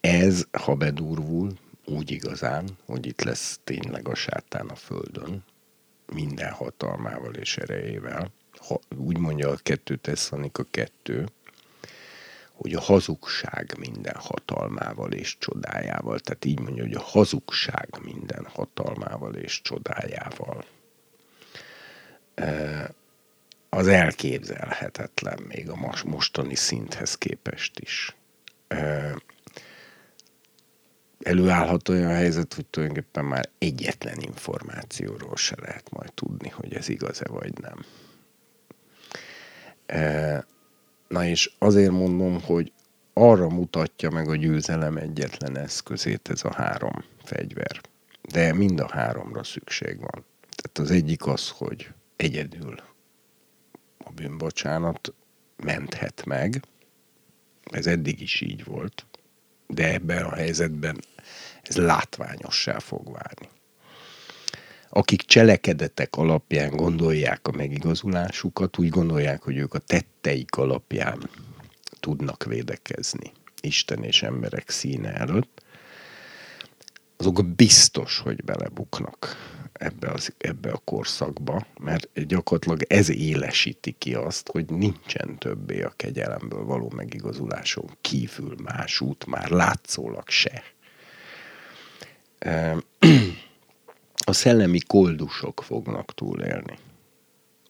[0.01, 1.53] Ez, ha bedurvul,
[1.85, 5.43] úgy igazán, hogy itt lesz tényleg a sátán a földön,
[6.13, 8.31] minden hatalmával és erejével.
[8.57, 9.95] Ha, úgy mondja a kettő
[10.57, 11.25] a kettő,
[12.51, 19.35] hogy a hazugság minden hatalmával és csodájával, tehát így mondja, hogy a hazugság minden hatalmával
[19.35, 20.65] és csodájával.
[23.69, 28.15] az elképzelhetetlen még a mostani szinthez képest is.
[31.25, 37.25] Előállhat olyan helyzet, hogy tulajdonképpen már egyetlen információról se lehet majd tudni, hogy ez igaz-e
[37.27, 37.85] vagy nem.
[41.07, 42.71] Na és azért mondom, hogy
[43.13, 47.81] arra mutatja meg a győzelem egyetlen eszközét ez a három fegyver.
[48.21, 50.25] De mind a háromra szükség van.
[50.55, 52.75] Tehát az egyik az, hogy egyedül
[53.97, 55.13] a bűnbocsánat
[55.55, 56.61] menthet meg.
[57.63, 59.05] Ez eddig is így volt,
[59.67, 60.99] de ebben a helyzetben
[61.67, 63.49] ez látványossá fog válni.
[64.89, 71.29] Akik cselekedetek alapján gondolják a megigazulásukat, úgy gondolják, hogy ők a tetteik alapján
[71.99, 75.63] tudnak védekezni Isten és emberek színe előtt,
[77.17, 79.35] azok biztos, hogy belebuknak
[79.73, 85.93] ebbe, az, ebbe a korszakba, mert gyakorlatilag ez élesíti ki azt, hogy nincsen többé a
[85.95, 90.63] kegyelemből való megigazuláson kívül más út, már látszólag se.
[94.27, 96.77] A szellemi koldusok fognak túlélni.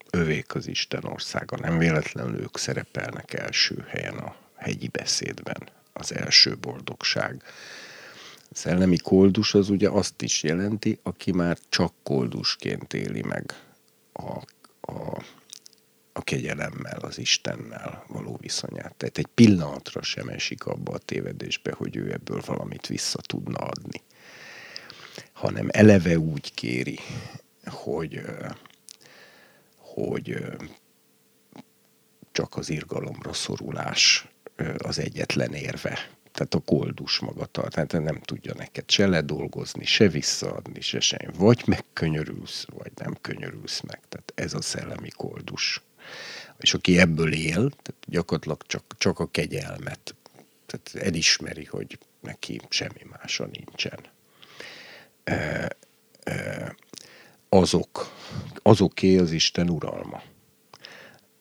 [0.09, 1.57] Övék az Isten országa.
[1.57, 5.69] Nem véletlenül ők szerepelnek első helyen a hegyi beszédben.
[5.93, 7.43] Az első boldogság
[8.51, 13.53] szellemi koldus az ugye azt is jelenti, aki már csak koldusként éli meg
[14.13, 14.41] a,
[14.81, 15.23] a,
[16.13, 18.95] a kegyelemmel, az Istennel való viszonyát.
[18.95, 24.01] Tehát egy pillanatra sem esik abba a tévedésbe, hogy ő ebből valamit vissza tudna adni.
[25.35, 26.99] Hanem eleve úgy kéri,
[27.65, 28.21] hogy,
[29.77, 30.37] hogy
[32.31, 34.27] csak az irgalomra szorulás
[34.77, 40.07] az egyetlen érve tehát a koldus maga tart, tehát nem tudja neked se ledolgozni, se
[40.07, 41.33] visszaadni, se semmi.
[41.37, 43.99] Vagy megkönyörülsz, vagy nem könyörülsz meg.
[44.09, 45.81] Tehát ez a szellemi koldus.
[46.57, 50.15] És aki ebből él, tehát gyakorlatilag csak, csak a kegyelmet,
[50.65, 53.99] tehát elismeri, hogy neki semmi mása nincsen.
[55.25, 55.67] E,
[56.23, 56.75] e,
[57.49, 58.11] azok,
[58.61, 60.21] azoké az Isten uralma.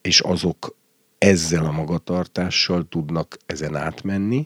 [0.01, 0.77] És azok
[1.19, 4.45] ezzel a magatartással tudnak ezen átmenni,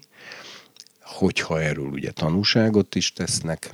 [1.00, 3.70] hogyha erről ugye tanúságot is tesznek,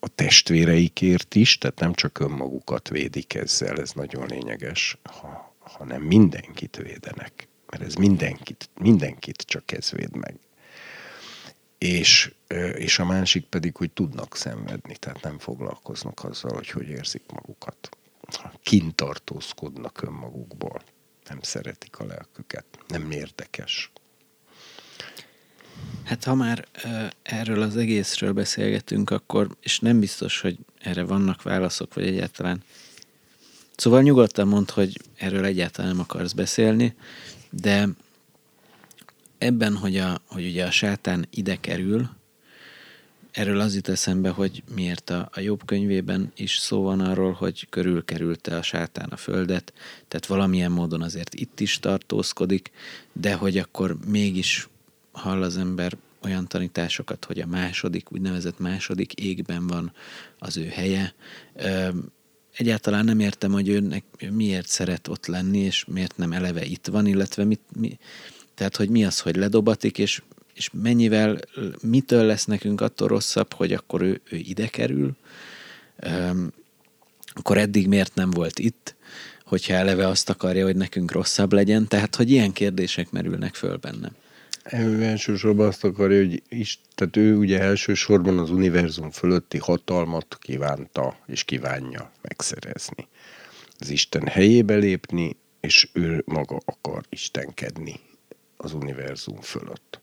[0.00, 6.76] a testvéreikért is, tehát nem csak önmagukat védik ezzel, ez nagyon lényeges, ha, hanem mindenkit
[6.76, 7.48] védenek.
[7.66, 10.34] Mert ez mindenkit, mindenkit csak ez véd meg.
[11.86, 12.32] És,
[12.74, 17.88] és a másik pedig, hogy tudnak szenvedni, tehát nem foglalkoznak azzal, hogy hogy érzik magukat.
[18.62, 20.82] Kintartózkodnak önmagukból
[21.28, 23.90] nem szeretik a lelküket, nem érdekes.
[26.04, 26.66] Hát ha már
[27.22, 32.62] erről az egészről beszélgetünk, akkor, és nem biztos, hogy erre vannak válaszok, vagy egyáltalán.
[33.76, 36.94] Szóval nyugodtan mondd, hogy erről egyáltalán nem akarsz beszélni,
[37.50, 37.88] de
[39.38, 42.08] ebben, hogy, a, hogy ugye a sátán ide kerül,
[43.36, 47.66] Erről az jut eszembe, hogy miért a, a jobb könyvében is szó van arról, hogy
[47.70, 49.72] körülkerülte a sátán a földet,
[50.08, 52.70] tehát valamilyen módon azért itt is tartózkodik,
[53.12, 54.68] de hogy akkor mégis
[55.12, 59.92] hall az ember olyan tanításokat, hogy a második, úgynevezett második égben van
[60.38, 61.14] az ő helye.
[62.56, 67.06] Egyáltalán nem értem, hogy ő miért szeret ott lenni, és miért nem eleve itt van,
[67.06, 67.98] illetve mit, mi,
[68.56, 70.22] tehát, hogy mi az, hogy ledobatik, és
[70.56, 71.38] és mennyivel,
[71.82, 75.16] mitől lesz nekünk attól rosszabb, hogy akkor ő, ő ide kerül,
[76.06, 76.52] um,
[77.26, 78.94] akkor eddig miért nem volt itt,
[79.44, 84.10] hogyha eleve azt akarja, hogy nekünk rosszabb legyen, tehát hogy ilyen kérdések merülnek föl bennem.
[84.72, 91.18] Ő elsősorban azt akarja, hogy is, tehát ő ugye elsősorban az univerzum fölötti hatalmat kívánta
[91.26, 93.08] és kívánja megszerezni.
[93.78, 98.00] Az Isten helyébe lépni, és ő maga akar istenkedni
[98.56, 100.00] az univerzum fölött.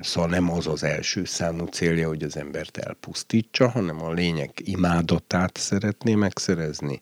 [0.00, 5.56] Szóval nem az az első számú célja, hogy az embert elpusztítsa, hanem a lények imádatát
[5.56, 7.00] szeretné megszerezni,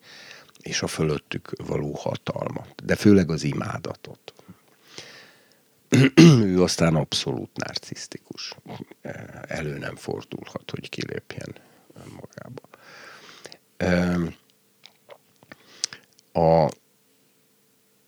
[0.60, 4.32] és a fölöttük való hatalmat, de főleg az imádatot.
[6.42, 8.56] ő aztán abszolút narcisztikus.
[9.46, 11.54] Elő nem fordulhat, hogy kilépjen
[12.20, 12.68] magába.
[16.32, 16.70] A,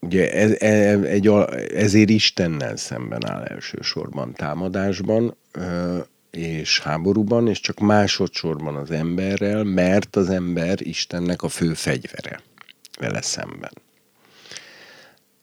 [0.00, 1.28] Ugye ez, ez, egy,
[1.74, 5.36] ezért Istennel szemben áll elsősorban támadásban
[6.30, 12.40] és háborúban, és csak másodszorban az emberrel, mert az ember Istennek a fő fegyvere
[12.98, 13.72] vele szemben.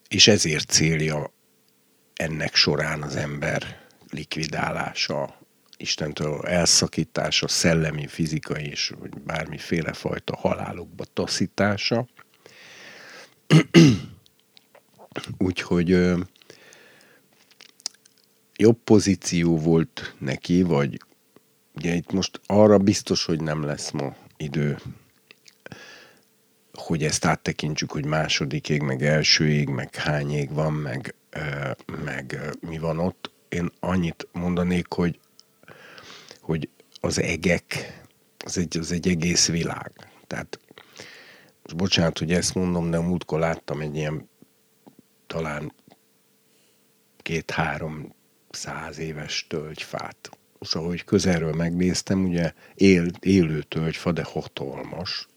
[0.08, 1.34] És ezért célja
[2.14, 3.80] ennek során az ember
[4.10, 5.36] likvidálása,
[5.80, 8.94] Istentől elszakítása, szellemi, fizikai és
[9.26, 12.08] bármiféle fajta halálokba taszítása,
[15.38, 15.90] Úgyhogy
[18.56, 21.02] jobb pozíció volt neki, vagy
[21.76, 24.78] ugye itt most arra biztos, hogy nem lesz ma idő,
[26.74, 31.16] hogy ezt áttekintsük, hogy második ég, meg első ég, meg hány ég van, meg,
[32.04, 33.32] meg mi van ott.
[33.50, 35.20] Én annyit mondanék, hogy,
[36.42, 36.70] hogy
[37.00, 37.94] az egek,
[38.46, 39.92] az egy, az egy egész világ.
[40.28, 40.60] Tehát
[41.64, 44.30] most bocsánat, hogy ezt mondom, de múltkor láttam egy ilyen
[45.28, 45.74] talán
[47.18, 48.14] két-három
[48.50, 50.30] száz éves tölgyfát.
[50.60, 55.28] És ahogy közelről megnéztem, ugye él, élő tölgyfa, de hatalmas.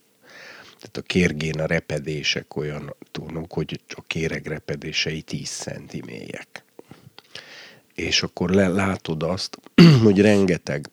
[0.63, 6.63] Tehát a kérgén a repedések olyan, tudunk, hogy a kéreg repedései 10 centi mélyek.
[7.95, 9.57] És akkor le, látod azt,
[10.03, 10.89] hogy rengeteg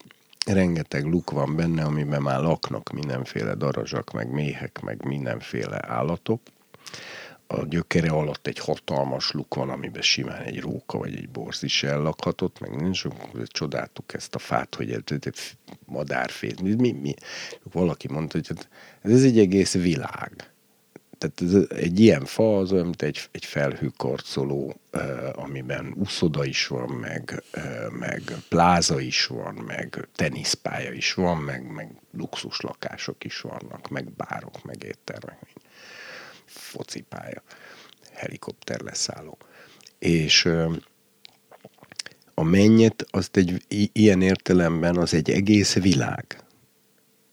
[0.47, 6.41] rengeteg luk van benne, amiben már laknak mindenféle darazsak, meg méhek, meg mindenféle állatok.
[7.51, 11.83] A gyökere alatt egy hatalmas luk van, amiben simán egy róka vagy egy borz is
[11.83, 13.03] ellakhatott, meg nincs,
[13.47, 15.33] csodáltuk ezt a fát, hogy egy
[15.87, 16.55] madárfél.
[16.63, 17.15] Mi, mi, mi?
[17.73, 18.69] Valaki mondta, hogy hát
[19.03, 20.51] ez egy egész világ
[21.19, 24.81] tehát ez, egy ilyen fa az olyan, mint egy, egy felhőkarcoló,
[25.33, 27.43] amiben úszoda is van, meg,
[27.91, 34.13] meg pláza is van, meg teniszpálya is van, meg, meg luxus lakások is vannak, meg
[34.13, 35.39] bárok, meg éttermek,
[36.69, 37.43] focipálya,
[38.13, 39.39] helikopter leszálló.
[39.99, 40.49] És
[42.35, 46.43] a mennyet, azt egy ilyen értelemben az egy egész világ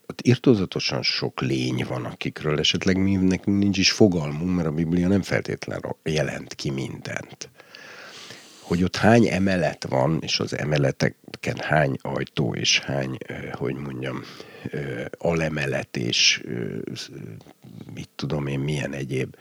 [0.07, 5.07] ott irtózatosan sok lény van, akikről esetleg mi, nekünk nincs is fogalmunk, mert a Biblia
[5.07, 7.49] nem feltétlenül jelent ki mindent.
[8.67, 13.17] Hogy ott hány emelet van, és az emeleteken hány ajtó, és hány,
[13.51, 14.23] hogy mondjam,
[15.17, 16.43] alemelet, és
[17.93, 19.35] mit tudom én, milyen egyéb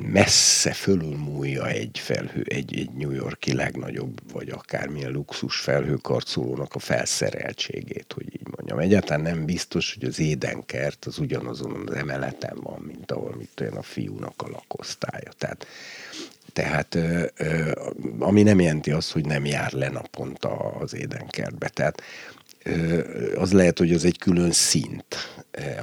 [0.00, 8.12] messze fölülmúlja egy felhő, egy, egy New Yorki legnagyobb, vagy akármilyen luxus felhőkarcolónak a felszereltségét,
[8.14, 8.78] hogy így mondjam.
[8.78, 13.76] Egyáltalán nem biztos, hogy az édenkert az ugyanazon az emeleten van, mint ahol mit olyan
[13.76, 15.30] a fiúnak a lakosztálya.
[15.38, 15.66] Tehát,
[16.54, 16.98] tehát
[18.18, 21.68] ami nem jelenti azt, hogy nem jár le naponta az édenkertbe.
[21.68, 22.02] Tehát
[23.36, 25.16] az lehet, hogy az egy külön szint,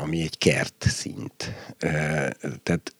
[0.02, 1.53] ami egy kert szint.
[2.64, 2.93] Tehát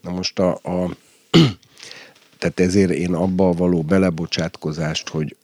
[0.00, 0.96] na most a, a
[2.38, 5.36] tehát ezért én abba való belebocsátkozást, hogy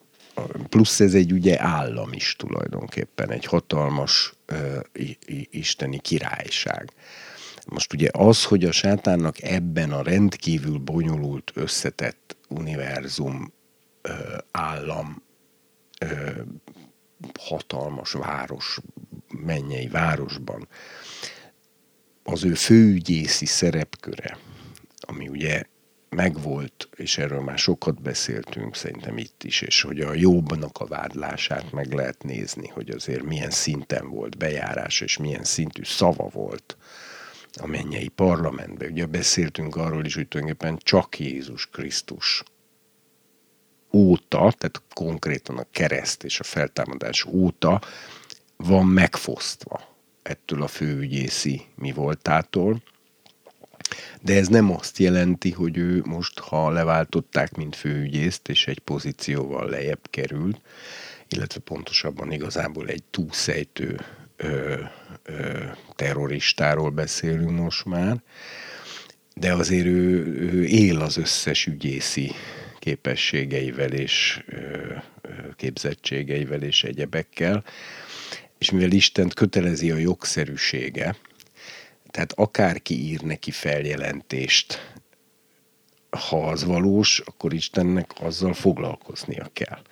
[0.68, 5.08] plusz ez egy ugye állam is tulajdonképpen, egy hatalmas uh,
[5.50, 6.92] isteni királyság.
[7.66, 13.52] Most ugye az, hogy a sátánnak ebben a rendkívül bonyolult, összetett univerzum,
[14.09, 15.22] uh, állam,
[16.05, 16.39] uh,
[17.40, 18.80] hatalmas város,
[19.28, 20.68] mennyei városban,
[22.22, 24.39] az ő főügyészi szerepköre,
[25.01, 25.62] ami ugye
[26.09, 31.72] megvolt, és erről már sokat beszéltünk szerintem itt is, és hogy a jobbnak a vádlását
[31.72, 36.76] meg lehet nézni, hogy azért milyen szinten volt bejárás, és milyen szintű szava volt
[37.60, 38.90] a mennyei parlamentben.
[38.90, 42.42] Ugye beszéltünk arról is, hogy tulajdonképpen csak Jézus Krisztus
[43.92, 47.80] óta, tehát konkrétan a kereszt és a feltámadás óta
[48.56, 49.90] van megfosztva
[50.22, 52.82] ettől a főügyészi mi voltától.
[54.20, 59.68] De ez nem azt jelenti, hogy ő most, ha leváltották, mint főügyészt, és egy pozícióval
[59.68, 60.60] lejjebb került,
[61.28, 64.00] illetve pontosabban igazából egy túlszejtő
[64.43, 64.81] ö,
[65.23, 65.64] ö,
[65.94, 68.23] terroristáról beszélünk most már,
[69.35, 72.32] de azért ő, ő él az összes ügyészi
[72.78, 74.44] képességeivel és
[75.56, 77.64] képzettségeivel és egyebekkel,
[78.59, 81.16] és mivel Istent kötelezi a jogszerűsége,
[82.10, 84.97] tehát akárki ír neki feljelentést,
[86.10, 89.82] ha az valós, akkor Istennek azzal foglalkoznia kell.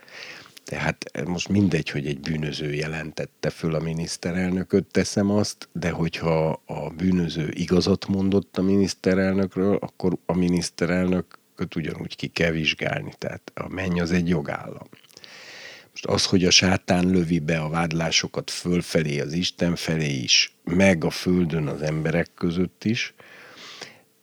[0.71, 6.91] Tehát most mindegy, hogy egy bűnöző jelentette föl a miniszterelnököt, teszem azt, de hogyha a
[6.91, 13.13] bűnöző igazat mondott a miniszterelnökről, akkor a miniszterelnök őt ugyanúgy ki kell vizsgálni.
[13.19, 14.89] Tehát a menny az egy jogállam.
[15.91, 21.05] Most az, hogy a sátán lövi be a vádlásokat fölfelé, az Isten felé is, meg
[21.05, 23.15] a földön az emberek között is,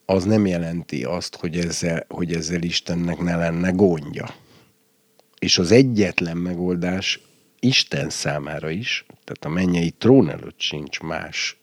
[0.06, 4.45] az nem jelenti azt, hogy ezzel, hogy ezzel Istennek ne lenne gondja.
[5.39, 7.22] És az egyetlen megoldás
[7.59, 11.59] Isten számára is, tehát a mennyei trón előtt sincs más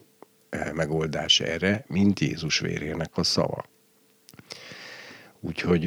[0.48, 3.64] eh, megoldás erre, mint Jézus vérének a szava.
[5.40, 5.82] Úgyhogy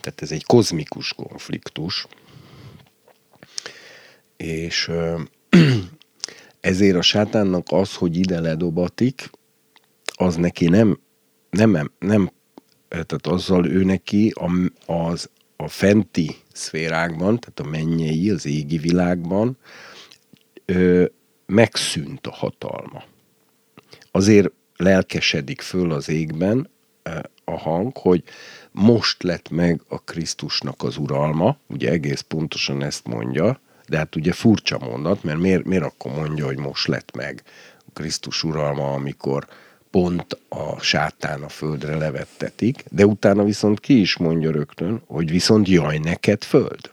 [0.00, 2.06] tehát ez egy kozmikus konfliktus,
[4.36, 4.90] és
[6.60, 9.30] ezért a sátánnak az, hogy ide ledobatik,
[10.16, 10.98] az neki nem
[11.50, 12.30] nem, nem
[12.88, 14.34] tehát azzal ő neki
[14.86, 15.30] az,
[15.62, 19.56] a fenti szférákban, tehát a mennyei, az égi világban
[20.64, 21.04] ö,
[21.46, 23.02] megszűnt a hatalma.
[24.10, 26.68] Azért lelkesedik föl az égben
[27.44, 28.22] a hang, hogy
[28.70, 34.32] most lett meg a Krisztusnak az uralma, ugye egész pontosan ezt mondja, de hát ugye
[34.32, 37.42] furcsa mondat, mert miért, miért akkor mondja, hogy most lett meg
[37.78, 39.46] a Krisztus uralma, amikor
[39.90, 45.68] pont a sátán a földre levettetik, de utána viszont ki is mondja rögtön, hogy viszont
[45.68, 46.90] jaj neked föld.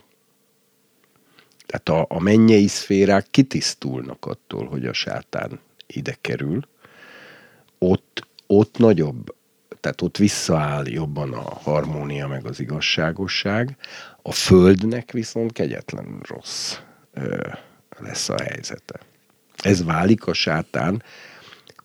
[1.65, 6.67] Tehát a, a mennyei szférák kitisztulnak attól, hogy a sátán ide kerül.
[7.77, 9.35] Ott, ott nagyobb,
[9.79, 13.77] tehát ott visszaáll jobban a harmónia meg az igazságosság.
[14.21, 16.77] A földnek viszont kegyetlen rossz
[17.13, 17.47] ö,
[17.99, 18.99] lesz a helyzete.
[19.57, 21.03] Ez válik a sátán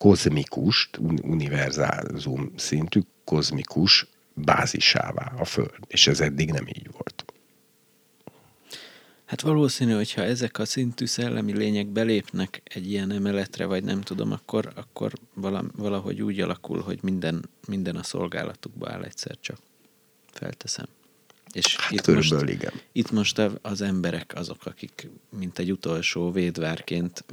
[0.02, 0.90] kozmikus,
[1.22, 5.78] univerzálzum szintű kozmikus bázisává a Föld.
[5.86, 7.24] És ez eddig nem így volt.
[9.24, 14.32] Hát valószínű, hogyha ezek a szintű szellemi lények belépnek egy ilyen emeletre, vagy nem tudom,
[14.32, 15.12] akkor, akkor
[15.76, 19.58] valahogy úgy alakul, hogy minden, minden a szolgálatukba áll egyszer csak.
[20.32, 20.86] Felteszem.
[21.52, 22.72] És hát itt most, igen.
[22.92, 25.08] Itt most az emberek azok, akik
[25.38, 27.24] mint egy utolsó védvárként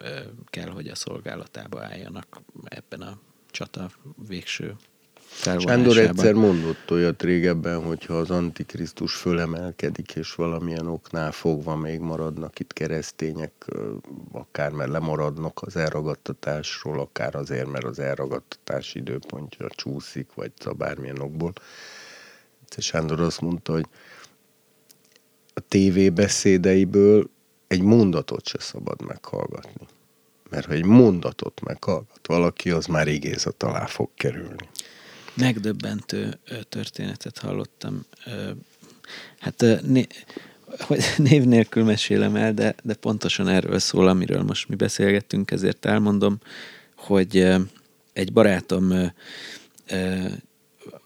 [0.46, 3.20] kell, hogy a szolgálatába álljanak ebben a
[3.52, 3.92] csata
[4.28, 4.76] végső
[5.42, 12.60] Sándor egyszer mondott olyat régebben, hogyha az Antikrisztus fölemelkedik, és valamilyen oknál fogva még maradnak
[12.60, 13.66] itt keresztények,
[14.32, 21.54] akár mert lemaradnak az elragadtatásról, akár azért, mert az elragadtatás időpontja csúszik, vagy bármilyen okból.
[22.64, 23.86] Egyszer Sándor azt mondta, hogy
[25.60, 27.30] a TV beszédeiből
[27.68, 29.88] egy mondatot se szabad meghallgatni.
[30.50, 34.70] Mert ha egy mondatot meghallgat valaki, az már igézet alá fog kerülni.
[35.34, 38.06] Megdöbbentő történetet hallottam.
[39.40, 39.64] Hát
[40.78, 45.86] hogy név nélkül mesélem el, de, de pontosan erről szól, amiről most mi beszélgettünk, ezért
[45.86, 46.38] elmondom,
[46.96, 47.48] hogy
[48.14, 49.12] egy barátom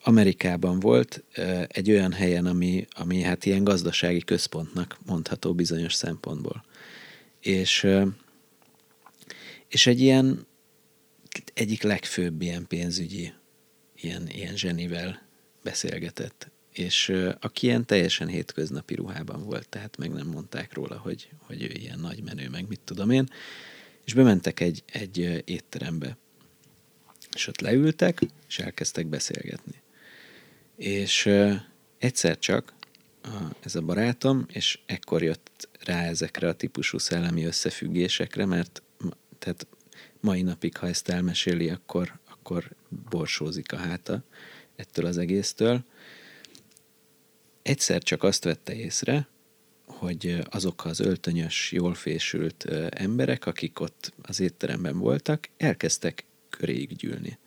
[0.03, 1.23] Amerikában volt
[1.67, 6.65] egy olyan helyen, ami, ami hát ilyen gazdasági központnak mondható bizonyos szempontból.
[7.39, 7.87] És,
[9.67, 10.47] és egy ilyen
[11.53, 13.33] egyik legfőbb ilyen pénzügyi
[14.03, 15.21] ilyen, ilyen zsenivel
[15.63, 21.63] beszélgetett, és aki ilyen teljesen hétköznapi ruhában volt, tehát meg nem mondták róla, hogy, hogy
[21.63, 23.29] ő ilyen nagy menő, meg mit tudom én,
[24.03, 26.17] és bementek egy, egy étterembe,
[27.33, 29.81] és ott leültek, és elkezdtek beszélgetni.
[30.75, 31.53] És uh,
[31.97, 32.73] egyszer csak
[33.25, 38.81] uh, ez a barátom, és ekkor jött rá ezekre a típusú szellemi összefüggésekre, mert
[39.39, 39.67] tehát
[40.19, 42.69] mai napig, ha ezt elmeséli, akkor, akkor
[43.09, 44.23] borsózik a háta
[44.75, 45.83] ettől az egésztől.
[47.61, 49.27] Egyszer csak azt vette észre,
[49.85, 56.25] hogy azok az öltönyös, jól fésült emberek, akik ott az étteremben voltak, elkezdtek
[56.57, 57.37] köréig gyűlni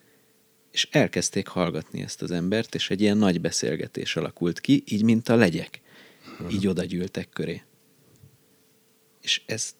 [0.76, 5.28] és elkezdték hallgatni ezt az embert, és egy ilyen nagy beszélgetés alakult ki, így mint
[5.28, 5.80] a legyek.
[6.50, 7.62] Így oda gyűltek köré.
[9.22, 9.74] És ez,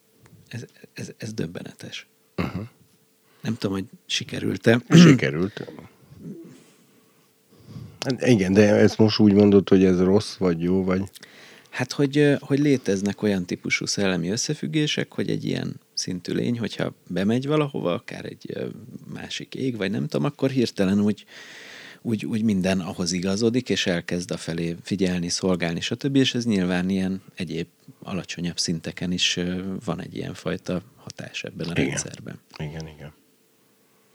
[0.49, 2.07] ez, ez, ez döbbenetes.
[2.37, 2.67] Uh-huh.
[3.41, 4.81] Nem tudom, hogy sikerült-e.
[5.07, 5.71] Sikerült.
[8.01, 11.03] Hát igen, de ezt most úgy mondod, hogy ez rossz, vagy jó, vagy...
[11.77, 17.47] Hát, hogy, hogy léteznek olyan típusú szellemi összefüggések, hogy egy ilyen szintű lény, hogyha bemegy
[17.47, 18.71] valahova, akár egy
[19.13, 21.25] másik ég, vagy nem tudom, akkor hirtelen úgy,
[22.03, 26.17] úgy, úgy minden ahhoz igazodik, és elkezd a felé figyelni, szolgálni, stb.
[26.17, 27.67] És ez nyilván ilyen egyéb
[28.03, 29.39] alacsonyabb szinteken is
[29.85, 31.87] van egy ilyen fajta hatás ebben a igen.
[31.87, 32.41] rendszerben.
[32.59, 33.13] Igen, igen.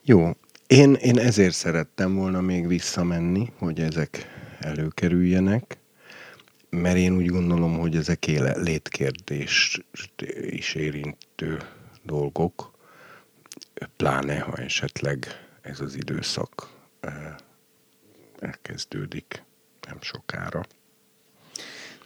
[0.04, 0.32] Jó,
[0.68, 4.28] én, én ezért szerettem volna még visszamenni, hogy ezek
[4.60, 5.80] előkerüljenek,
[6.72, 9.86] mert én úgy gondolom, hogy ezek éle, létkérdést
[10.50, 11.60] is érintő
[12.04, 12.72] dolgok,
[13.96, 15.28] pláne ha esetleg
[15.62, 16.70] ez az időszak
[17.00, 17.36] eh,
[18.40, 19.44] elkezdődik
[19.88, 20.62] nem sokára.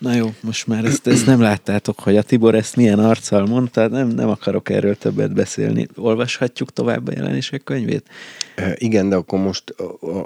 [0.06, 3.88] Na jó, most már ezt, ezt nem láttátok, hogy a Tibor ezt milyen arccal mondta,
[3.88, 5.88] nem, nem akarok erről többet beszélni.
[5.96, 8.10] Olvashatjuk tovább a jelenések könyvét?
[8.56, 9.76] E, igen, de akkor most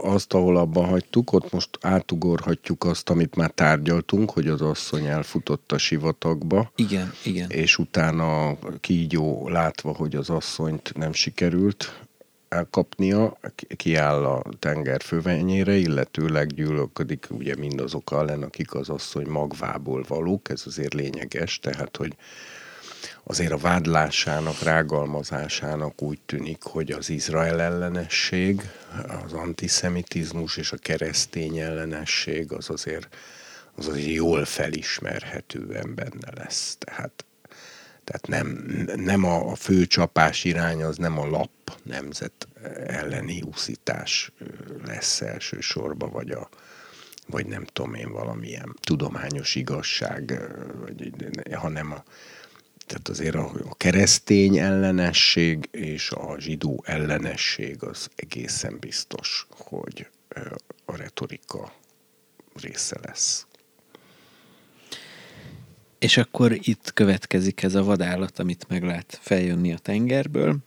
[0.01, 5.71] azt, ahol abban hagytuk, ott most átugorhatjuk azt, amit már tárgyaltunk, hogy az asszony elfutott
[5.71, 6.71] a sivatagba.
[6.75, 7.49] Igen, igen.
[7.49, 11.99] És utána kígyó látva, hogy az asszonyt nem sikerült,
[12.49, 13.37] elkapnia,
[13.75, 20.63] kiáll a tenger fővenyére, illetőleg gyűlölködik ugye mindazok ellen, akik az asszony magvából valók, ez
[20.65, 22.15] azért lényeges, tehát hogy
[23.23, 28.61] azért a vádlásának, rágalmazásának úgy tűnik, hogy az Izrael ellenesség,
[29.25, 33.15] az antiszemitizmus és a keresztény ellenesség az azért,
[33.75, 36.75] az azért jól felismerhetően benne lesz.
[36.79, 37.25] Tehát,
[38.09, 38.47] tehát nem,
[38.95, 41.51] nem a, a fő csapás irány az nem a lap
[41.83, 42.47] nemzet
[42.87, 44.31] elleni úszítás
[44.85, 46.49] lesz elsősorban, vagy a,
[47.27, 50.41] vagy nem tudom én, valamilyen tudományos igazság,
[50.79, 51.13] vagy,
[51.51, 52.03] hanem a,
[52.85, 60.09] tehát azért a, a keresztény ellenesség és a zsidó ellenesség az egészen biztos, hogy
[60.85, 61.73] a retorika
[62.53, 63.47] része lesz.
[65.99, 70.57] És akkor itt következik ez a vadállat, amit meg lehet feljönni a tengerből.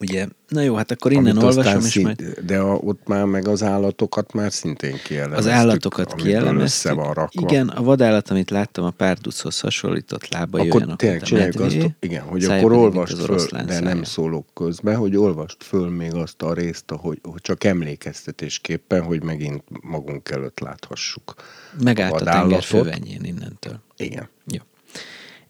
[0.00, 2.44] Ugye, na jó, hát akkor innen Amit olvasom, és szint, majd...
[2.46, 5.46] De a, ott már meg az állatokat már szintén kielemeztük.
[5.46, 6.94] Az állatokat kielemeztük.
[6.94, 7.46] Van rakva.
[7.48, 11.74] Igen, a vadállat, amit láttam, a párduchoz hasonlított lábai akkor olyanok, tényleg a csináljuk azt,
[11.74, 13.80] medvé, igen, hogy akkor olvast föl, de szája.
[13.80, 19.22] nem szólok közben, hogy olvast föl még azt a részt, hogy, hogy csak emlékeztetésképpen, hogy
[19.22, 21.34] megint magunk előtt láthassuk.
[21.82, 22.64] Megállt a, tenger vadállatot.
[22.64, 23.80] fővenyén innentől.
[23.96, 24.28] Igen.
[24.46, 24.60] Jó.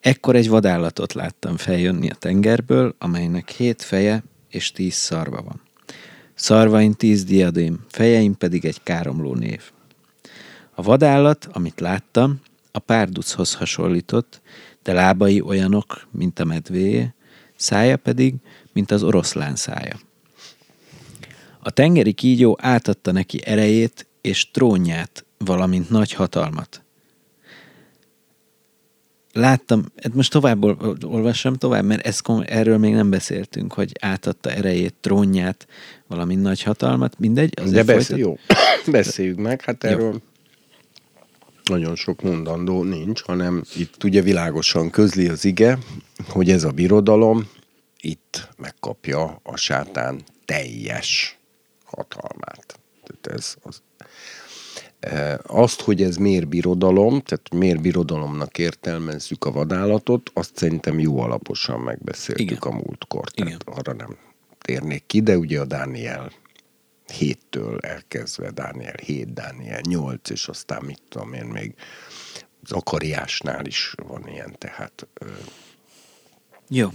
[0.00, 5.60] Ekkor egy vadállatot láttam feljönni a tengerből, amelynek hét feje és tíz szarva van.
[6.34, 9.62] Szarvain tíz diadém, fejeim pedig egy káromló név.
[10.74, 12.40] A vadállat, amit láttam,
[12.72, 14.40] a párduchoz hasonlított,
[14.82, 17.14] de lábai olyanok, mint a medvéje,
[17.56, 18.34] szája pedig,
[18.72, 19.98] mint az oroszlán szája.
[21.58, 26.82] A tengeri kígyó átadta neki erejét és trónját, valamint nagy hatalmat.
[29.38, 34.50] Láttam, hát most tovább ol- olvassam tovább, mert ez, erről még nem beszéltünk, hogy átadta
[34.50, 35.66] erejét, trónját,
[36.06, 37.50] valamint nagy hatalmat, mindegy.
[37.50, 38.38] De azért beszél, jó,
[38.90, 39.90] beszéljük meg, hát Jó.
[39.90, 40.22] erről
[41.64, 45.78] nagyon sok mondandó nincs, hanem itt ugye világosan közli az ige,
[46.28, 47.48] hogy ez a birodalom
[48.00, 51.38] itt megkapja a sátán teljes
[51.84, 52.80] hatalmát.
[53.04, 53.82] Tehát ez az,
[55.42, 61.80] azt, hogy ez miért birodalom, tehát miért birodalomnak értelmezzük a vadállatot, azt szerintem jó alaposan
[61.80, 62.58] megbeszéltük Igen.
[62.60, 63.30] a múltkor.
[63.30, 63.74] Tehát Igen.
[63.76, 64.16] arra nem
[64.58, 66.32] térnék ki, de ugye a Dániel
[67.18, 71.74] 7-től elkezdve, Dániel 7, Dániel 8, és aztán mit tudom én még
[72.66, 75.26] Zakariásnál is van ilyen, tehát ö,
[76.68, 76.88] Jó.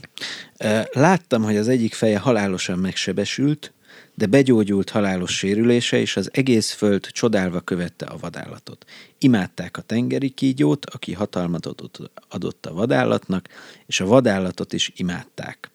[0.57, 3.72] Ö, Láttam, hogy az egyik feje halálosan megsebesült,
[4.15, 8.85] de begyógyult halálos sérülése, és az egész föld csodálva követte a vadállatot.
[9.17, 11.65] Imádták a tengeri kígyót, aki hatalmat
[12.29, 13.49] adott, a vadállatnak,
[13.85, 15.71] és a vadállatot is imádták.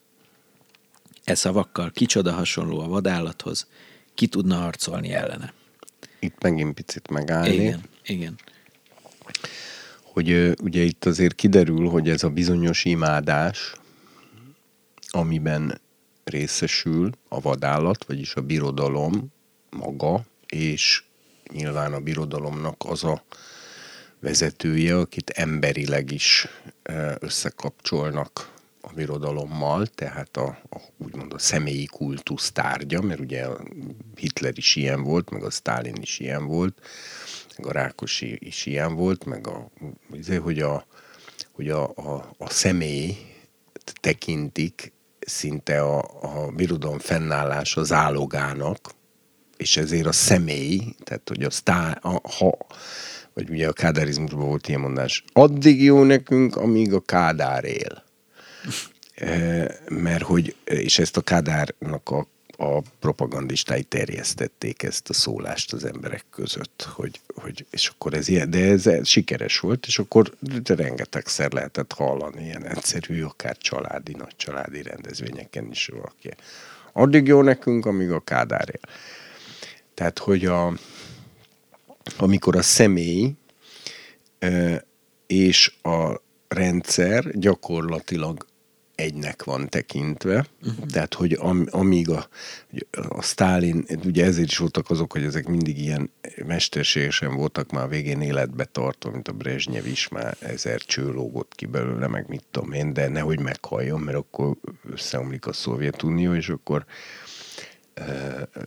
[1.25, 3.67] E szavakkal kicsoda hasonló a vadállathoz,
[4.15, 5.53] ki tudna harcolni ellene.
[6.19, 7.55] itt megint picit megállni.
[7.55, 8.39] Igen, igen.
[10.03, 13.75] hogy ugye itt azért kiderül, hogy ez a bizonyos imádás,
[15.09, 15.81] amiben
[16.29, 19.33] részesül a vadállat, vagyis a birodalom
[19.71, 21.03] maga, és
[21.53, 23.23] nyilván a birodalomnak az a
[24.21, 26.47] vezetője, akit emberileg is
[27.19, 33.47] összekapcsolnak a birodalommal, tehát a, a úgymond a személyi kultusz tárgya, mert ugye
[34.17, 36.81] Hitler is ilyen volt, meg a Stalin is ilyen volt,
[37.57, 39.71] meg a Rákosi is ilyen volt, meg a,
[40.19, 40.87] azért, hogy a,
[41.53, 43.17] hogy a, a, a személy
[44.01, 44.93] tekintik
[45.29, 48.79] szinte a, a birodalom fennállása zálogának,
[49.57, 52.59] és ezért a személy, tehát hogy a sztá, a, ha,
[53.35, 58.03] vagy ugye a kádárizmusban volt ilyen mondás, addig jó nekünk, amíg a kádár él.
[59.21, 62.27] E, mert hogy, és ezt a kádárnak a,
[62.61, 68.51] a propagandistái terjesztették ezt a szólást az emberek között, hogy, hogy és akkor ez ilyen,
[68.51, 70.33] de ez, sikeres volt, és akkor
[70.65, 76.31] rengetegszer lehetett hallani ilyen egyszerű, akár családi, nagy családi rendezvényeken is valaki.
[76.93, 78.95] Addig jó nekünk, amíg a kádár él.
[79.95, 80.73] Tehát, hogy a,
[82.17, 83.33] amikor a személy
[85.27, 88.47] és a rendszer gyakorlatilag
[88.99, 90.87] egynek van tekintve, uh-huh.
[90.87, 92.29] tehát, hogy am, amíg a,
[92.91, 96.11] a Stalin, ugye ezért is voltak azok, hogy ezek mindig ilyen
[96.47, 101.55] mesterségesen voltak már a végén életbe tartva, mint a Brezsnyev is már ezer cső lógott
[101.55, 104.57] ki belőle, meg mit tudom én, de nehogy meghalljon, mert akkor
[104.91, 106.85] összeomlik a Szovjetunió, és akkor
[107.95, 108.03] ö,
[108.53, 108.61] ö,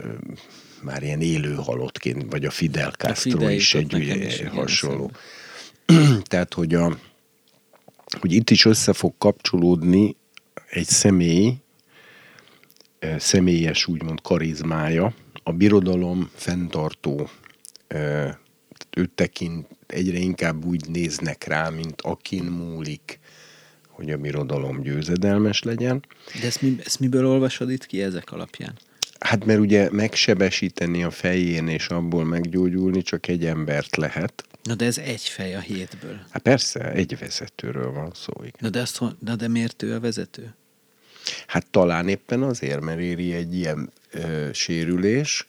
[0.81, 5.11] már ilyen élő halottként, vagy a Fidel Castro Fidel is egy is, hasonló.
[6.23, 6.97] Tehát, hogy, a,
[8.19, 10.19] hogy itt is össze fog kapcsolódni
[10.71, 11.53] egy személy,
[13.17, 17.29] személyes úgymond karizmája, a birodalom fenntartó,
[18.89, 23.19] őt tekint, egyre inkább úgy néznek rá, mint akin múlik,
[23.87, 26.05] hogy a birodalom győzedelmes legyen.
[26.41, 28.73] De ezt, mi, ezt miből olvasod itt ki ezek alapján?
[29.19, 34.43] Hát mert ugye megsebesíteni a fején és abból meggyógyulni csak egy embert lehet.
[34.63, 36.19] Na de ez egy fej a hétből.
[36.29, 38.33] Hát persze, egy vezetőről van szó.
[38.37, 38.53] Igen.
[38.59, 40.55] Na de, azt, na de miért ő a vezető?
[41.47, 45.47] Hát talán éppen azért, mert éri egy ilyen ö, sérülés,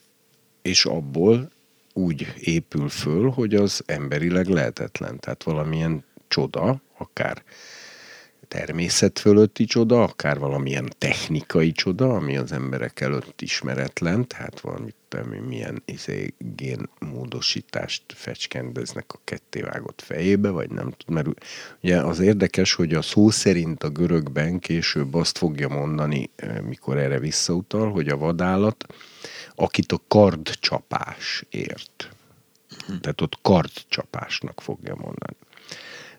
[0.63, 1.51] és abból
[1.93, 5.21] úgy épül föl, hogy az emberileg lehetetlen.
[5.21, 7.43] Tehát valamilyen csoda, akár
[8.49, 15.83] természet fölötti csoda, akár valamilyen technikai csoda, ami az emberek előtt ismeretlen, tehát valami milyen
[15.85, 21.29] izé, génmódosítást fecskendeznek a kettévágott fejébe, vagy nem tud, mert
[21.83, 26.99] ugye az érdekes, hogy a szó szerint a görögben később azt fogja mondani, eh, mikor
[26.99, 28.87] erre visszautal, hogy a vadállat,
[29.55, 32.09] akit a kardcsapás ért.
[33.01, 35.37] Tehát ott kardcsapásnak fogja mondani.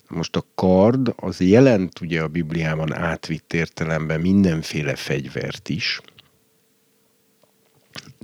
[0.07, 6.01] Most a kard az jelent ugye a Bibliában átvitt értelemben mindenféle fegyvert is,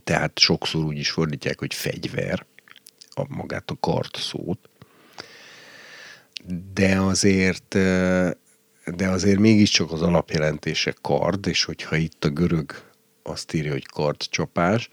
[0.04, 2.46] tehát sokszor úgy is fordítják, hogy fegyver,
[3.10, 4.70] a, magát a kard szót,
[6.74, 7.74] de azért,
[8.86, 12.72] de azért mégiscsak az alapjelentése kard, és hogyha itt a görög
[13.24, 14.90] azt írja, hogy kardcsapás,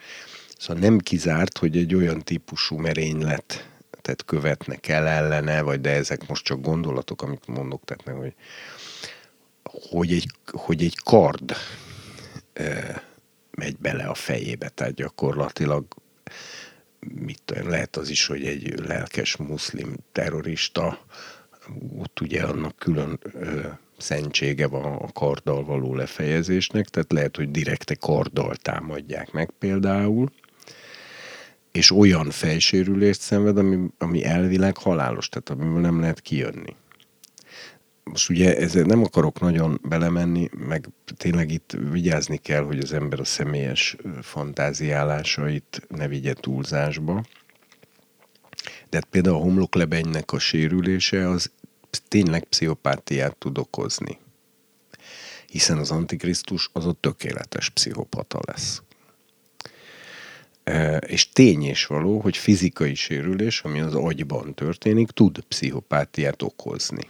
[0.58, 3.70] szóval nem kizárt, hogy egy olyan típusú merénylet
[4.06, 8.34] tehát követnek el ellene, vagy de ezek most csak gondolatok, amit mondok, tehát nem, hogy,
[9.90, 11.54] hogy, egy, hogy egy kard
[13.56, 15.84] megy bele a fejébe, tehát gyakorlatilag
[17.14, 20.98] mit tudom, lehet az is, hogy egy lelkes muszlim terrorista,
[21.98, 23.60] ott ugye annak külön ö,
[23.98, 30.30] szentsége van a karddal való lefejezésnek, tehát lehet, hogy direkte karddal támadják meg például,
[31.72, 36.76] és olyan fejsérülést szenved, ami, ami elvileg halálos, tehát amiből nem lehet kijönni.
[38.10, 43.20] Most ugye ezzel nem akarok nagyon belemenni, meg tényleg itt vigyázni kell, hogy az ember
[43.20, 47.24] a személyes fantáziálásait ne vigye túlzásba.
[48.88, 51.50] De hát például a homloklebenynek a sérülése az
[52.08, 54.18] tényleg pszichopátiát tud okozni.
[55.46, 58.82] Hiszen az Antikrisztus az a tökéletes pszichopata lesz.
[61.06, 67.08] És tény és való, hogy fizikai sérülés, ami az agyban történik, tud pszichopátiát okozni.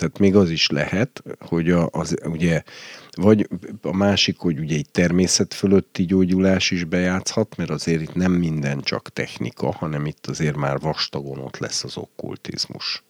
[0.00, 2.62] Tehát még az is lehet, hogy a, az, ugye,
[3.10, 3.48] vagy
[3.82, 8.80] a másik, hogy ugye egy természet fölötti gyógyulás is bejátszhat, mert azért itt nem minden
[8.80, 13.02] csak technika, hanem itt azért már vastagon ott lesz az okkultizmus.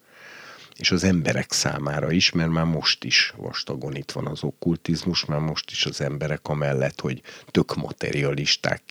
[0.76, 5.40] És az emberek számára is, mert már most is vastagon itt van az okkultizmus, már
[5.40, 8.82] most is az emberek amellett, hogy tök materialisták,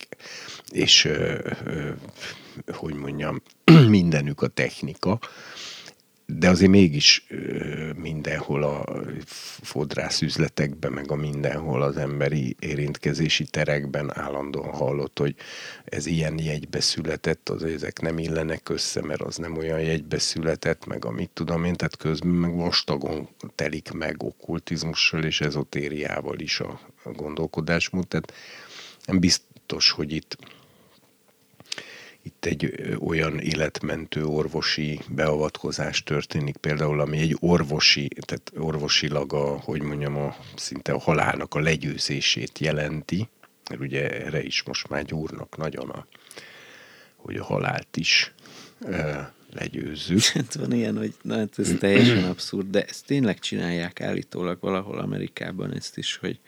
[0.70, 1.08] és
[2.72, 3.42] hogy mondjam,
[3.88, 5.18] mindenük a technika,
[6.38, 7.26] de azért mégis
[7.96, 8.84] mindenhol a
[9.62, 15.34] fodrászüzletekben, meg a mindenhol az emberi érintkezési terekben állandóan hallott, hogy
[15.84, 20.86] ez ilyen jegybe született, az ezek nem illenek össze, mert az nem olyan jegybe született,
[20.86, 26.80] meg amit tudom én, tehát közben meg vastagon telik meg okkultizmussal és ezotériával is a
[27.04, 28.32] gondolkodásmód, tehát
[29.04, 30.36] nem biztos, hogy itt
[32.22, 39.82] itt egy olyan életmentő orvosi beavatkozás történik, például ami egy orvosi, tehát orvosilag a, hogy
[39.82, 43.28] mondjam, a, szinte a halálnak a legyőzését jelenti,
[43.68, 46.06] mert ugye erre is most már gyúrnak nagyon a,
[47.16, 48.34] hogy a halált is
[48.80, 50.22] e, legyőzzük.
[50.34, 54.98] Hát van ilyen, hogy na, hát ez teljesen abszurd, de ezt tényleg csinálják állítólag valahol
[54.98, 56.38] Amerikában ezt is, hogy,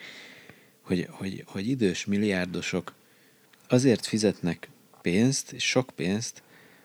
[0.80, 2.92] hogy, hogy, hogy idős milliárdosok
[3.68, 4.68] azért fizetnek
[5.02, 6.42] pénzt, és sok pénzt,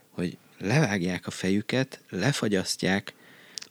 [0.09, 3.13] hogy levágják a fejüket, lefagyasztják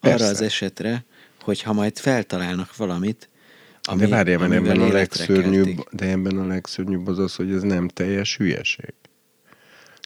[0.00, 0.24] Persze.
[0.24, 1.04] arra az esetre,
[1.40, 3.28] hogy ha majd feltalálnak valamit,
[3.82, 7.62] ami, de várjál, mert ebben a legszörnyűbb, de ebben a legszörnyűbb az az, hogy ez
[7.62, 8.94] nem teljes hülyeség.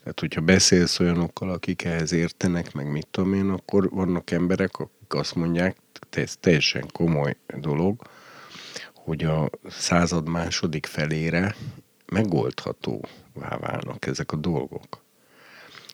[0.02, 5.14] Tehát, hogyha beszélsz olyanokkal, akik ehhez értenek, meg mit tudom én, akkor vannak emberek, akik
[5.14, 5.76] azt mondják,
[6.10, 8.02] ez teljesen komoly dolog,
[8.94, 11.54] hogy a század második felére
[12.10, 13.04] megoldható
[13.34, 15.02] válnak ezek a dolgok.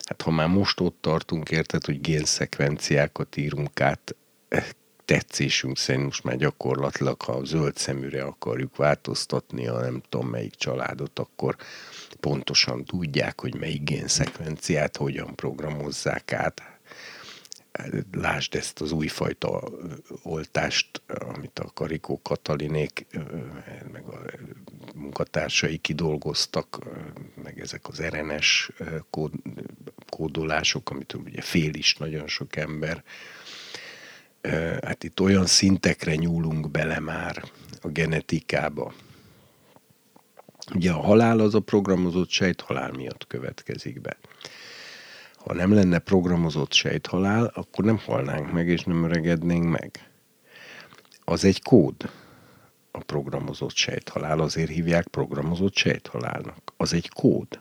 [0.05, 4.17] Hát ha már most ott tartunk, érted, hogy génszekvenciákat írunk át,
[4.49, 4.67] eh,
[5.05, 10.55] tetszésünk szerint most már gyakorlatilag, ha a zöld szeműre akarjuk változtatni a nem tudom melyik
[10.55, 11.57] családot, akkor
[12.21, 16.76] pontosan tudják, hogy melyik génszekvenciát hogyan programozzák át
[18.13, 19.63] lásd ezt az újfajta
[20.23, 21.03] oltást,
[21.35, 23.07] amit a Karikó Katalinék,
[23.93, 24.25] meg a
[24.95, 26.79] munkatársai kidolgoztak,
[27.43, 28.71] meg ezek az RNS
[29.11, 29.33] kód,
[30.09, 33.05] kódolások, amit ugye fél is nagyon sok ember.
[34.83, 37.45] hát itt olyan szintekre nyúlunk bele már
[37.83, 38.95] a genetikába.
[40.75, 44.17] Ugye a halál az a programozott sejthalál miatt következik be.
[45.47, 50.11] Ha nem lenne programozott sejthalál, akkor nem halnánk meg, és nem öregednénk meg.
[51.25, 52.11] Az egy kód,
[52.91, 56.73] a programozott sejthalál, azért hívják programozott sejthalálnak.
[56.77, 57.61] Az egy kód.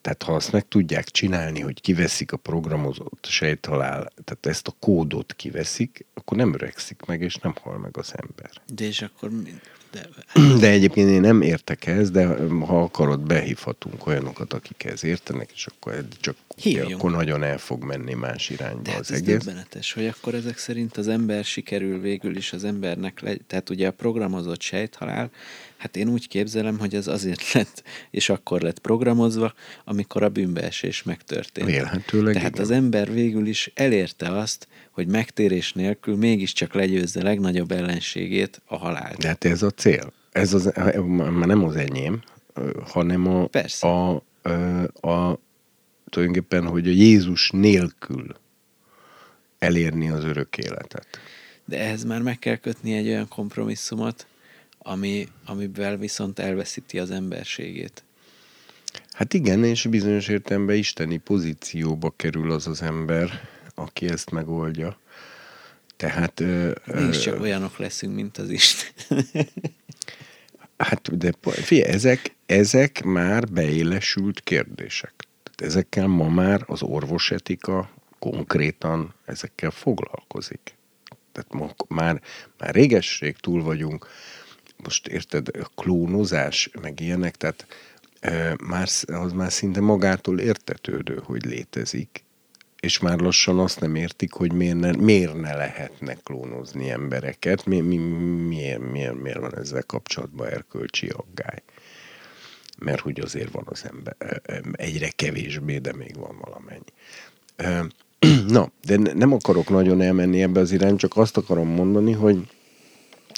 [0.00, 5.34] Tehát ha azt meg tudják csinálni, hogy kiveszik a programozott sejthalál, tehát ezt a kódot
[5.34, 8.50] kiveszik, akkor nem öregszik meg, és nem hal meg az ember.
[8.74, 9.30] De és akkor
[9.90, 10.08] de...
[10.60, 12.26] de egyébként én nem értek ehhez, de
[12.66, 17.82] ha akarod, behívhatunk olyanokat, akik ehhez értenek, és akkor csak ugye, akkor nagyon el fog
[17.82, 19.38] menni más irányba de hát az ez egész.
[19.38, 23.36] döbbenetes, hogy akkor ezek szerint az ember sikerül végül is az embernek, le...
[23.46, 25.30] tehát ugye a programozott sejthalál,
[25.80, 29.54] hát én úgy képzelem, hogy ez azért lett, és akkor lett programozva,
[29.84, 31.66] amikor a bűnbeesés megtörtént.
[31.66, 32.62] Vélhetőleg Tehát igen.
[32.62, 39.18] az ember végül is elérte azt, hogy megtérés nélkül mégiscsak legyőzze legnagyobb ellenségét, a halált.
[39.18, 40.12] De hát ez a cél.
[40.32, 40.72] Ez az,
[41.06, 42.22] már nem az enyém,
[42.86, 43.86] hanem a, Persze.
[43.86, 45.38] a, a, a
[46.08, 48.36] tulajdonképpen, hogy a Jézus nélkül
[49.58, 51.06] elérni az örök életet.
[51.64, 54.26] De ehhez már meg kell kötni egy olyan kompromisszumot,
[54.82, 58.04] ami, amivel viszont elveszíti az emberségét.
[59.12, 64.98] Hát igen, és bizonyos értelemben isteni pozícióba kerül az az ember, aki ezt megoldja.
[65.96, 66.40] Tehát...
[66.84, 68.92] Mi is csak olyanok leszünk, mint az Isten.
[70.76, 75.12] hát, de figyelj, ezek, ezek már beélesült kérdések.
[75.42, 80.74] Tehát ezekkel ma már az orvosetika konkrétan ezekkel foglalkozik.
[81.32, 82.20] Tehát ma, már,
[82.58, 84.06] már régesség túl vagyunk,
[84.82, 87.66] most érted, klónozás, meg ilyenek, tehát
[88.66, 92.24] már, az már szinte magától értetődő, hogy létezik,
[92.80, 97.80] és már lassan azt nem értik, hogy miért ne, miért ne lehetne klónozni embereket, mi,
[97.80, 101.62] mi, miért, miért, miért van ezzel kapcsolatban erkölcsi aggály.
[102.78, 104.16] Mert hogy azért van az ember,
[104.72, 106.92] egyre kevésbé, de még van valamennyi.
[108.56, 112.48] Na, de nem akarok nagyon elmenni ebbe az irány, csak azt akarom mondani, hogy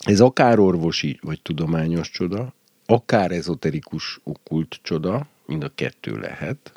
[0.04, 2.54] ez akár orvosi vagy tudományos csoda,
[2.86, 6.72] akár ezoterikus okult csoda, mind a kettő lehet,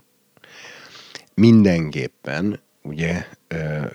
[1.33, 3.27] mindenképpen ugye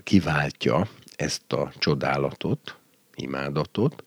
[0.03, 2.77] kiváltja ezt a csodálatot,
[3.15, 4.05] imádatot,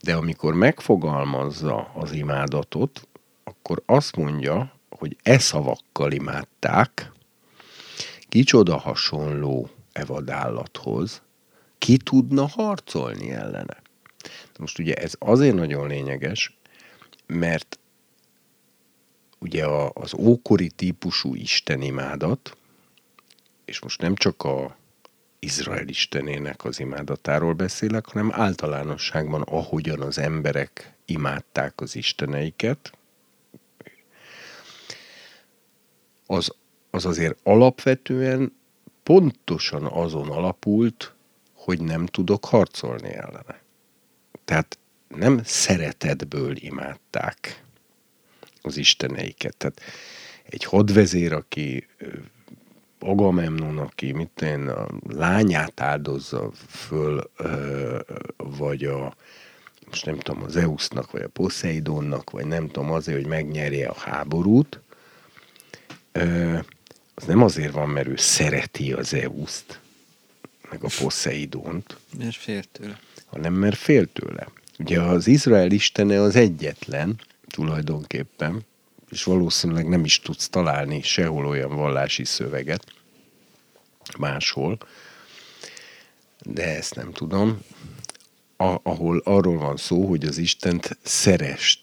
[0.00, 3.08] de amikor megfogalmazza az imádatot,
[3.44, 7.12] akkor azt mondja, hogy e szavakkal imádták,
[8.28, 11.22] kicsoda hasonló evadállathoz,
[11.78, 13.82] ki tudna harcolni ellene.
[14.58, 16.58] Most ugye ez azért nagyon lényeges,
[17.26, 17.78] mert
[19.38, 22.56] ugye az ókori típusú istenimádat,
[23.64, 24.76] és most nem csak a
[25.38, 32.92] Izrael istenének az imádatáról beszélek, hanem általánosságban ahogyan az emberek imádták az isteneiket,
[36.26, 36.54] az,
[36.90, 38.52] az azért alapvetően
[39.02, 41.14] pontosan azon alapult,
[41.54, 43.59] hogy nem tudok harcolni ellene.
[44.50, 44.78] Tehát
[45.08, 47.64] nem szeretetből imádták
[48.62, 49.56] az isteneiket.
[49.56, 49.80] Tehát
[50.42, 51.86] egy hadvezér, aki
[52.98, 57.30] Agamemnon, aki mit én, a lányát áldozza föl,
[58.36, 59.14] vagy a
[59.86, 63.98] most nem tudom, az Zeusnak, vagy a Poseidonnak, vagy nem tudom, azért, hogy megnyerje a
[63.98, 64.80] háborút,
[67.14, 69.80] az nem azért van, mert ő szereti az Zeuszt,
[70.70, 71.96] meg a Poseidont.
[72.18, 72.98] Mert fél tőle.
[73.30, 74.46] Hanem mert fél tőle.
[74.78, 78.66] Ugye az Izrael istene az egyetlen, tulajdonképpen,
[79.10, 82.84] és valószínűleg nem is tudsz találni sehol olyan vallási szöveget,
[84.18, 84.78] máshol,
[86.42, 87.60] de ezt nem tudom,
[88.56, 91.78] a, ahol arról van szó, hogy az Istent szeresd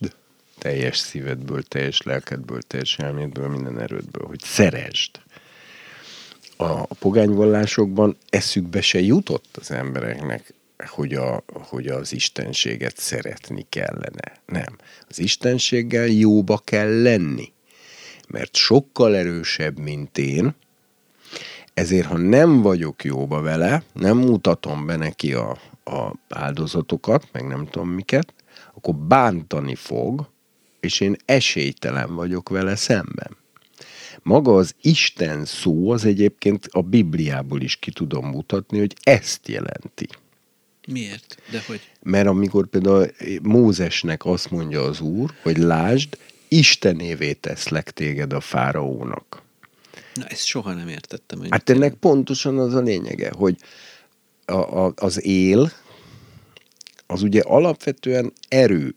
[0.58, 5.12] teljes szívedből, teljes lelkedből, teljes elmédből, minden erődből, hogy szeresd.
[6.58, 10.54] A, a pogányvallásokban eszükbe se jutott az embereknek
[10.86, 14.42] hogy, a, hogy az istenséget szeretni kellene.
[14.46, 14.78] Nem.
[15.10, 17.52] Az istenséggel jóba kell lenni.
[18.28, 20.56] Mert sokkal erősebb, mint én,
[21.74, 27.68] ezért ha nem vagyok jóba vele, nem mutatom be neki a, a áldozatokat, meg nem
[27.68, 28.34] tudom miket,
[28.74, 30.30] akkor bántani fog,
[30.80, 33.38] és én esélytelen vagyok vele szemben.
[34.24, 40.08] Maga az Isten szó az egyébként a Bibliából is ki tudom mutatni, hogy ezt jelenti.
[40.92, 41.38] Miért?
[41.52, 41.82] De hogy?
[42.02, 43.12] Mert amikor például
[43.42, 49.42] Mózesnek azt mondja az Úr, hogy lásd, Istenévé teszlek téged a fáraónak.
[50.14, 51.42] Na, ezt soha nem értettem.
[51.50, 53.58] Hát ennek pontosan az a lényege, hogy
[54.46, 55.72] a, a, az él,
[57.08, 58.96] az ugye alapvetően erő,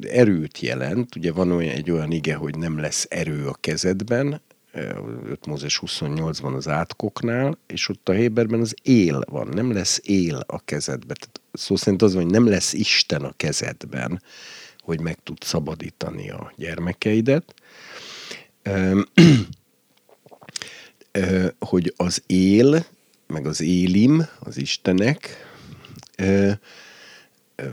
[0.00, 1.16] erőt jelent.
[1.16, 4.40] Ugye van olyan, egy olyan ige, hogy nem lesz erő a kezedben,
[4.72, 10.42] 5 Mózes 28-ban az átkoknál, és ott a Héberben az él van, nem lesz él
[10.46, 11.16] a kezedben.
[11.20, 14.22] Tehát szó szerint az van, hogy nem lesz Isten a kezedben,
[14.78, 17.54] hogy meg tud szabadítani a gyermekeidet.
[21.58, 22.86] hogy az él,
[23.26, 25.46] meg az élim, az Istenek,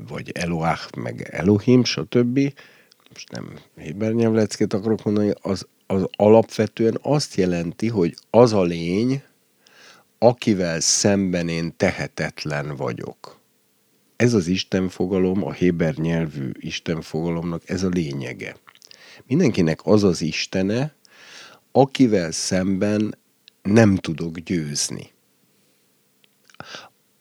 [0.07, 2.40] vagy Eloach, meg Elohim, stb.
[3.14, 9.22] Most nem héber nyelvleckét akarok mondani, az, az alapvetően azt jelenti, hogy az a lény,
[10.18, 13.39] akivel szemben én tehetetlen vagyok.
[14.15, 18.57] Ez az Isten fogalom, a héber nyelvű Isten fogalomnak ez a lényege.
[19.26, 20.95] Mindenkinek az az Istene,
[21.72, 23.18] akivel szemben
[23.61, 25.11] nem tudok győzni.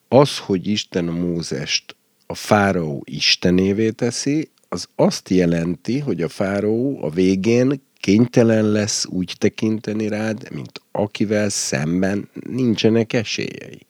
[0.09, 7.03] Az, hogy Isten a Mózest a fáraó istenévé teszi, az azt jelenti, hogy a fáraó
[7.03, 13.87] a végén kénytelen lesz úgy tekinteni rád, mint akivel szemben nincsenek esélyei.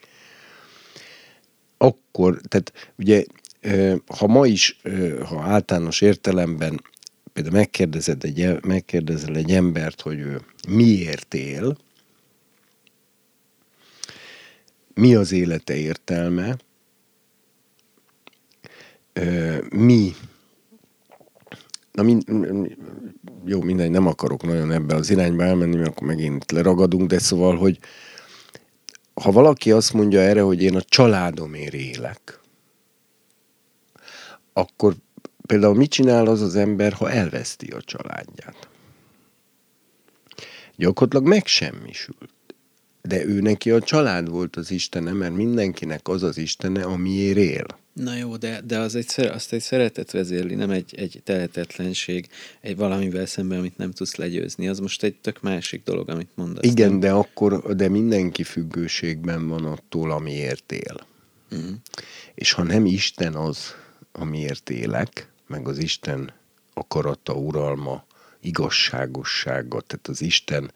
[1.79, 3.25] Akkor, tehát ugye,
[4.07, 4.81] ha ma is,
[5.25, 6.81] ha általános értelemben
[7.33, 11.77] például megkérdezed egy, megkérdezel egy embert, hogy ő miért él,
[14.95, 16.57] mi az élete értelme,
[19.71, 20.13] mi,
[21.93, 22.23] na min,
[23.47, 27.57] jó, mindegy, nem akarok nagyon ebbe az irányba elmenni, mert akkor megint leragadunk, de szóval,
[27.57, 27.79] hogy
[29.15, 32.41] ha valaki azt mondja erre, hogy én a családomért élek,
[34.53, 34.95] akkor
[35.47, 38.69] például mit csinál az az ember, ha elveszti a családját?
[40.77, 42.31] Gyakorlatilag megsemmisült.
[43.03, 47.67] De ő neki a család volt az Istene, mert mindenkinek az az Istene, amiért él.
[47.97, 52.29] Na jó, de, de az egy, azt egy szeretet vezérli, nem egy, egy tehetetlenség,
[52.61, 54.69] egy valamivel szemben, amit nem tudsz legyőzni.
[54.69, 56.65] Az most egy tök másik dolog, amit mondasz.
[56.65, 57.01] Igen, nem?
[57.01, 61.07] de akkor, de mindenki függőségben van attól, amiért él.
[61.51, 61.71] Uh-huh.
[62.35, 63.75] És ha nem Isten az,
[64.13, 66.33] amiért élek, meg az Isten
[66.75, 68.05] akarata, uralma,
[68.41, 70.73] igazságossága, tehát az Isten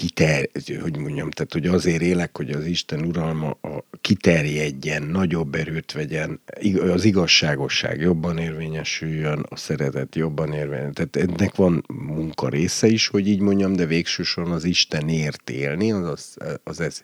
[0.00, 0.48] kiter,
[0.80, 6.40] hogy mondjam, tehát hogy azért élek, hogy az Isten uralma a, kiterjedjen, nagyobb erőt vegyen,
[6.80, 10.92] az igazságosság jobban érvényesüljön, a szeretet jobban érvényesüljön.
[10.92, 15.92] Tehát ennek van munka része is, hogy így mondjam, de végsősorban az Isten ért élni,
[15.92, 17.02] az, az, az, ez.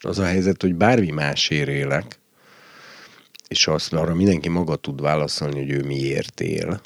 [0.00, 2.18] az a helyzet, hogy bármi másért élek,
[3.48, 6.80] és azt arra mindenki maga tud válaszolni, hogy ő miért él.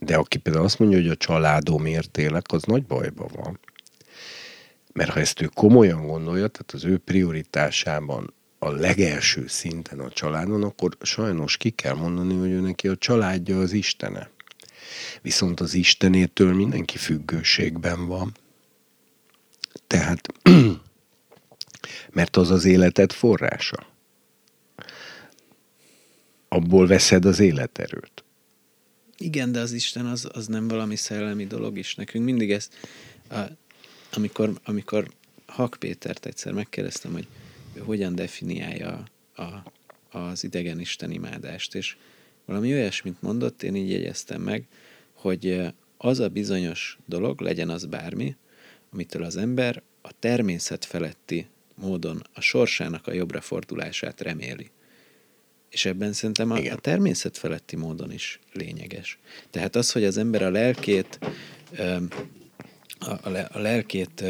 [0.00, 3.58] De aki például azt mondja, hogy a családomért élek, az nagy bajban van.
[4.92, 10.62] Mert ha ezt ő komolyan gondolja, tehát az ő prioritásában a legelső szinten a családon,
[10.62, 14.30] akkor sajnos ki kell mondani, hogy ő neki a családja az Istene.
[15.22, 18.36] Viszont az Istenétől mindenki függőségben van.
[19.86, 20.28] Tehát,
[22.10, 23.86] mert az az életed forrása.
[26.48, 28.24] Abból veszed az életerőt.
[29.16, 31.94] Igen, de az Isten az, az nem valami szellemi dolog is.
[31.94, 32.74] Nekünk mindig ezt
[33.30, 33.36] a
[34.12, 35.10] amikor, amikor
[35.46, 37.26] Hak Pétert egyszer megkérdeztem, hogy
[37.72, 39.04] ő hogyan definiálja
[39.34, 39.72] a,
[40.18, 41.96] az idegen Isten imádást, és
[42.44, 44.66] valami olyasmit mondott, én így jegyeztem meg,
[45.12, 48.36] hogy az a bizonyos dolog, legyen az bármi,
[48.92, 54.70] amitől az ember a természet feletti módon a sorsának a jobbra fordulását reméli.
[55.70, 59.18] És ebben szerintem a, a természet feletti módon is lényeges.
[59.50, 61.18] Tehát az, hogy az ember a lelkét
[61.78, 62.00] a,
[63.00, 64.24] a, a lelkét,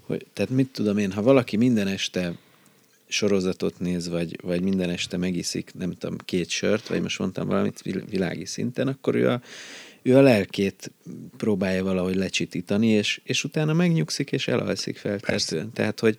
[0.00, 2.32] hogy, tehát mit tudom én, ha valaki minden este
[3.08, 7.82] sorozatot néz, vagy, vagy minden este megiszik, nem tudom, két sört, vagy most mondtam valamit
[8.10, 9.40] világi szinten, akkor ő a,
[10.02, 10.90] ő a lelkét
[11.36, 15.72] próbálja valahogy lecsitítani, és, és utána megnyugszik, és elalszik feltehetően.
[15.72, 16.16] Tehát, hogy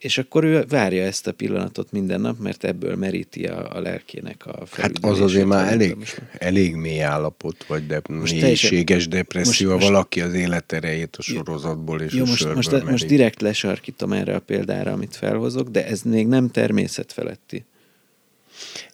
[0.00, 4.46] és akkor ő várja ezt a pillanatot minden nap, mert ebből meríti a, a lelkének
[4.46, 5.96] a Hát az azért már elég,
[6.38, 12.24] elég mély állapot, vagy de mélységes depresszió, most, valaki az életerejét a sorozatból és jó,
[12.24, 16.50] a most, most, most direkt lesarkítom erre a példára, amit felhozok, de ez még nem
[16.50, 17.64] természetfeletti.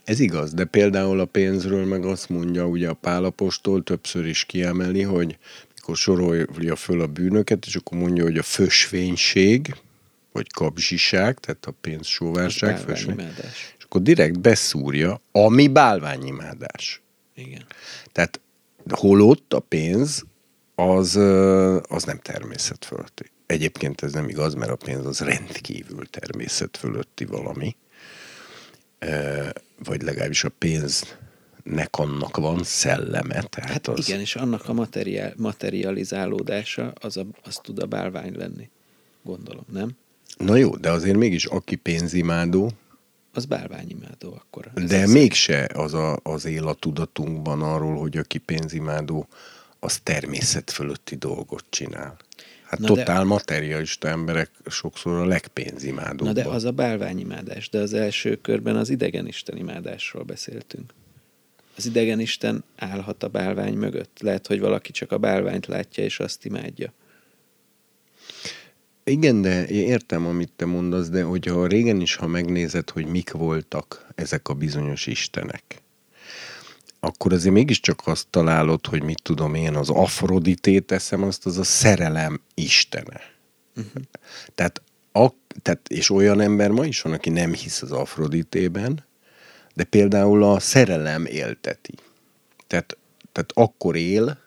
[0.04, 5.02] Ez igaz, de például a pénzről meg azt mondja, ugye a Pálapostól többször is kiemeli,
[5.02, 5.38] hogy
[5.74, 9.74] mikor sorolja föl a bűnöket, és akkor mondja, hogy a fösvénység,
[10.36, 12.84] vagy kapzsiság, tehát a pénzsóvárság,
[13.78, 17.02] és akkor direkt beszúrja, ami bálványimádás.
[17.34, 17.66] Igen.
[18.12, 18.40] Tehát
[18.88, 20.24] holott a pénz
[20.74, 21.16] az,
[21.88, 23.30] az nem természet fölötti.
[23.46, 27.76] egyébként ez nem igaz, mert a pénz az rendkívül természet fölötti valami,
[29.84, 33.42] vagy legalábbis a pénznek annak van szelleme.
[33.42, 34.08] Tehát hát az...
[34.08, 38.70] igen, és annak a materiál, materializálódása az, a, az tud a bálvány lenni,
[39.22, 39.96] gondolom, nem?
[40.36, 42.70] Na jó, de azért mégis aki pénzimádó,
[43.36, 44.70] az bálványimádó akkor.
[44.86, 49.28] De az mégse az a, az él a tudatunkban arról, hogy aki pénzimádó,
[49.80, 52.16] az természet fölötti dolgot csinál.
[52.64, 56.34] Hát Na totál de, materialista emberek sokszor a legpénzimádóbbak.
[56.34, 60.94] Na de az a bálványimádás, de az első körben az idegenisten imádásról beszéltünk.
[61.76, 64.18] Az idegenisten állhat a bálvány mögött.
[64.20, 66.92] Lehet, hogy valaki csak a bálványt látja, és azt imádja.
[69.10, 74.06] Igen, de értem, amit te mondasz, de hogyha régen is, ha megnézed, hogy mik voltak
[74.14, 75.82] ezek a bizonyos istenek,
[77.00, 81.64] akkor azért mégiscsak azt találod, hogy mit tudom én, az Afroditét teszem, azt az a
[81.64, 83.20] szerelem istene.
[83.76, 84.02] Uh-huh.
[84.54, 85.28] Tehát, a,
[85.62, 89.04] tehát, és olyan ember ma is van, aki nem hisz az Afroditében,
[89.74, 91.94] de például a szerelem élteti.
[92.66, 92.96] Tehát,
[93.32, 94.38] tehát akkor él,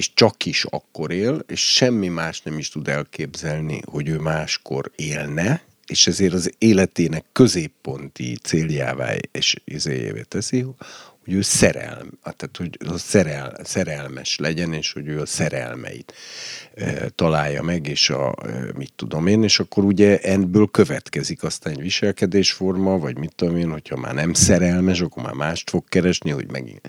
[0.00, 4.90] és csak is akkor él, és semmi más nem is tud elképzelni, hogy ő máskor
[4.96, 10.60] élne, és ezért az életének középponti céljává és izéjévé teszi,
[11.24, 16.12] hogy ő szerelm, tehát hogy a szerel, szerelmes legyen, és hogy ő a szerelmeit
[16.74, 21.72] e, találja meg, és a, e, mit tudom én, és akkor ugye ebből következik aztán
[21.72, 26.30] egy viselkedésforma, vagy mit tudom én, hogyha már nem szerelmes, akkor már mást fog keresni,
[26.30, 26.88] hogy megint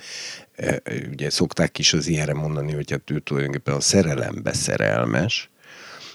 [1.11, 5.51] ugye szokták is az ilyenre mondani, hogy hát ő tulajdonképpen a szerelembe szerelmes,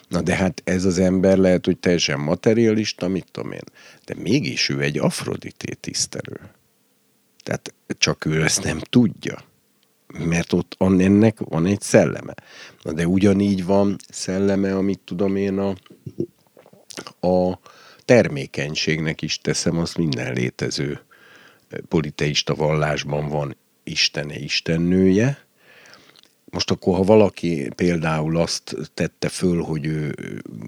[0.09, 3.65] Na de hát ez az ember lehet, hogy teljesen materialista, mit tudom én,
[4.05, 6.41] de mégis ő egy afrodité tisztelő.
[7.43, 9.39] Tehát csak ő ezt nem tudja.
[10.19, 12.35] Mert ott ennek van egy szelleme.
[12.83, 15.75] Na de ugyanígy van szelleme, amit tudom én a,
[17.27, 17.59] a
[18.05, 21.01] termékenységnek is teszem, az minden létező
[21.89, 23.57] politeista vallásban van
[23.87, 25.47] istene, istennője,
[26.57, 30.15] most akkor, ha valaki például azt tette föl, hogy ő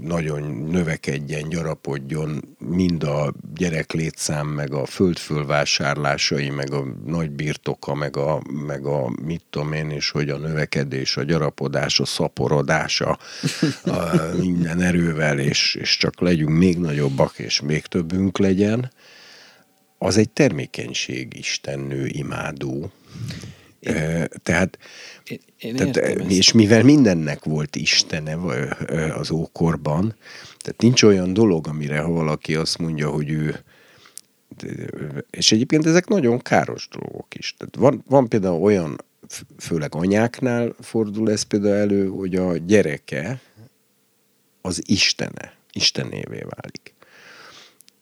[0.03, 7.95] nagyon növekedjen, gyarapodjon, mind a gyerek létszám, meg a föld fölvásárlásai, meg a nagy birtoka,
[7.95, 13.19] meg a, meg a mit tudom én, és hogy a növekedés, a gyarapodás, a szaporodása
[13.85, 13.99] a
[14.40, 18.90] minden erővel, és, és csak legyünk még nagyobbak, és még többünk legyen,
[19.99, 22.90] az egy termékenység istennő imádó.
[23.81, 24.78] Én, tehát
[25.24, 25.97] én, én tehát,
[26.28, 28.36] és mivel mindennek volt istene
[29.12, 30.15] az ókorban,
[30.59, 33.62] tehát nincs olyan dolog, amire ha valaki azt mondja, hogy ő
[35.31, 37.55] és egyébként ezek nagyon káros dolgok is.
[37.59, 39.05] Tehát van, van például olyan,
[39.59, 43.40] főleg anyáknál fordul ez például elő, hogy a gyereke
[44.61, 46.95] az istene, istenévé válik.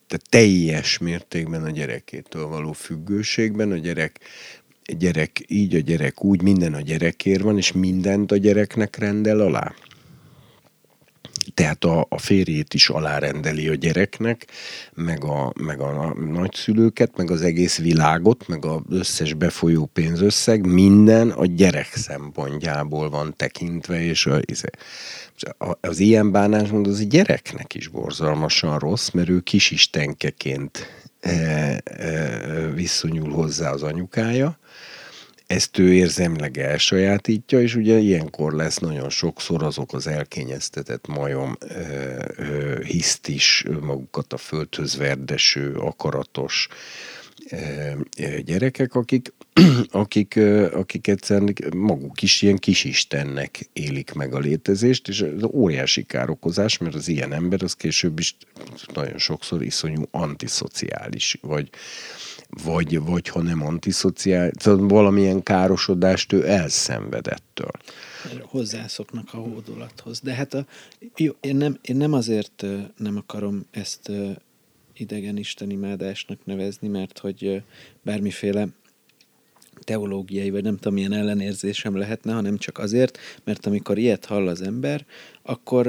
[0.07, 4.19] Tehát teljes mértékben a gyerekétől való függőségben a gyerek
[4.97, 9.73] gyerek így, a gyerek úgy, minden a gyerekért van, és mindent a gyereknek rendel alá.
[11.53, 14.47] Tehát a, a férjét is alárendeli a gyereknek,
[14.93, 21.29] meg a, meg a nagyszülőket, meg az egész világot, meg az összes befolyó pénzösszeg, minden
[21.29, 24.25] a gyerek szempontjából van tekintve, és
[25.57, 30.87] a, az ilyen bánásmód az a gyereknek is borzalmasan rossz, mert ő kisistenkeként
[31.19, 31.31] e,
[31.83, 34.59] e, viszonyul hozzá az anyukája,
[35.47, 41.75] ezt ő érzelmileg elsajátítja, és ugye ilyenkor lesz nagyon sokszor azok az elkényeztetett majom ö,
[42.35, 46.67] ö, hiszt is magukat a földhöz verdeső, akaratos
[47.49, 49.33] ö, gyerekek, akik,
[49.91, 56.03] akik, ö, akik egyszerűen maguk is ilyen kisistennek élik meg a létezést, és ez óriási
[56.03, 58.35] károkozás, mert az ilyen ember az később is
[58.93, 61.69] nagyon sokszor iszonyú antiszociális, vagy
[62.63, 67.71] vagy, vagy ha nem antiszociális, tehát valamilyen károsodást ő elszenvedettől.
[68.41, 70.19] Hozzászoknak a hódolathoz.
[70.19, 70.65] De hát a,
[71.15, 72.65] jó, én, nem, én nem azért
[72.97, 74.11] nem akarom ezt
[74.93, 77.63] idegen istenimádásnak nevezni, mert hogy
[78.01, 78.67] bármiféle
[79.79, 84.61] teológiai, vagy nem tudom, milyen ellenérzésem lehetne, hanem csak azért, mert amikor ilyet hall az
[84.61, 85.05] ember,
[85.41, 85.87] akkor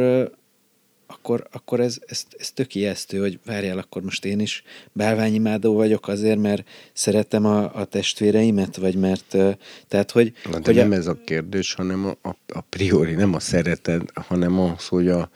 [1.10, 4.62] akkor, akkor ez, ez, ez tök ijesztő, hogy várjál, akkor most én is
[4.92, 9.36] bálványimádó vagyok azért, mert szeretem a, a testvéreimet, vagy mert,
[9.88, 10.32] tehát, hogy...
[10.44, 10.94] Na de hogy nem a...
[10.94, 15.30] ez a kérdés, hanem a, a, a priori, nem a szeretet, hanem az, hogy a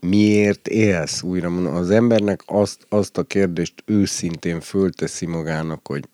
[0.00, 6.04] miért élsz, újra mondom, az embernek azt, azt a kérdést őszintén fölteszi magának, hogy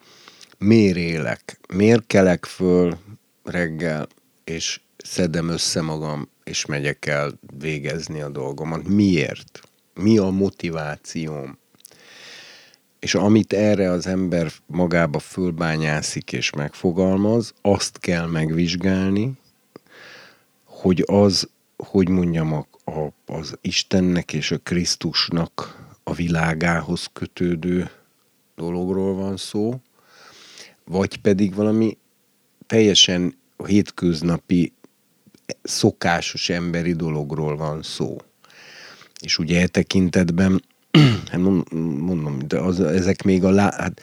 [0.58, 2.96] miért élek, miért kelek föl
[3.44, 4.08] reggel,
[4.44, 8.88] és szedem össze magam, és megyek el végezni a dolgomat.
[8.88, 9.60] Miért?
[9.94, 11.58] Mi a motivációm?
[12.98, 19.32] És amit erre az ember magába fölbányászik és megfogalmaz, azt kell megvizsgálni,
[20.64, 27.90] hogy az, hogy mondjam, a, a, az Istennek és a Krisztusnak a világához kötődő
[28.56, 29.80] dologról van szó,
[30.84, 31.98] vagy pedig valami
[32.66, 34.72] teljesen hétköznapi,
[35.62, 38.16] szokásos emberi dologról van szó.
[39.20, 40.64] És ugye e tekintetben,
[41.30, 44.00] hát mondom, de az, ezek még a lá, hát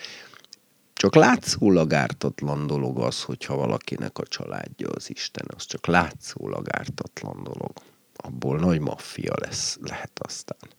[0.93, 7.43] csak látszólag ártatlan dolog az, hogyha valakinek a családja az Isten, az csak látszólag ártatlan
[7.43, 7.71] dolog.
[8.15, 10.69] Abból nagy maffia lesz, lehet aztán.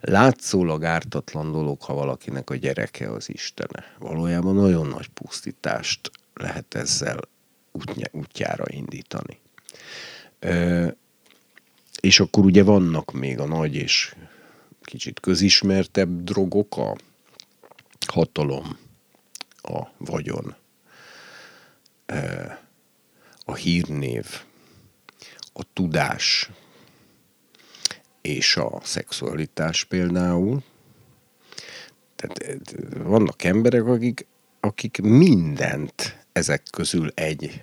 [0.00, 3.84] Látszólag ártatlan dolog, ha valakinek a gyereke az Istene.
[3.98, 7.18] Valójában nagyon nagy pusztítást lehet ezzel
[8.12, 9.40] útjára indítani.
[12.00, 14.14] És akkor ugye vannak még a nagy és
[14.82, 16.96] kicsit közismertebb drogok, a
[18.06, 18.78] hatalom,
[19.62, 20.54] a vagyon,
[23.44, 24.26] a hírnév,
[25.52, 26.50] a tudás
[28.20, 30.62] és a szexualitás például.
[32.16, 34.26] Tehát vannak emberek, akik,
[34.60, 37.60] akik mindent ezek közül egy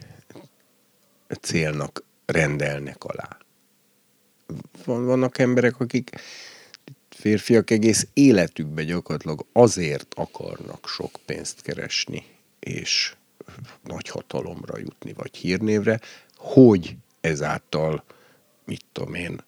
[1.42, 3.38] célnak rendelnek alá.
[4.86, 6.10] Vannak emberek, akik
[7.10, 12.26] férfiak egész életükben gyakorlatilag azért akarnak sok pénzt keresni,
[12.60, 13.16] és
[13.84, 16.00] nagy hatalomra jutni, vagy hírnévre,
[16.36, 18.04] hogy ezáltal,
[18.66, 19.44] mit tudom én,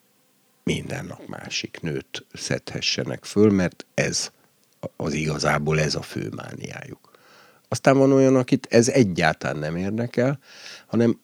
[0.64, 4.30] minden nap másik nőt szedhessenek föl, mert ez
[4.96, 7.10] az igazából ez a fő mániájuk.
[7.68, 10.38] Aztán van olyan, akit ez egyáltalán nem érdekel,
[10.86, 11.20] hanem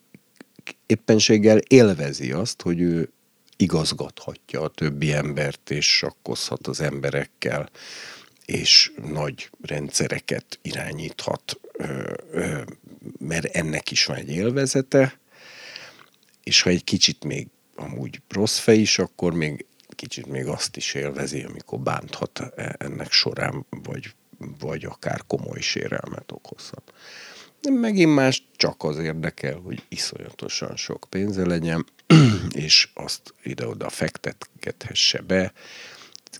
[0.86, 3.10] éppenséggel élvezi azt, hogy ő
[3.56, 7.70] igazgathatja a többi embert, és sakkozhat az emberekkel,
[8.44, 11.60] és nagy rendszereket irányíthat,
[13.18, 15.18] mert ennek is van egy élvezete,
[16.42, 20.94] és ha egy kicsit még amúgy rossz fej is, akkor még kicsit még azt is
[20.94, 24.14] élvezi, amikor bánthat e, ennek során, vagy,
[24.58, 26.92] vagy akár komoly sérelmet okozhat.
[27.70, 31.86] Megint más csak az érdekel, hogy iszonyatosan sok pénze legyen,
[32.52, 35.52] és azt ide-oda fektetgethesse be,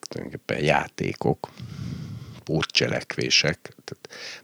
[0.09, 1.49] tulajdonképpen játékok,
[2.45, 3.77] pótcselekvések,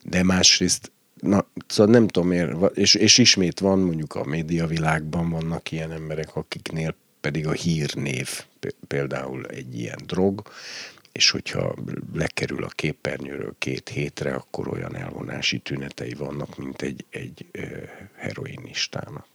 [0.02, 5.30] de másrészt Na, szóval nem tudom miért, és, és ismét van mondjuk a média világban
[5.30, 8.44] vannak ilyen emberek, akiknél pedig a hírnév
[8.86, 10.42] például egy ilyen drog,
[11.18, 11.74] és hogyha
[12.14, 17.46] lekerül a képernyőről két hétre, akkor olyan elvonási tünetei vannak, mint egy, egy
[18.16, 19.26] heroinistának.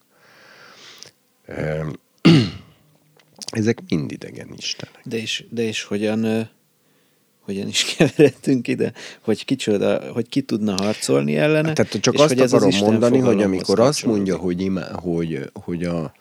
[3.51, 5.01] Ezek mind idegen istenek.
[5.03, 6.49] De és, de és hogyan,
[7.39, 11.73] hogyan is keveredtünk ide, hogy kicsoda, hogy ki tudna harcolni ellene.
[11.73, 16.13] Tehát csak azt akarom az mondani, hogy amikor azt mondja, hogy, ima, hogy, hogy, a,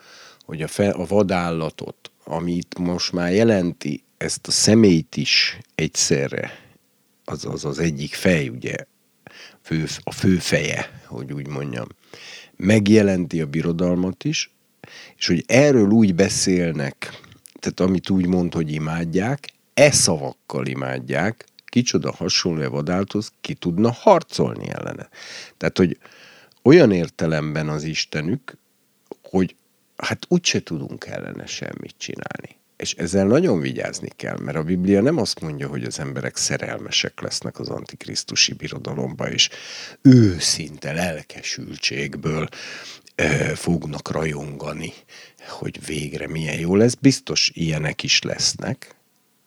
[0.45, 6.59] hogy a, fe, a vadállatot, amit most már jelenti ezt a személyt is egyszerre,
[7.25, 8.75] az az, az egyik fej, ugye,
[9.63, 11.87] fő, a fő feje, hogy úgy mondjam,
[12.57, 14.51] megjelenti a birodalmat is,
[15.17, 17.21] és hogy erről úgy beszélnek,
[17.61, 24.69] tehát amit úgy mond, hogy imádják, e szavakkal imádják, kicsoda hasonló vadálthoz, ki tudna harcolni
[24.69, 25.09] ellene.
[25.57, 25.99] Tehát, hogy
[26.63, 28.57] olyan értelemben az Istenük,
[29.23, 29.57] hogy
[29.97, 32.61] hát úgyse tudunk ellene semmit csinálni.
[32.77, 37.21] És ezzel nagyon vigyázni kell, mert a Biblia nem azt mondja, hogy az emberek szerelmesek
[37.21, 39.49] lesznek az antikrisztusi birodalomba, és
[40.03, 42.49] őszinte lelkesültségből
[43.55, 44.93] fognak rajongani,
[45.49, 46.95] hogy végre milyen jó lesz.
[46.95, 48.95] Biztos ilyenek is lesznek,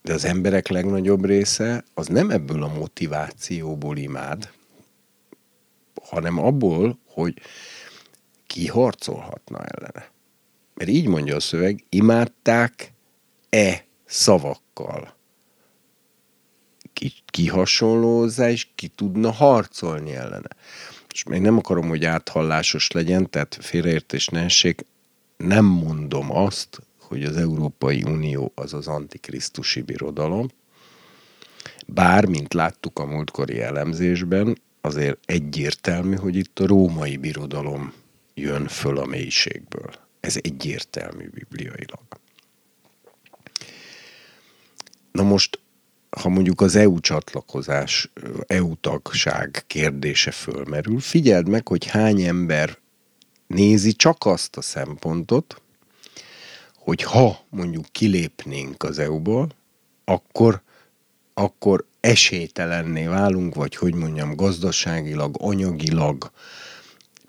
[0.02, 4.50] de az emberek legnagyobb része az nem ebből a motivációból imád,
[6.02, 7.34] hanem abból, hogy
[8.48, 10.12] ki harcolhatna ellene.
[10.74, 11.84] Mert így mondja a szöveg,
[13.56, 15.14] imádták-e szavakkal.
[16.94, 17.52] Ki, ki
[18.38, 20.50] és ki tudna harcolni ellene
[21.16, 24.86] és még nem akarom, hogy áthallásos legyen, tehát félreértés ne essék,
[25.38, 30.48] nem mondom azt, hogy az Európai Unió az az antikrisztusi birodalom,
[31.88, 37.94] bár, mint láttuk a múltkori elemzésben, azért egyértelmű, hogy itt a római birodalom
[38.34, 39.94] jön föl a mélységből.
[40.20, 42.06] Ez egyértelmű bibliailag.
[45.16, 45.60] Na most
[46.10, 48.12] ha mondjuk az EU csatlakozás,
[48.48, 52.78] EU tagság kérdése fölmerül, figyeld meg, hogy hány ember
[53.48, 55.62] nézi csak azt a szempontot,
[56.76, 59.50] hogy ha mondjuk kilépnénk az EU-ból,
[60.06, 60.62] akkor,
[61.34, 66.32] akkor esélytelenné válunk, vagy hogy mondjam, gazdaságilag, anyagilag,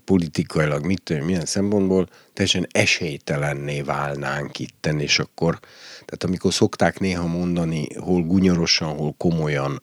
[0.07, 5.59] politikailag, mit tudom, milyen szempontból teljesen esélytelenné válnánk itten, és akkor,
[5.95, 9.83] tehát amikor szokták néha mondani, hol gunyorosan, hol komolyan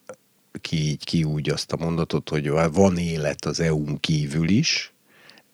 [0.61, 4.93] ki így, ki úgy azt a mondatot, hogy van élet az EU-n kívül is,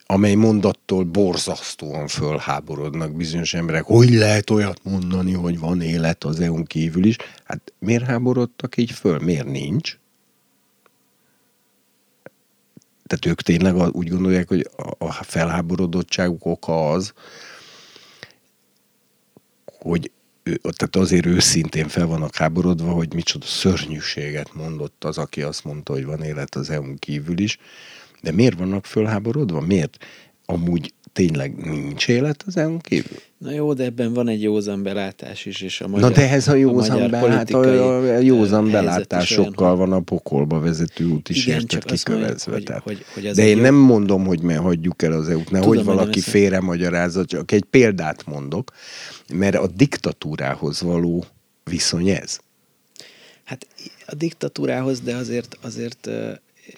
[0.05, 3.83] amely mondattól borzasztóan fölháborodnak bizonyos emberek.
[3.83, 7.15] Hogy lehet olyat mondani, hogy van élet az EU-n kívül is?
[7.43, 9.19] Hát miért háborodtak így föl?
[9.19, 9.97] Miért nincs?
[13.09, 17.13] Tehát ők tényleg úgy gondolják, hogy a felháborodottságuk oka az,
[19.65, 20.11] hogy
[20.43, 26.05] tehát azért őszintén fel vannak háborodva, hogy micsoda szörnyűséget mondott az, aki azt mondta, hogy
[26.05, 27.57] van élet az EU-n kívül is.
[28.21, 29.61] De miért vannak fölháborodva?
[29.61, 30.05] Miért?
[30.45, 33.17] Amúgy tényleg nincs élet az EU-n kívül?
[33.39, 36.47] Na jó, de ebben van egy józan belátás is, és a magyar, Na de ez
[36.47, 41.59] a józan, a belát, a, a józan belátásokkal van a pokolba vezető út is Igen,
[41.59, 42.51] érted kikövezve.
[42.51, 43.61] Hogy, hogy, hogy de én jó...
[43.61, 48.25] nem mondom, hogy me hagyjuk el az EU-t, nehogy valaki félre magyarázza, csak egy példát
[48.25, 48.71] mondok,
[49.33, 51.25] mert a diktatúrához való
[51.63, 52.39] viszony ez.
[53.43, 53.67] Hát
[54.05, 56.09] a diktatúrához, de azért, azért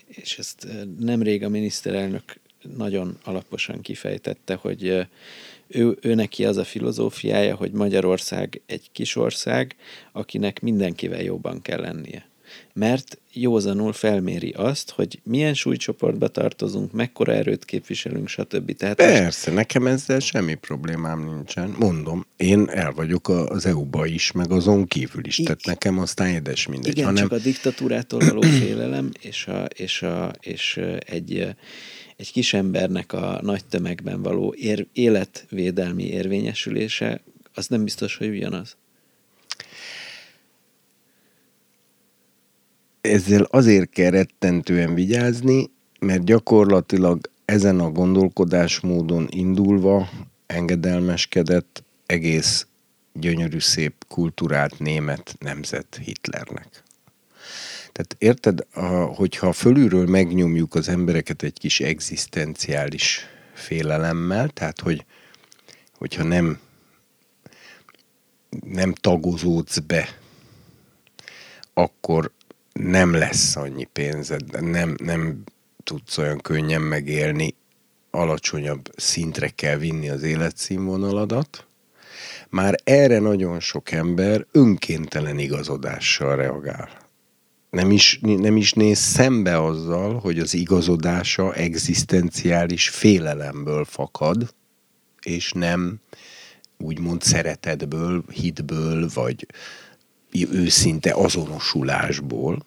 [0.08, 0.68] és ezt
[1.00, 2.24] nemrég a miniszterelnök
[2.78, 5.08] nagyon alaposan kifejtette, hogy
[5.74, 9.76] ő, ő neki az a filozófiája, hogy Magyarország egy kis ország,
[10.12, 12.30] akinek mindenkivel jobban kell lennie.
[12.74, 18.76] Mert józanul felméri azt, hogy milyen súlycsoportba tartozunk, mekkora erőt képviselünk, stb.
[18.76, 19.62] Tehát Persze, most...
[19.62, 21.76] nekem ezzel semmi problémám nincsen.
[21.80, 26.28] Mondom, én el vagyok az EU-ba is, meg azon kívül is, I- tehát nekem aztán
[26.28, 26.92] édes mindegy.
[26.92, 27.24] Igen, hanem...
[27.24, 31.48] csak a diktatúrától való félelem, és, a, és, a, és egy
[32.22, 37.22] egy kis embernek a nagy tömegben való ér, életvédelmi érvényesülése,
[37.54, 38.78] az nem biztos, hogy ugyanaz.
[43.02, 45.70] Ezzel azért kell rettentően vigyázni,
[46.00, 50.10] mert gyakorlatilag ezen a gondolkodásmódon indulva
[50.46, 52.68] engedelmeskedett egész
[53.14, 56.81] gyönyörű szép kultúrált német nemzet Hitlernek.
[58.02, 65.06] Tehát érted, a, hogyha fölülről megnyomjuk az embereket egy kis egzisztenciális félelemmel, tehát hogy,
[65.98, 66.60] hogyha nem,
[68.66, 70.18] nem tagozódsz be,
[71.74, 72.32] akkor
[72.74, 75.44] nem lesz annyi pénzed, nem, nem
[75.84, 77.56] tudsz olyan könnyen megélni,
[78.12, 81.66] alacsonyabb szintre kell vinni az életszínvonaladat.
[82.50, 87.01] Már erre nagyon sok ember önkéntelen igazodással reagál
[87.72, 94.54] nem is, nem is néz szembe azzal, hogy az igazodása egzisztenciális félelemből fakad,
[95.22, 96.00] és nem
[96.78, 99.48] úgymond szeretetből, hitből, vagy
[100.52, 102.66] őszinte azonosulásból.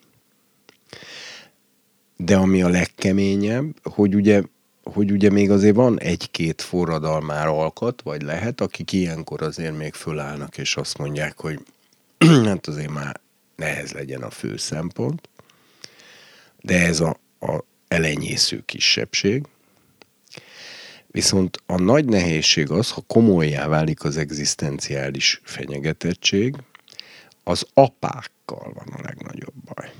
[2.16, 4.42] De ami a legkeményebb, hogy ugye,
[4.82, 10.58] hogy ugye még azért van egy-két forradalmár alkat, vagy lehet, akik ilyenkor azért még fölállnak,
[10.58, 11.60] és azt mondják, hogy
[12.44, 13.20] hát azért már
[13.56, 15.28] nehez legyen a fő szempont,
[16.60, 19.42] de ez a, a elenyésző kisebbség.
[21.06, 26.56] Viszont a nagy nehézség az, ha komolyá válik az egzisztenciális fenyegetettség,
[27.44, 29.92] az apákkal van a legnagyobb baj.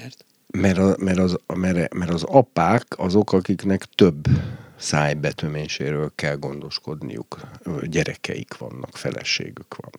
[0.00, 0.24] Mert?
[0.46, 4.26] Mert, a, mert, az, mert, mert az apák azok, akiknek több
[4.76, 7.40] szájbetöméséről kell gondoskodniuk.
[7.82, 9.90] Gyerekeik vannak, feleségük van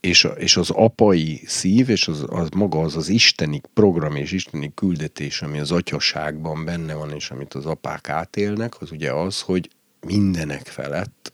[0.00, 4.72] és, és az apai szív, és az, az maga az az isteni program és isteni
[4.74, 9.70] küldetés, ami az atyaságban benne van, és amit az apák átélnek, az ugye az, hogy
[10.00, 11.32] mindenek felett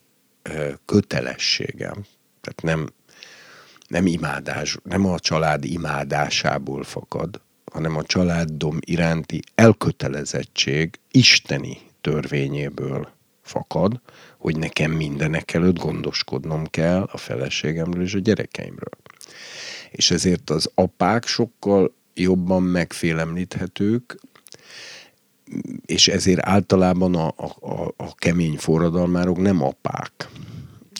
[0.85, 2.05] kötelességem,
[2.41, 2.89] tehát nem,
[3.87, 7.41] nem imádás, nem a család imádásából fakad,
[7.71, 13.09] hanem a családom iránti elkötelezettség isteni törvényéből
[13.41, 14.01] fakad,
[14.43, 18.97] hogy nekem mindenek előtt gondoskodnom kell a feleségemről és a gyerekeimről.
[19.91, 24.19] És ezért az apák sokkal jobban megfélemlíthetők,
[25.85, 30.29] és ezért általában a, a, a kemény forradalmárok nem apák,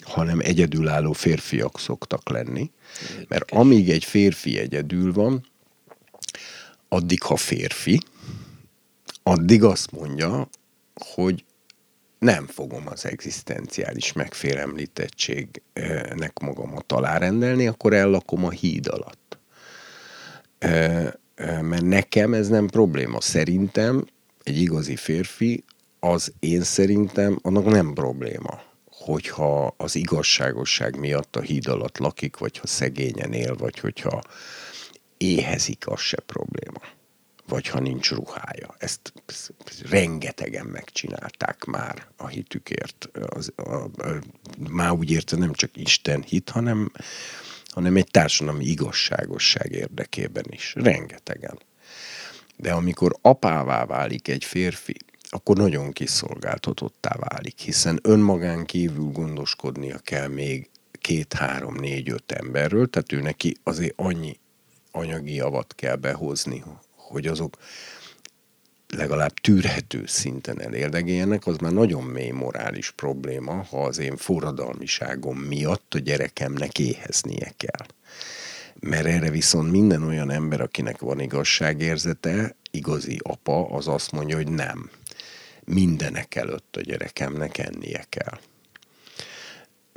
[0.04, 2.70] hanem egyedülálló férfiak szoktak lenni.
[3.28, 5.46] Mert amíg egy férfi egyedül van,
[6.88, 8.00] addig, ha férfi,
[9.22, 10.48] addig azt mondja,
[10.94, 11.44] hogy
[12.24, 19.38] nem fogom az egzisztenciális megfélemlítettségnek magamat alárendelni, akkor ellakom a híd alatt.
[21.60, 23.20] Mert nekem ez nem probléma.
[23.20, 24.06] Szerintem
[24.42, 25.64] egy igazi férfi
[26.00, 32.58] az én szerintem annak nem probléma, hogyha az igazságosság miatt a híd alatt lakik, vagy
[32.58, 34.22] ha szegényen él, vagy hogyha
[35.16, 36.80] éhezik, az se probléma.
[37.48, 38.74] Vagy ha nincs ruhája.
[38.78, 39.12] Ezt,
[39.90, 43.08] rengetegen megcsinálták már a hitükért.
[43.26, 43.90] Az, a, a,
[44.70, 46.92] már úgy érte nem csak Isten hit, hanem,
[47.68, 50.74] hanem egy társadalmi igazságosság érdekében is.
[50.74, 51.58] Rengetegen.
[52.56, 54.96] De amikor apává válik egy férfi,
[55.28, 60.68] akkor nagyon kiszolgáltatottá válik, hiszen önmagán kívül gondoskodnia kell még
[61.00, 64.38] két, három, négy, öt emberről, tehát ő neki azért annyi
[64.90, 66.64] anyagi javat kell behozni,
[67.14, 67.56] hogy azok
[68.96, 75.94] legalább tűrhető szinten elérdegéljenek, az már nagyon mély morális probléma, ha az én forradalmiságom miatt
[75.94, 77.86] a gyerekemnek éheznie kell.
[78.80, 84.48] Mert erre viszont minden olyan ember, akinek van igazságérzete, igazi apa, az azt mondja, hogy
[84.48, 84.90] nem.
[85.64, 88.38] Mindenek előtt a gyerekemnek ennie kell.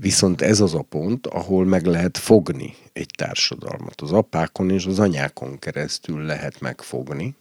[0.02, 4.02] Viszont ez az a pont, ahol meg lehet fogni egy társadalmat.
[4.02, 7.36] Az apákon és az anyákon keresztül lehet megfogni.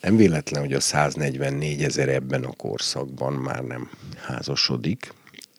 [0.00, 5.14] Nem véletlen, hogy a 144 ezer ebben a korszakban már nem házasodik,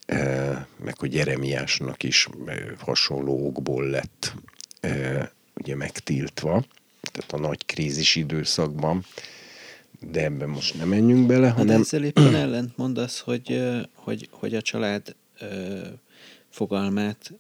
[0.06, 4.34] eh, meg hogy Jeremiásnak is eh, hasonló okból lett
[4.80, 6.64] eh, ugye megtiltva,
[7.12, 9.06] tehát a nagy krízis időszakban,
[10.00, 11.82] de ebben most nem menjünk bele, hát hanem...
[11.82, 13.62] ezzel éppen ellent mondasz, hogy,
[13.94, 15.16] hogy, hogy a család
[16.50, 17.34] fogalmát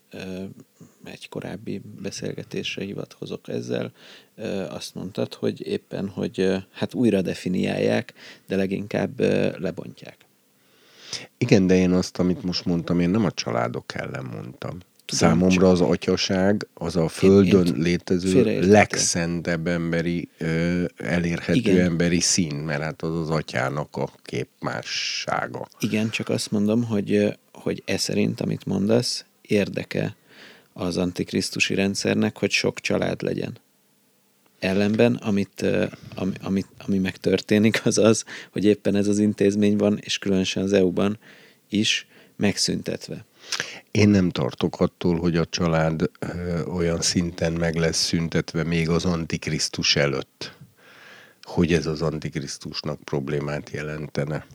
[1.03, 3.91] egy korábbi beszélgetésre hivatkozok ezzel,
[4.69, 8.13] azt mondtad, hogy éppen, hogy hát újra definiálják,
[8.47, 9.19] de leginkább
[9.59, 10.17] lebontják.
[11.37, 14.79] Igen, de én azt, amit most mondtam, én nem a családok ellen mondtam.
[15.05, 21.79] Tudom, Számomra az atyaság az a földön én, én létező legszentebb emberi, ö, elérhető Igen.
[21.79, 25.67] emberi szín, mert hát az az atyának a képmássága.
[25.79, 30.15] Igen, csak azt mondom, hogy, hogy e szerint, amit mondasz, érdeke
[30.73, 33.57] az antikrisztusi rendszernek, hogy sok család legyen.
[34.59, 35.65] Ellenben, amit,
[36.15, 40.73] ami, ami, ami megtörténik, az az, hogy éppen ez az intézmény van, és különösen az
[40.73, 41.19] EU-ban
[41.69, 43.25] is megszüntetve.
[43.91, 49.05] Én nem tartok attól, hogy a család ö, olyan szinten meg lesz szüntetve még az
[49.05, 50.55] Antikrisztus előtt,
[51.41, 54.45] hogy ez az Antikrisztusnak problémát jelentene.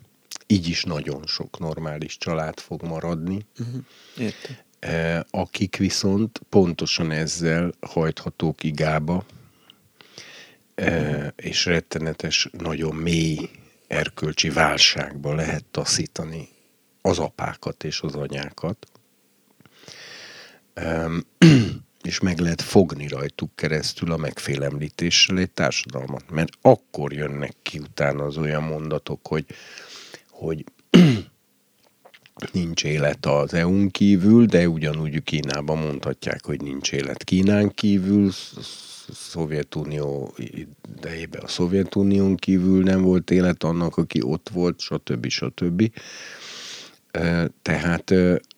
[0.46, 3.46] Így is nagyon sok normális család fog maradni.
[3.58, 3.84] Uh-huh.
[4.18, 5.24] Értem.
[5.30, 9.24] Akik viszont pontosan ezzel hajthatók igába,
[10.76, 11.26] uh-huh.
[11.36, 13.50] és rettenetes, nagyon mély
[13.86, 16.48] erkölcsi válságba lehet taszítani
[17.00, 18.86] az apákat és az anyákat,
[22.02, 26.30] és meg lehet fogni rajtuk keresztül a megfélemlítéssel egy társadalmat.
[26.30, 29.44] Mert akkor jönnek ki utána az olyan mondatok, hogy,
[30.38, 30.64] hogy
[32.52, 38.30] nincs élet az EU-n kívül, de ugyanúgy Kínában mondhatják, hogy nincs élet Kínán kívül,
[39.12, 45.28] Szovjetunió idejében a Szovjetunión kívül nem volt élet annak, aki ott volt, stb.
[45.28, 45.90] stb.
[47.62, 48.10] Tehát,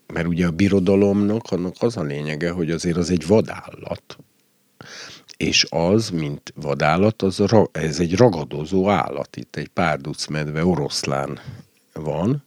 [0.07, 4.19] mert ugye a birodalomnak annak az a lényege, hogy azért az egy vadállat,
[5.37, 7.43] és az, mint vadállat, az,
[7.73, 9.37] ez egy ragadozó állat.
[9.37, 9.71] Itt egy
[10.29, 11.41] medve oroszlán
[12.01, 12.45] van.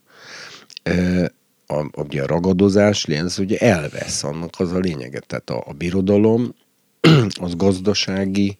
[1.66, 5.20] A, ugye a ragadozás, ez ugye elvesz, annak az a lényege.
[5.20, 6.54] Tehát a, a birodalom
[7.40, 8.58] az gazdasági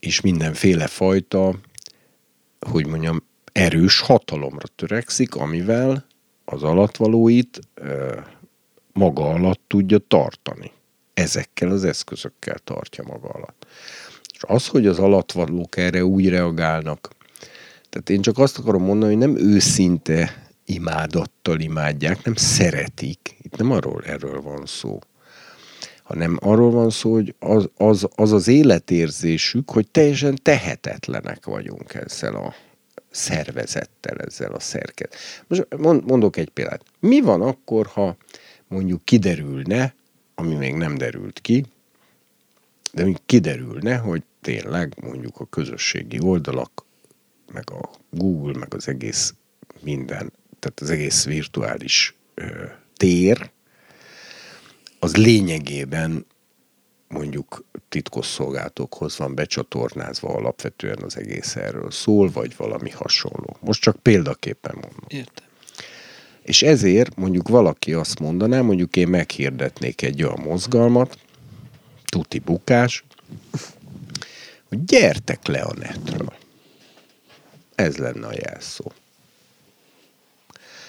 [0.00, 1.54] és mindenféle fajta,
[2.60, 3.22] hogy mondjam,
[3.52, 6.06] erős hatalomra törekszik, amivel
[6.44, 7.60] az alatvalóit
[8.92, 10.72] maga alatt tudja tartani.
[11.14, 13.66] Ezekkel az eszközökkel tartja maga alatt.
[14.34, 17.08] És az, hogy az alatvalók erre úgy reagálnak,
[17.90, 23.36] tehát én csak azt akarom mondani, hogy nem őszinte imádattal imádják, nem szeretik.
[23.42, 24.98] Itt nem arról erről van szó
[26.08, 32.34] hanem arról van szó, hogy az az, az, az életérzésük, hogy teljesen tehetetlenek vagyunk ezzel
[32.34, 32.54] a
[33.10, 35.14] szervezettel, ezzel a szerket.
[35.46, 35.66] Most
[36.04, 36.82] mondok egy példát.
[37.00, 38.16] Mi van akkor, ha
[38.68, 39.94] mondjuk kiderülne,
[40.34, 41.64] ami még nem derült ki,
[42.92, 46.84] de még kiderülne, hogy tényleg mondjuk a közösségi oldalak,
[47.52, 49.34] meg a Google, meg az egész
[49.80, 52.64] minden, tehát az egész virtuális ö,
[52.96, 53.50] tér,
[54.98, 56.26] az lényegében
[57.08, 63.56] mondjuk titkosszolgálatokhoz van becsatornázva alapvetően az egész erről szól, vagy valami hasonló.
[63.60, 65.04] Most csak példaképpen mondom.
[65.08, 65.46] Értem.
[66.42, 71.18] És ezért mondjuk valaki azt mondaná, mondjuk én meghirdetnék egy olyan mozgalmat,
[72.04, 73.04] tuti bukás,
[74.68, 76.32] hogy gyertek le a netről.
[77.78, 78.92] Ez lenne a jelszó.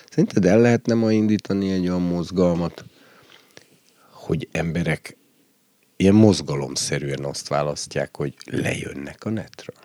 [0.10, 2.86] Szerinted el lehetne ma indítani egy olyan mozgalmat,
[4.12, 5.18] hogy emberek
[5.98, 9.76] ilyen mozgalomszerűen azt választják, hogy lejönnek a netről?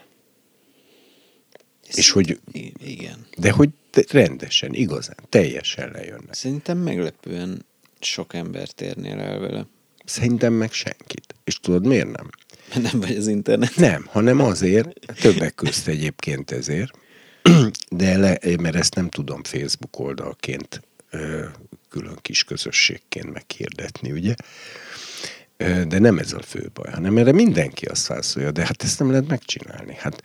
[1.87, 2.41] És hogy,
[2.85, 3.27] Igen.
[3.39, 3.71] de hogy
[4.11, 6.35] rendesen, igazán, teljesen lejönnek.
[6.35, 7.67] Szerintem meglepően
[8.01, 9.67] sok embert érnél el vele.
[10.05, 11.35] Szerintem meg senkit.
[11.45, 12.31] És tudod miért nem?
[12.93, 13.77] Nem vagy az internet.
[13.77, 14.89] Nem, hanem azért,
[15.21, 16.99] többek közt egyébként ezért,
[17.91, 20.83] de le, mert ezt nem tudom Facebook oldalként
[21.89, 24.35] külön kis közösségként meghirdetni, ugye?
[25.87, 29.11] De nem ez a fő baj, hanem erre mindenki azt válaszolja, de hát ezt nem
[29.11, 29.95] lehet megcsinálni.
[29.99, 30.23] Hát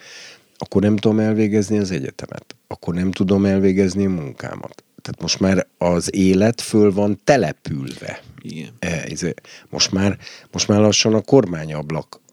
[0.57, 4.83] akkor nem tudom elvégezni az egyetemet, akkor nem tudom elvégezni a munkámat.
[5.01, 8.21] Tehát most már az élet föl van települve.
[8.41, 8.69] Igen.
[8.79, 9.21] E, ez,
[9.69, 10.17] most, már,
[10.51, 12.27] most már lassan a kormányablakba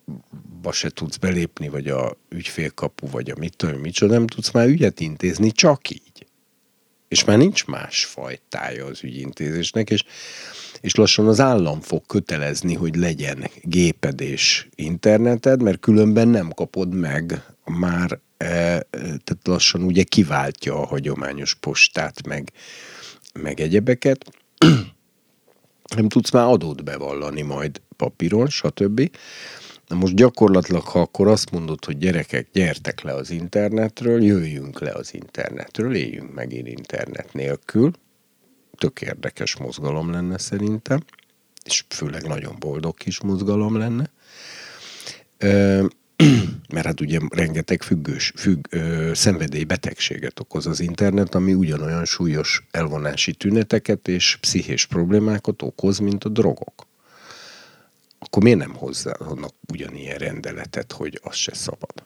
[0.70, 5.00] se tudsz belépni, vagy a ügyfélkapu, vagy a mit tudom, micsoda, nem tudsz már ügyet
[5.00, 6.26] intézni, csak így.
[7.08, 10.04] És már nincs más fajtája az ügyintézésnek, és,
[10.80, 16.94] és lassan az állam fog kötelezni, hogy legyen géped és interneted, mert különben nem kapod
[16.94, 22.52] meg már, e, e, tehát lassan ugye kiváltja a hagyományos postát, meg,
[23.32, 24.30] meg egyebeket
[25.94, 29.10] nem tudsz már adót bevallani majd papíron, stb.
[29.86, 34.90] Na most gyakorlatilag, ha akkor azt mondod, hogy gyerekek, gyertek le az internetről, jöjjünk le
[34.92, 37.92] az internetről, éljünk megint internet nélkül,
[38.76, 41.00] tök érdekes mozgalom lenne szerintem,
[41.64, 44.10] és főleg nagyon boldog kis mozgalom lenne.
[45.38, 45.84] Ö,
[46.74, 53.34] mert hát ugye rengeteg függős, függ, ö, szenvedélybetegséget okoz az internet, ami ugyanolyan súlyos elvonási
[53.34, 56.86] tüneteket és pszichés problémákat okoz, mint a drogok.
[58.18, 62.04] Akkor miért nem hozzáadnak ugyanilyen rendeletet, hogy az se szabad?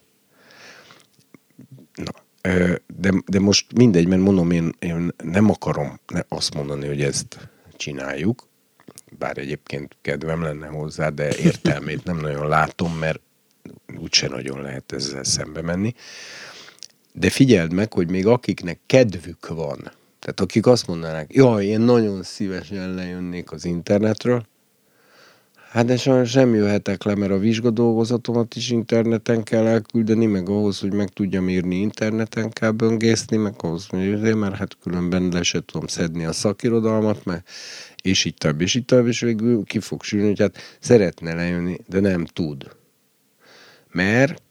[1.94, 2.12] Na,
[2.96, 8.48] de, de most mindegy, mert mondom, én, én nem akarom azt mondani, hogy ezt csináljuk,
[9.18, 13.20] bár egyébként kedvem lenne hozzá, de értelmét nem nagyon látom, mert
[13.98, 15.94] úgyse nagyon lehet ezzel szembe menni.
[17.12, 19.78] De figyeld meg, hogy még akiknek kedvük van,
[20.18, 24.46] tehát akik azt mondanák, jaj, én nagyon szívesen lejönnék az internetről,
[25.70, 30.80] hát de sajnos nem jöhetek le, mert a vizsgadolgozatomat is interneten kell elküldeni, meg ahhoz,
[30.80, 35.60] hogy meg tudjam írni interneten kell böngészni, meg ahhoz, hogy mert hát különben le se
[35.64, 37.48] tudom szedni a szakirodalmat, mert
[38.02, 41.76] és így tovább, és így tovább, és végül ki fog sülni, hogy hát szeretne lejönni,
[41.86, 42.76] de nem tud.
[43.92, 44.42] Mert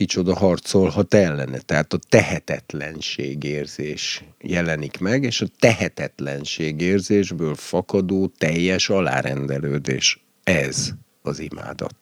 [0.00, 1.58] kicsoda harcolhat ellene.
[1.58, 10.24] Tehát a tehetetlenség érzés jelenik meg, és a tehetetlenség érzésből fakadó teljes alárendelődés.
[10.42, 10.90] Ez
[11.22, 11.94] az imádat.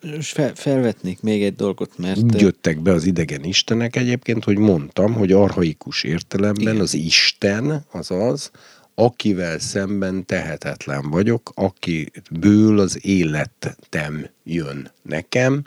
[0.00, 2.18] Most fel, felvetnék még egy dolgot, mert...
[2.18, 6.80] Úgy jöttek be az idegen istenek egyébként, hogy mondtam, hogy arhaikus értelemben Igen.
[6.80, 8.50] az Isten az az,
[8.94, 15.64] akivel szemben tehetetlen vagyok, akiből az életem jön nekem,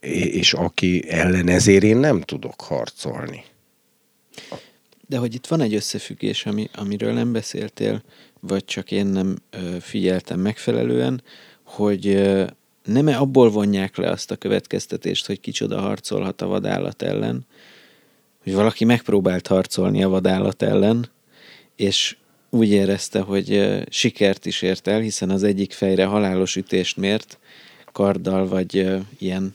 [0.00, 3.44] és aki ellen ezért én nem tudok harcolni.
[5.06, 8.02] De hogy itt van egy összefüggés, ami, amiről nem beszéltél,
[8.40, 11.22] vagy csak én nem ö, figyeltem megfelelően,
[11.62, 12.22] hogy
[12.84, 17.46] nem-e abból vonják le azt a következtetést, hogy kicsoda harcolhat a vadállat ellen,
[18.42, 21.10] hogy valaki megpróbált harcolni a vadállat ellen,
[21.76, 22.16] és
[22.50, 27.38] úgy érezte, hogy ö, sikert is ért el, hiszen az egyik fejre halálos ütést mért,
[27.98, 29.54] karddal, vagy ö, ilyen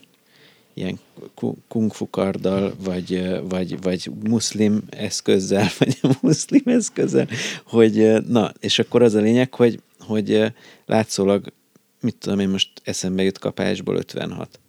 [0.74, 0.98] ilyen
[1.34, 7.28] ku- kungfu karddal, vagy, vagy, vagy muszlim eszközzel, vagy muszlim eszközzel,
[7.64, 10.52] hogy na, és akkor az a lényeg, hogy, hogy
[10.86, 11.52] látszólag,
[12.00, 14.60] mit tudom én, most eszembe jut kapásból 56,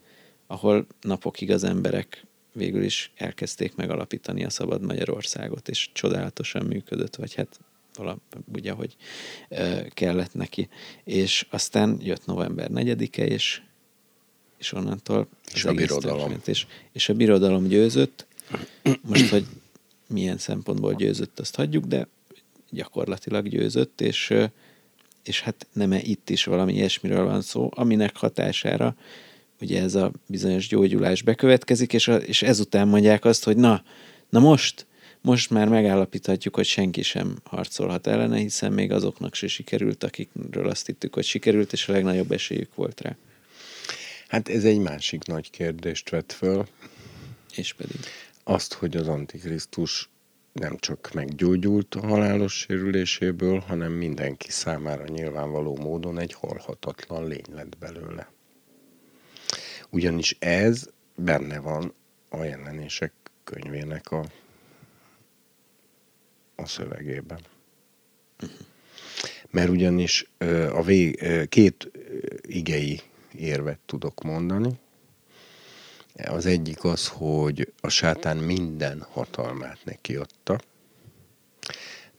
[0.47, 7.33] ahol napokig az emberek végül is elkezdték megalapítani a Szabad Magyarországot, és csodálatosan működött, vagy
[7.33, 7.59] hát
[7.95, 8.19] valami,
[8.53, 8.95] ugye, hogy
[9.89, 10.69] kellett neki.
[11.03, 13.61] És aztán jött november 4-e, és
[14.65, 16.41] és onnantól És a birodalom.
[16.45, 18.25] És, és a birodalom győzött.
[19.01, 19.45] Most, hogy
[20.07, 22.07] milyen szempontból győzött, azt hagyjuk, de
[22.69, 24.33] gyakorlatilag győzött, és,
[25.23, 28.95] és hát nem -e itt is valami ilyesmiről van szó, aminek hatására
[29.61, 33.83] ugye ez a bizonyos gyógyulás bekövetkezik, és, a, és ezután mondják azt, hogy na,
[34.29, 34.85] na most,
[35.21, 40.85] most már megállapíthatjuk, hogy senki sem harcolhat ellene, hiszen még azoknak se sikerült, akikről azt
[40.85, 43.15] hittük, hogy sikerült, és a legnagyobb esélyük volt rá.
[44.27, 46.67] Hát ez egy másik nagy kérdést vet föl,
[47.55, 47.97] És pedig.
[48.43, 50.09] azt, hogy az Antikrisztus
[50.51, 57.77] nem csak meggyógyult a halálos sérüléséből, hanem mindenki számára nyilvánvaló módon egy halhatatlan lény lett
[57.77, 58.31] belőle.
[59.89, 61.93] Ugyanis ez benne van
[62.29, 64.25] a jelenések könyvének a,
[66.55, 67.39] a szövegében.
[69.49, 70.29] Mert ugyanis
[70.71, 71.91] a vég, két
[72.41, 73.01] igei
[73.37, 74.79] érvet tudok mondani.
[76.25, 80.59] Az egyik az, hogy a sátán minden hatalmát neki adta.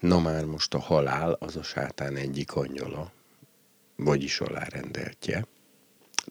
[0.00, 3.12] Na már most a halál az a sátán egyik angyala,
[3.96, 5.46] vagyis alárendeltje.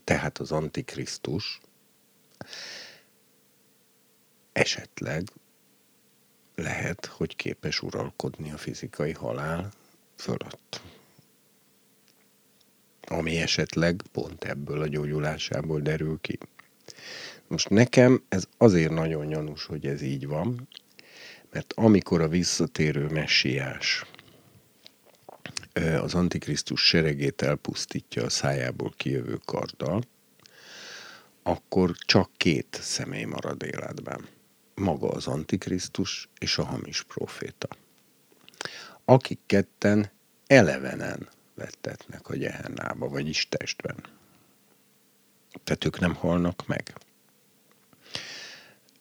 [0.04, 1.60] Tehát az Antikrisztus
[4.52, 5.30] esetleg
[6.56, 9.72] lehet, hogy képes uralkodni a fizikai halál
[10.16, 10.82] fölött.
[13.18, 16.38] Ami esetleg pont ebből a gyógyulásából derül ki.
[17.48, 20.68] Most nekem ez azért nagyon gyanús, hogy ez így van,
[21.52, 24.06] mert amikor a visszatérő messiás
[26.02, 30.04] az Antikrisztus seregét elpusztítja a szájából kijövő karddal,
[31.44, 34.28] akkor csak két személy marad életben.
[34.76, 37.68] Maga az Antikrisztus és a hamis proféta.
[39.06, 40.12] Akik ketten
[40.48, 43.96] elevenen vettetnek a gyehennába, vagyis testben.
[45.64, 46.94] Tehát ők nem halnak meg.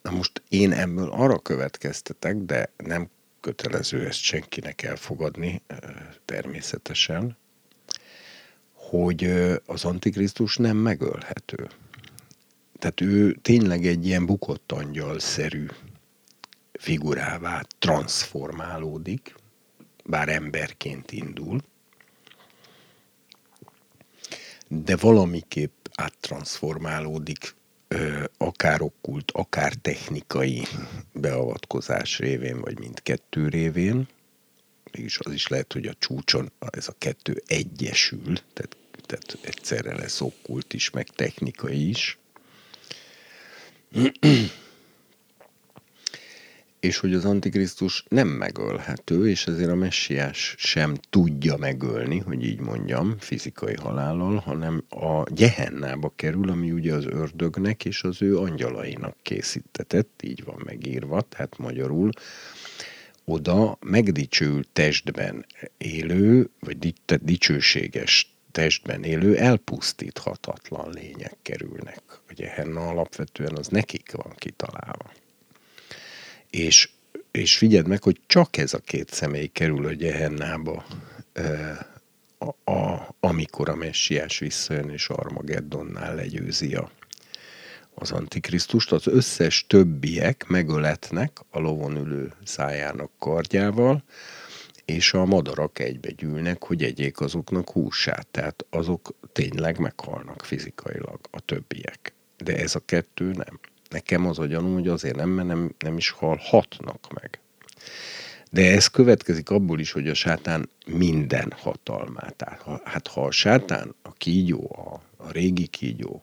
[0.02, 3.08] Na most én ebből arra következtetek, de nem
[3.40, 5.62] kötelező ezt senkinek elfogadni,
[6.24, 7.36] természetesen,
[8.72, 9.24] hogy
[9.66, 11.68] az Antikrisztus nem megölhető.
[12.78, 15.66] Tehát ő tényleg egy ilyen bukott angyal-szerű
[16.72, 19.34] figurává transformálódik,
[20.04, 21.60] bár emberként indul,
[24.82, 27.54] de valamiképp áttransformálódik
[28.36, 30.62] akár okkult, akár technikai
[31.12, 34.08] beavatkozás révén, vagy mindkettő révén.
[34.92, 38.76] Mégis az is lehet, hogy a csúcson ez a kettő egyesül, tehát,
[39.06, 42.18] tehát egyszerre lesz okkult is, meg technikai is
[46.84, 52.60] és hogy az Antikrisztus nem megölhető, és ezért a messiás sem tudja megölni, hogy így
[52.60, 59.16] mondjam, fizikai halállal, hanem a gyehennába kerül, ami ugye az ördögnek és az ő angyalainak
[59.22, 62.10] készítetett, így van megírva, tehát magyarul,
[63.24, 65.46] oda megdicsőült testben
[65.78, 72.02] élő, vagy dicsőséges testben élő, elpusztíthatatlan lények kerülnek.
[72.06, 75.12] A gyehenna alapvetően az nekik van kitalálva.
[76.54, 76.88] És,
[77.30, 80.84] és figyeld meg, hogy csak ez a két személy kerül a gyehennába,
[82.38, 86.90] a, a, amikor a messiás visszajön és Armageddonnál legyőzi a,
[87.94, 94.04] az Antikrisztust, az összes többiek megöletnek a lovon ülő szájának kardjával,
[94.84, 102.12] és a madarak egybegyűlnek, hogy egyék azoknak húsát, tehát azok tényleg meghalnak fizikailag, a többiek.
[102.36, 103.60] De ez a kettő nem.
[103.94, 107.40] Nekem az a gyanú, hogy azért nem, mert nem, nem is halhatnak meg.
[108.50, 112.64] De ez következik abból is, hogy a sátán minden hatalmát át.
[112.84, 116.22] Hát ha a sátán, a kígyó, a, a régi kígyó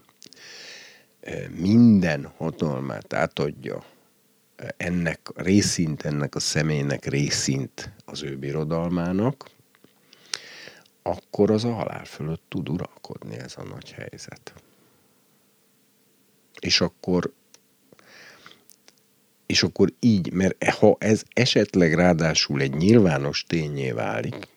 [1.19, 3.83] eh, minden hatalmát átadja
[4.77, 9.49] ennek részint, ennek a személynek részint az ő birodalmának,
[11.01, 14.53] akkor az a halál fölött tud uralkodni ez a nagy helyzet.
[16.59, 17.33] És akkor
[19.51, 24.47] és akkor így, mert ha ez esetleg ráadásul egy nyilvános tényé válik,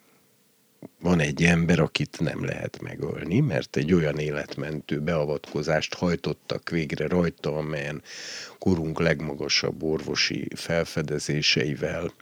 [1.00, 7.56] van egy ember, akit nem lehet megölni, mert egy olyan életmentő beavatkozást hajtottak végre rajta,
[7.56, 8.02] amelyen
[8.58, 12.12] korunk legmagasabb orvosi felfedezéseivel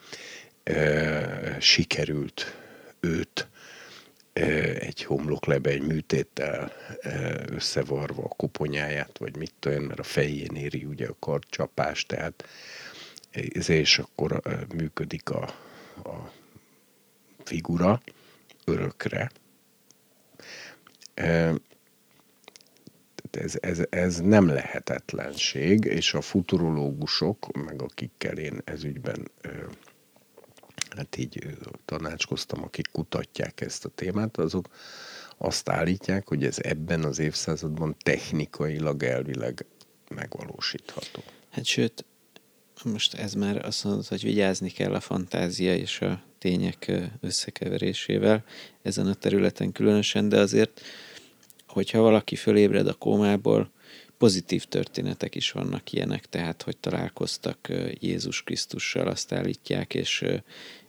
[0.62, 2.56] e, sikerült
[3.00, 3.48] őt
[4.32, 11.06] egy homloklebeny műtéttel e, összevarva a koponyáját, vagy mit tudom, mert a fején éri ugye
[11.06, 12.44] a karcsapás, tehát
[13.30, 14.40] ez és akkor
[14.74, 15.42] működik a,
[16.04, 16.32] a
[17.44, 18.02] figura
[18.64, 19.30] örökre.
[23.30, 29.30] Ez, ez, ez nem lehetetlenség, és a futurológusok, meg akikkel én ezügyben
[30.96, 31.46] hát így
[31.84, 34.68] tanácskoztam, akik kutatják ezt a témát, azok
[35.38, 39.66] azt állítják, hogy ez ebben az évszázadban technikailag elvileg
[40.08, 41.22] megvalósítható.
[41.50, 42.04] Hát sőt,
[42.84, 48.44] most ez már azt mondod, hogy vigyázni kell a fantázia és a tények összekeverésével
[48.82, 50.80] ezen a területen különösen, de azért,
[51.66, 53.70] hogyha valaki fölébred a kómából,
[54.18, 60.24] pozitív történetek is vannak ilyenek, tehát hogy találkoztak Jézus Krisztussal, azt állítják, és,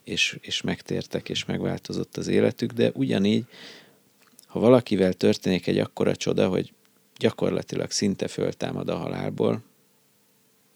[0.03, 3.45] és, és megtértek, és megváltozott az életük, de ugyanígy,
[4.45, 6.73] ha valakivel történik egy akkora csoda, hogy
[7.17, 9.63] gyakorlatilag szinte föltámad a halálból,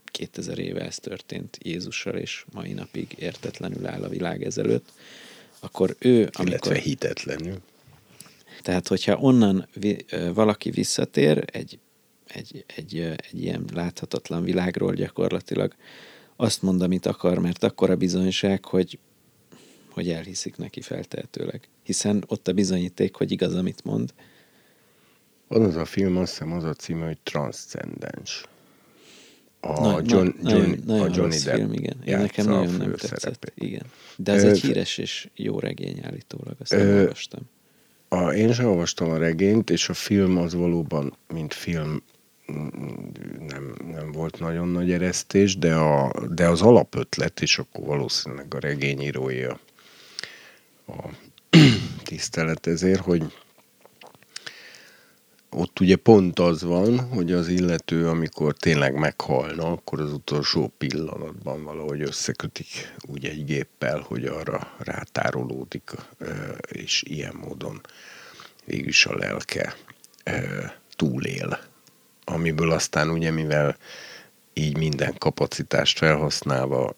[0.05, 4.91] 2000 éve ez történt Jézussal, és mai napig értetlenül áll a világ ezelőtt,
[5.59, 6.47] akkor ő, amikor...
[6.47, 7.61] Illetve hitetlenül.
[8.61, 11.79] Tehát, hogyha onnan vi, valaki visszatér egy,
[12.27, 15.75] egy, egy, egy ilyen láthatatlan világról gyakorlatilag,
[16.35, 18.99] azt mond, amit akar, mert akkor a bizonyság, hogy,
[19.97, 21.67] hogy elhiszik neki feltehetőleg.
[21.83, 24.13] Hiszen ott a bizonyíték, hogy igaz, amit mond.
[25.47, 28.43] Van az a film, azt hiszem az a címe, hogy Transcendens.
[29.59, 31.97] A na, John, na, John, nagyon, nagyon a Johnny Depp film, igen.
[32.05, 33.51] Én nekem nagyon nem tetszett.
[33.55, 33.85] Igen.
[34.15, 37.41] De az egy híres és jó regény állítólag, azt nem olvastam.
[38.07, 42.01] A, én sem olvastam a regényt, és a film az valóban, mint film
[43.47, 48.59] nem, nem volt nagyon nagy eresztés, de, a, de az alapötlet, és akkor valószínűleg a
[48.59, 49.59] regényírója
[50.87, 51.09] a
[52.03, 53.33] tisztelet ezért, hogy
[55.49, 61.63] ott ugye pont az van, hogy az illető, amikor tényleg meghalna, akkor az utolsó pillanatban
[61.63, 65.91] valahogy összekötik úgy egy géppel, hogy arra rátárolódik,
[66.67, 67.81] és ilyen módon
[68.65, 69.75] végülis a lelke
[70.95, 71.59] túlél.
[72.23, 73.77] Amiből aztán ugye, mivel
[74.53, 76.95] így minden kapacitást felhasználva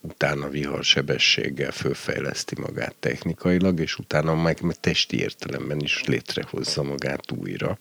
[0.00, 7.76] utána vihar sebességgel fölfejleszti magát technikailag, és utána meg testi értelemben is létrehozza magát újra.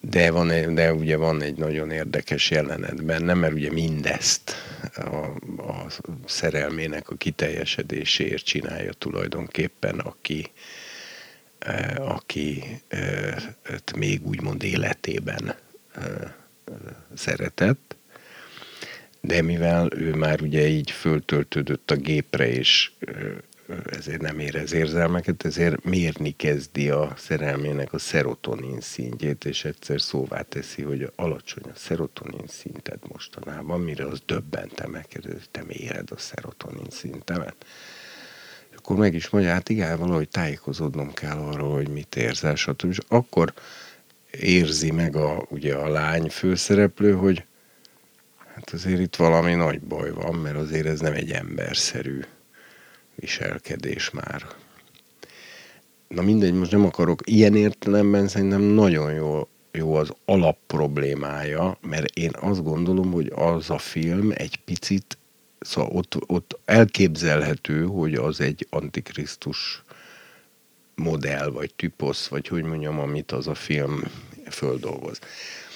[0.00, 4.54] De, van, de ugye van egy nagyon érdekes jelenet benne, mert ugye mindezt
[4.94, 5.16] a,
[5.56, 5.86] a
[6.26, 10.50] szerelmének a kiteljesedéséért csinálja tulajdonképpen, aki,
[11.58, 13.36] e, aki e,
[13.96, 15.54] még úgymond életében
[15.94, 16.36] e,
[17.14, 17.96] szeretett,
[19.20, 22.90] de mivel ő már ugye így föltöltődött a gépre, és
[23.90, 30.42] ezért nem érez érzelmeket, ezért mérni kezdi a szerelmének a szerotonin szintjét, és egyszer szóvá
[30.42, 36.90] teszi, hogy alacsony a szerotonin szinted mostanában, mire az döbbentem, hogy te méred a szerotonin
[36.90, 37.56] szintemet.
[38.70, 42.90] És akkor meg is mondja, hát igen, valahogy tájékozódnom kell arról, hogy mit érzel, stb.
[42.90, 43.52] És akkor
[44.30, 47.44] érzi meg a, ugye a lány főszereplő, hogy
[48.60, 52.20] Hát azért itt valami nagy baj van, mert azért ez nem egy emberszerű
[53.14, 54.46] viselkedés már.
[56.08, 62.30] Na mindegy, most nem akarok ilyen értelemben szerintem nagyon jó, jó az alapproblémája, mert én
[62.40, 65.18] azt gondolom, hogy az a film egy picit,
[65.60, 69.82] szóval ott, ott elképzelhető, hogy az egy antikrisztus
[70.94, 74.02] modell, vagy typosz, vagy hogy mondjam, amit az a film
[74.50, 75.18] földolgoz.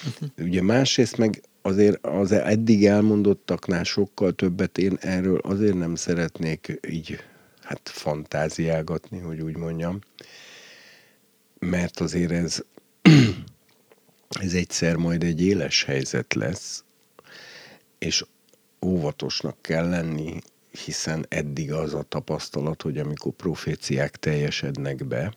[0.07, 0.47] Uh-huh.
[0.47, 7.19] Ugye másrészt meg azért az eddig elmondottaknál sokkal többet én erről azért nem szeretnék így
[7.61, 9.99] hát fantáziálgatni, hogy úgy mondjam,
[11.59, 12.63] mert azért ez,
[14.41, 16.83] ez egyszer majd egy éles helyzet lesz,
[17.97, 18.25] és
[18.85, 20.41] óvatosnak kell lenni,
[20.85, 25.33] hiszen eddig az a tapasztalat, hogy amikor proféciák teljesednek be,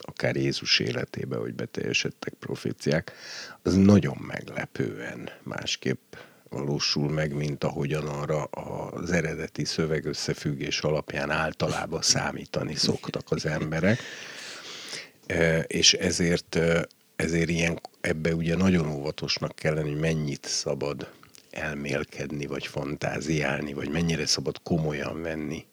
[0.00, 3.12] akár Jézus életébe, hogy beteljesedtek proféciák,
[3.68, 6.14] az nagyon meglepően másképp
[6.48, 14.00] valósul meg, mint ahogyan arra az eredeti szöveg összefüggés alapján általában számítani szoktak az emberek.
[15.26, 16.86] E, és ezért, e,
[17.16, 21.12] ezért ilyen, ebbe ugye nagyon óvatosnak kell lenni, hogy mennyit szabad
[21.50, 25.66] elmélkedni, vagy fantáziálni, vagy mennyire szabad komolyan venni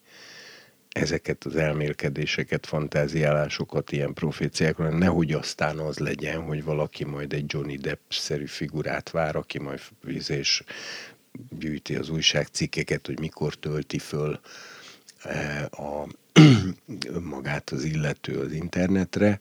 [0.96, 7.78] ezeket az elmélkedéseket, fantáziálásokat, ilyen proféciákra, nehogy aztán az legyen, hogy valaki majd egy Johnny
[7.78, 9.80] Depp-szerű figurát vár, aki majd
[10.28, 10.64] és
[11.50, 14.40] gyűjti az újságcikkeket, hogy mikor tölti föl
[15.24, 16.08] eh, a,
[17.36, 19.38] magát az illető az internetre,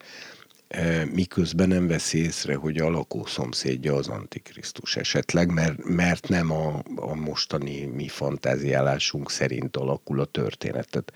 [1.12, 7.14] miközben nem veszi észre, hogy a lakószomszédja az Antikrisztus esetleg, mert, mert nem a, a
[7.14, 11.12] mostani mi fantáziálásunk szerint alakul a történetet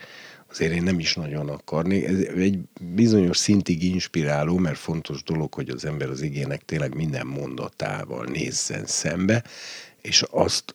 [0.50, 2.04] azért én nem is nagyon akarni.
[2.04, 7.26] Ez egy bizonyos szintig inspiráló, mert fontos dolog, hogy az ember az igének tényleg minden
[7.26, 9.44] mondatával nézzen szembe,
[10.02, 10.74] és azt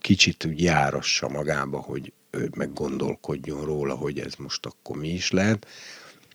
[0.00, 5.66] kicsit úgy járassa magába, hogy ő meggondolkodjon róla, hogy ez most akkor mi is lehet,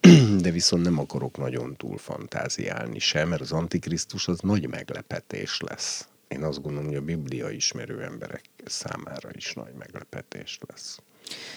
[0.42, 6.08] de viszont nem akarok nagyon túl fantáziálni sem, mert az Antikrisztus az nagy meglepetés lesz.
[6.28, 10.98] Én azt gondolom, hogy a Biblia ismerő emberek számára is nagy meglepetés lesz.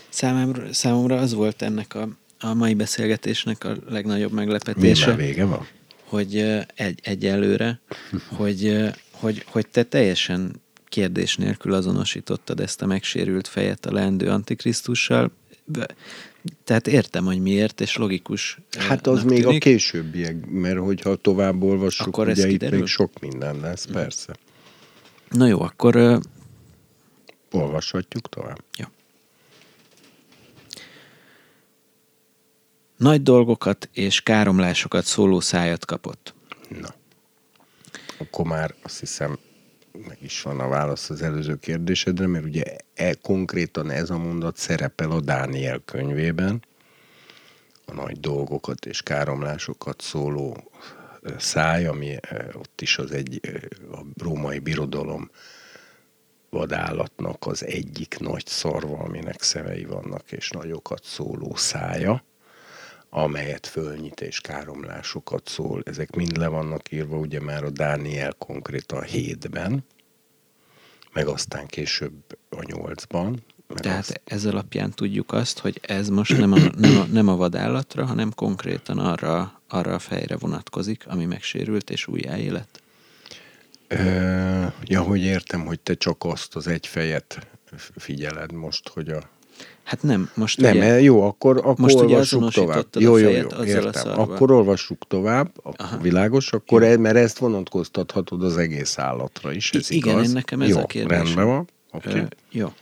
[0.10, 2.10] Számomra, számomra az volt ennek a,
[2.40, 5.16] a mai beszélgetésnek a legnagyobb meglepetése.
[5.16, 5.68] Mi vége van?
[6.04, 6.38] Hogy
[6.76, 7.80] egy, egyelőre,
[8.38, 15.32] hogy, hogy, hogy te teljesen kérdés nélkül azonosítottad ezt a megsérült fejet a leendő antikrisztussal.
[16.64, 18.60] Tehát értem, hogy miért, és logikus.
[18.78, 19.56] Hát az még tűnik.
[19.56, 24.36] a későbbiek, mert hogyha tovább olvassuk, Akkor ugye itt még sok minden lesz, persze.
[25.30, 26.18] Na jó, akkor ö,
[27.52, 28.64] Olvashatjuk tovább.
[28.78, 28.92] Ja.
[32.98, 36.34] Nagy dolgokat és káromlásokat szóló szájat kapott.
[36.82, 36.94] Na.
[38.18, 39.40] Akkor már azt hiszem
[39.92, 42.64] meg is van a válasz az előző kérdésedre, mert ugye
[42.94, 46.66] e, konkrétan ez a mondat szerepel a Dániel könyvében,
[47.86, 50.72] a nagy dolgokat és káromlásokat szóló
[51.38, 52.16] száj, ami
[52.54, 53.40] ott is az egy
[53.92, 55.30] a római birodalom
[56.50, 62.24] vadállatnak az egyik nagy szarva, aminek szemei vannak, és nagyokat szóló szája,
[63.10, 65.82] amelyet fölnyit és káromlásokat szól.
[65.86, 69.86] Ezek mind le vannak írva ugye már a Dániel konkrétan hétben,
[71.14, 73.44] meg aztán később a nyolcban.
[73.76, 77.36] Tehát azt, ez alapján tudjuk azt, hogy ez most nem a, nem a, nem a
[77.36, 82.82] vadállatra, hanem konkrétan arra, arra a fejre vonatkozik, ami megsérült és újjáélet.
[84.84, 87.48] ja, hogy értem, hogy te csak azt az egy fejet
[87.96, 89.30] figyeled most, hogy a...
[89.84, 92.70] Hát nem, most Nem, ugye, ugye, jó, akkor, akkor Most ugye olvassuk tovább.
[92.70, 93.92] azonosítottad a Jó, jó, jó, a értem.
[93.92, 94.20] szarval.
[94.34, 95.86] Akkor olvassuk tovább, Aha.
[95.86, 100.32] akkor világos, akkor e, mert ezt vonatkoztathatod az egész állatra is, ez I- igen, igaz?
[100.32, 101.24] nekem ez jó, a kérdésem.
[101.24, 101.68] rendben van.
[101.92, 102.20] Oké.
[102.20, 102.74] Ö, jó.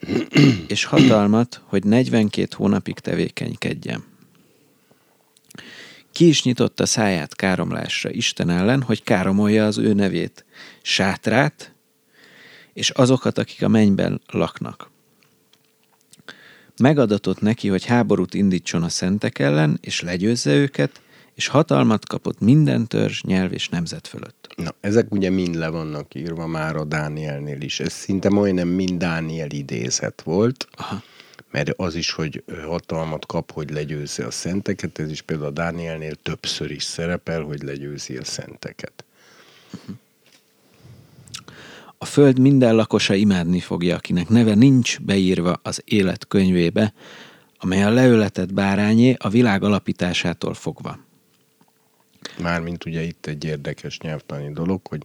[0.66, 4.04] és hatalmat, hogy 42 hónapig tevékenykedjen.
[6.12, 10.44] Ki is nyitotta száját káromlásra Isten ellen, hogy káromolja az ő nevét,
[10.82, 11.72] sátrát,
[12.72, 14.90] és azokat, akik a mennyben laknak.
[16.78, 21.00] Megadatott neki, hogy háborút indítson a szentek ellen, és legyőzze őket,
[21.34, 24.48] és hatalmat kapott minden törzs, nyelv és nemzet fölött.
[24.56, 27.80] Na, ezek ugye mind le vannak írva már a Dánielnél is.
[27.80, 31.02] Ez szinte majdnem mind Dániel idézet volt, Aha.
[31.50, 36.14] mert az is, hogy hatalmat kap, hogy legyőzze a szenteket, ez is például a Dánielnél
[36.14, 39.04] többször is szerepel, hogy legyőzi a szenteket.
[41.98, 46.92] A föld minden lakosa imádni fogja, akinek neve nincs beírva az élet könyvébe,
[47.58, 50.98] amely a leöletett bárányé a világ alapításától fogva.
[52.38, 55.02] Mármint ugye itt egy érdekes nyelvtani dolog, hogy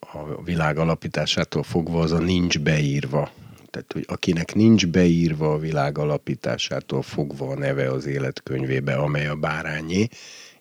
[0.00, 3.30] a világ alapításától fogva az a nincs beírva.
[3.70, 9.34] Tehát, hogy akinek nincs beírva a világ alapításától fogva a neve az életkönyvébe, amely a
[9.34, 10.08] bárányé,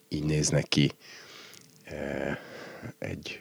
[0.10, 0.92] így néz neki
[1.84, 2.38] eh,
[3.00, 3.41] egy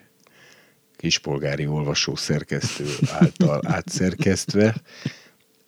[1.00, 4.74] kispolgári olvasó szerkesztő által átszerkesztve,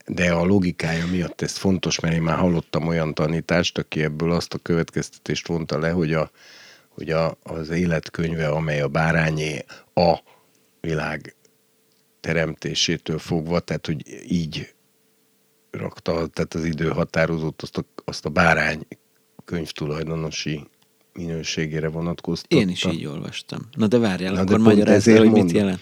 [0.07, 4.55] de a logikája miatt ez fontos, mert én már hallottam olyan tanítást, aki ebből azt
[4.55, 6.31] a következtetést vonta le, hogy, a,
[6.89, 10.19] hogy a, az életkönyve, amely a bárányé a
[10.81, 11.35] világ
[12.21, 14.75] teremtésétől fogva, tehát hogy így
[15.71, 18.87] rakta, tehát az időhatározót azt a, azt a bárány
[19.45, 20.69] könyvtulajdonosi
[21.13, 22.57] minőségére vonatkoztatta.
[22.57, 23.61] Én is így olvastam.
[23.77, 25.57] Na de várjál, Na, akkor el, hogy mit mondom.
[25.57, 25.81] jelent.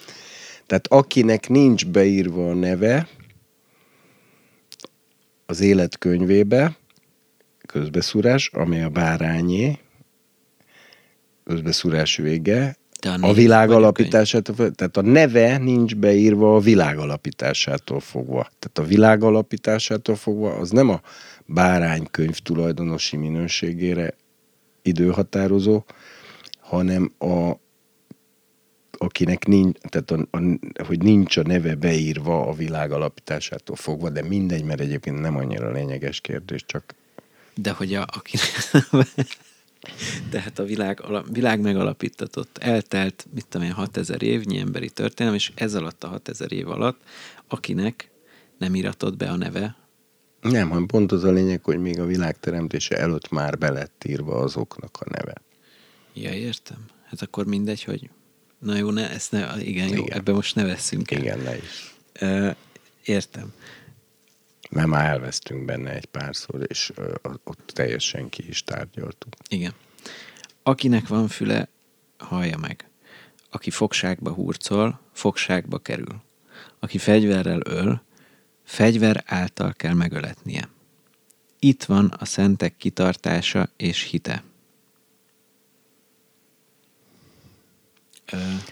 [0.66, 3.08] Tehát akinek nincs beírva a neve
[5.46, 6.76] az életkönyvébe,
[7.66, 9.78] közbeszúrás, ami a bárányé,
[11.44, 18.48] közbeszúrás vége, a a világ alapításától, tehát a neve nincs beírva a világ alapításától fogva.
[18.58, 21.00] Tehát a világ alapításától fogva az nem a
[21.46, 24.14] bárány könyv tulajdonosi minőségére
[24.82, 25.84] időhatározó,
[26.60, 27.52] hanem a
[29.02, 34.22] akinek nincs, tehát a, a, hogy nincs a neve beírva a világ alapításától fogva, de
[34.22, 36.94] mindegy, mert egyébként nem annyira lényeges kérdés, csak
[37.54, 38.36] De hogy a, aki...
[40.30, 45.52] Tehát a világ, ala, világ megalapítatott, eltelt, mit tudom én, 6000 évnyi emberi történelem, és
[45.54, 47.00] ez alatt a 6000 év alatt,
[47.48, 48.10] akinek
[48.58, 49.76] nem iratott be a neve,
[50.40, 54.04] nem, hanem pont az a lényeg, hogy még a világ teremtése előtt már be lett
[54.04, 55.34] írva azoknak a neve.
[56.12, 56.84] Ja, értem.
[57.04, 58.10] Hát akkor mindegy, hogy...
[58.58, 60.18] Na jó, ne, ezt ne, igen, jó, Igen.
[60.18, 61.20] ebbe most ne vesszünk el.
[61.20, 61.94] Igen, ne is.
[62.12, 62.50] Ö,
[63.04, 63.52] értem.
[64.70, 69.32] Mert már elvesztünk benne egy párszor, és ö, ott teljesen ki is tárgyaltuk.
[69.48, 69.72] Igen.
[70.62, 71.68] Akinek van füle,
[72.18, 72.88] hallja meg.
[73.50, 76.22] Aki fogságba hurcol, fogságba kerül.
[76.78, 78.02] Aki fegyverrel öl,
[78.70, 80.68] fegyver által kell megöletnie.
[81.58, 84.42] Itt van a szentek kitartása és hite.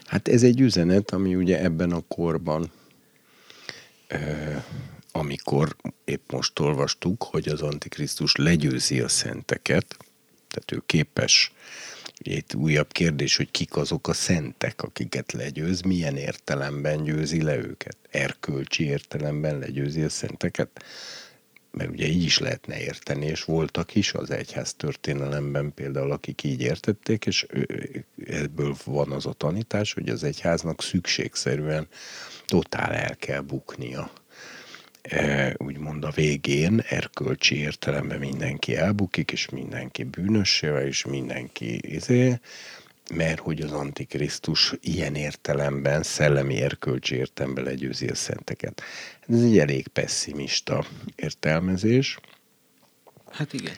[0.07, 2.70] Hát ez egy üzenet, ami ugye ebben a korban,
[5.12, 9.97] amikor épp most olvastuk, hogy az Antikrisztus legyőzi a szenteket,
[10.49, 11.52] tehát ő képes,
[12.20, 17.56] ugye itt újabb kérdés, hogy kik azok a szentek, akiket legyőz, milyen értelemben győzi le
[17.56, 17.97] őket.
[18.10, 20.84] Erkölcsi értelemben legyőzi a szenteket.
[21.70, 26.60] mert ugye így is lehetne érteni, és voltak is az egyház történelemben például, akik így
[26.60, 27.47] értették, és
[28.26, 31.88] ebből van az a tanítás, hogy az egyháznak szükségszerűen
[32.47, 34.10] totál el kell buknia.
[35.02, 42.39] E, úgymond a végén erkölcsi értelemben mindenki elbukik, és mindenki bűnössé, és mindenki izé,
[43.15, 48.83] mert hogy az Antikrisztus ilyen értelemben, szellemi erkölcsi értelemben legyőzi a szenteket.
[49.28, 50.85] Ez egy elég pessimista
[51.17, 52.18] értelmezés.
[53.31, 53.75] Hát igen.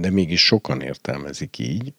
[0.00, 1.92] De mégis sokan értelmezik így.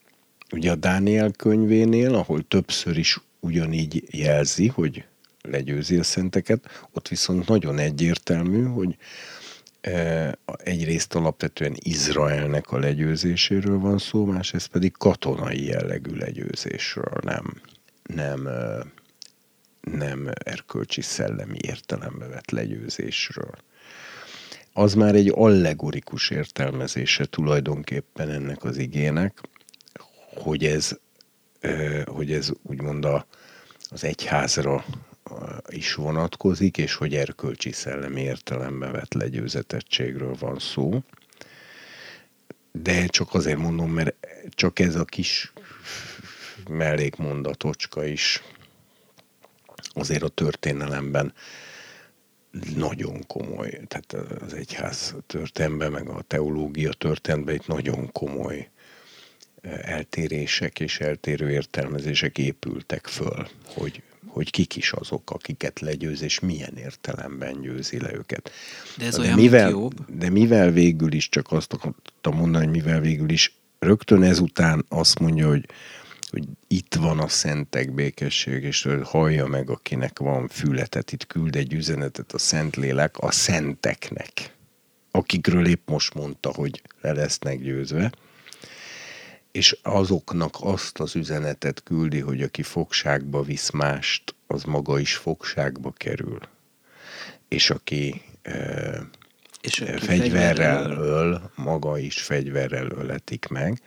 [0.51, 5.05] Ugye a Dániel könyvénél, ahol többször is ugyanígy jelzi, hogy
[5.49, 8.97] legyőzi a szenteket, ott viszont nagyon egyértelmű, hogy
[10.57, 17.61] egyrészt alapvetően Izraelnek a legyőzéséről van szó, másrészt pedig katonai jellegű legyőzésről, nem,
[18.03, 18.49] nem,
[19.81, 23.51] nem erkölcsi szellemi értelembe vett legyőzésről.
[24.73, 29.41] Az már egy allegorikus értelmezése tulajdonképpen ennek az igének,
[30.35, 30.99] hogy ez,
[32.05, 33.27] hogy ez úgymond a,
[33.89, 34.85] az egyházra
[35.69, 41.03] is vonatkozik, és hogy erkölcsi szellemi értelembe vett legyőzetettségről van szó.
[42.71, 44.15] De csak azért mondom, mert
[44.49, 45.53] csak ez a kis
[46.69, 48.43] mellékmondatocska is
[49.93, 51.33] azért a történelemben
[52.75, 58.69] nagyon komoly, tehát az egyház történetben, meg a teológia történetben itt nagyon komoly
[59.81, 64.01] eltérések és eltérő értelmezések épültek föl, hogy
[64.37, 68.51] hogy kik is azok, akiket legyőz, és milyen értelemben győzi le őket.
[68.97, 70.17] De ez de olyan, mivel, jobb.
[70.17, 75.19] De mivel végül is, csak azt akartam mondani, hogy mivel végül is rögtön ezután azt
[75.19, 75.65] mondja, hogy,
[76.29, 81.73] hogy itt van a szentek békesség, és hallja meg, akinek van fületet, itt küld egy
[81.73, 84.55] üzenetet a Szentlélek a szenteknek,
[85.11, 88.11] akikről épp most mondta, hogy le lesznek győzve
[89.57, 95.91] és azoknak azt az üzenetet küldi, hogy aki fogságba visz mást, az maga is fogságba
[95.91, 96.39] kerül.
[97.47, 99.01] És aki, e,
[99.61, 103.81] és aki fegyverrel öl, maga is fegyverrel öletik meg.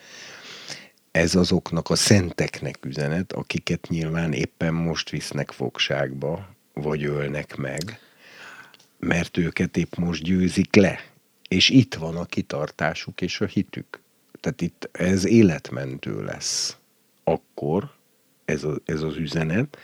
[1.10, 7.98] Ez azoknak a szenteknek üzenet, akiket nyilván éppen most visznek fogságba, vagy ölnek meg,
[8.98, 11.04] mert őket épp most győzik le.
[11.48, 14.00] És itt van a kitartásuk és a hitük.
[14.40, 16.76] Tehát itt ez életmentő lesz.
[17.24, 17.90] Akkor
[18.44, 19.78] ez, a, ez az üzenet,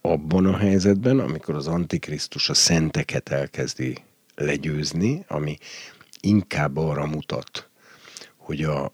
[0.00, 3.96] abban a helyzetben, amikor az Antikrisztus a szenteket elkezdi
[4.34, 5.58] legyőzni, ami
[6.20, 7.68] inkább arra mutat,
[8.36, 8.92] hogy, a,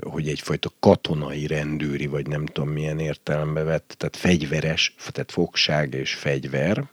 [0.00, 6.14] hogy egyfajta katonai rendőri, vagy nem tudom milyen értelembe vett, tehát fegyveres, tehát fogság és
[6.14, 6.90] fegyver,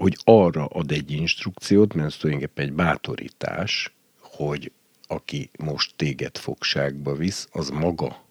[0.00, 4.72] hogy arra ad egy instrukciót, mert ez tulajdonképpen egy bátorítás, hogy
[5.06, 8.24] aki most téged fogságba visz, az maga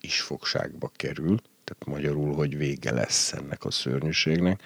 [0.00, 4.62] is fogságba kerül, tehát magyarul, hogy vége lesz ennek a szörnyűségnek,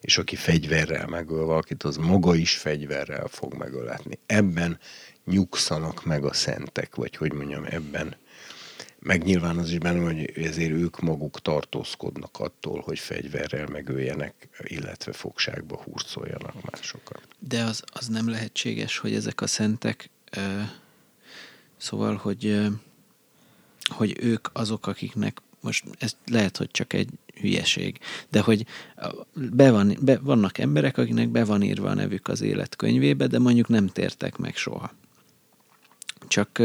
[0.00, 4.18] és aki fegyverrel megöl valakit, az maga is fegyverrel fog megöletni.
[4.26, 4.78] Ebben
[5.24, 8.16] nyugszanak meg a szentek, vagy hogy mondjam, ebben
[9.00, 15.12] meg nyilván az is benne, hogy ezért ők maguk tartózkodnak attól, hogy fegyverrel megöljenek, illetve
[15.12, 17.28] fogságba hurcoljanak másokat.
[17.38, 20.60] De az, az nem lehetséges, hogy ezek a szentek, ö,
[21.76, 22.66] szóval, hogy, ö,
[23.88, 27.08] hogy ők azok, akiknek most ez lehet, hogy csak egy
[27.40, 27.98] hülyeség,
[28.28, 28.66] de hogy
[29.34, 33.68] be van, be, vannak emberek, akiknek be van írva a nevük az életkönyvébe, de mondjuk
[33.68, 34.92] nem tértek meg soha.
[36.28, 36.62] Csak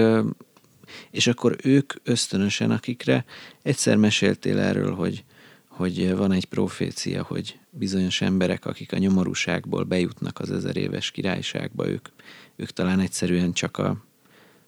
[1.12, 3.26] és akkor ők ösztönösen, akikre
[3.62, 5.24] egyszer meséltél erről, hogy,
[5.68, 11.88] hogy van egy profécia, hogy bizonyos emberek, akik a nyomorúságból bejutnak az ezer éves királyságba,
[11.88, 12.08] ők,
[12.56, 14.04] ők talán egyszerűen csak a,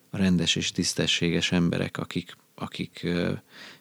[0.10, 3.08] a rendes és tisztességes emberek, akik, akik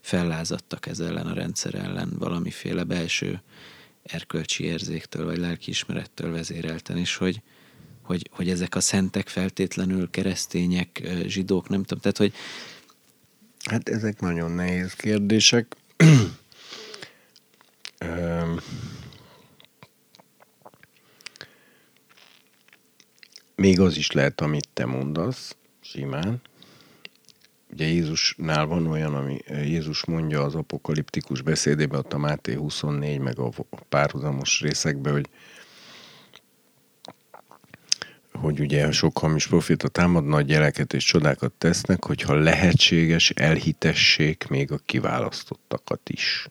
[0.01, 3.43] fellázadtak ez ellen a rendszer ellen valamiféle belső
[4.03, 7.43] erkölcsi érzéktől vagy lelkiismerettől vezérelten, és hogy,
[8.07, 12.35] hogy, hogy ezek a szentek feltétlenül keresztények, zsidók, nem tudom, tehát hogy...
[13.65, 15.77] Hát ezek nagyon nehéz kérdések.
[23.57, 26.41] Még az is lehet, amit te mondasz, simán.
[27.73, 33.39] Ugye Jézusnál van olyan, ami Jézus mondja az apokaliptikus beszédében, ott a Máté 24, meg
[33.39, 33.51] a
[33.89, 35.29] párhuzamos részekben, hogy
[38.41, 44.73] hogy ugye sok hamis profita támad, nagy gyereket és csodákat tesznek, hogyha lehetséges, elhitessék még
[44.73, 46.49] a kiválasztottakat is.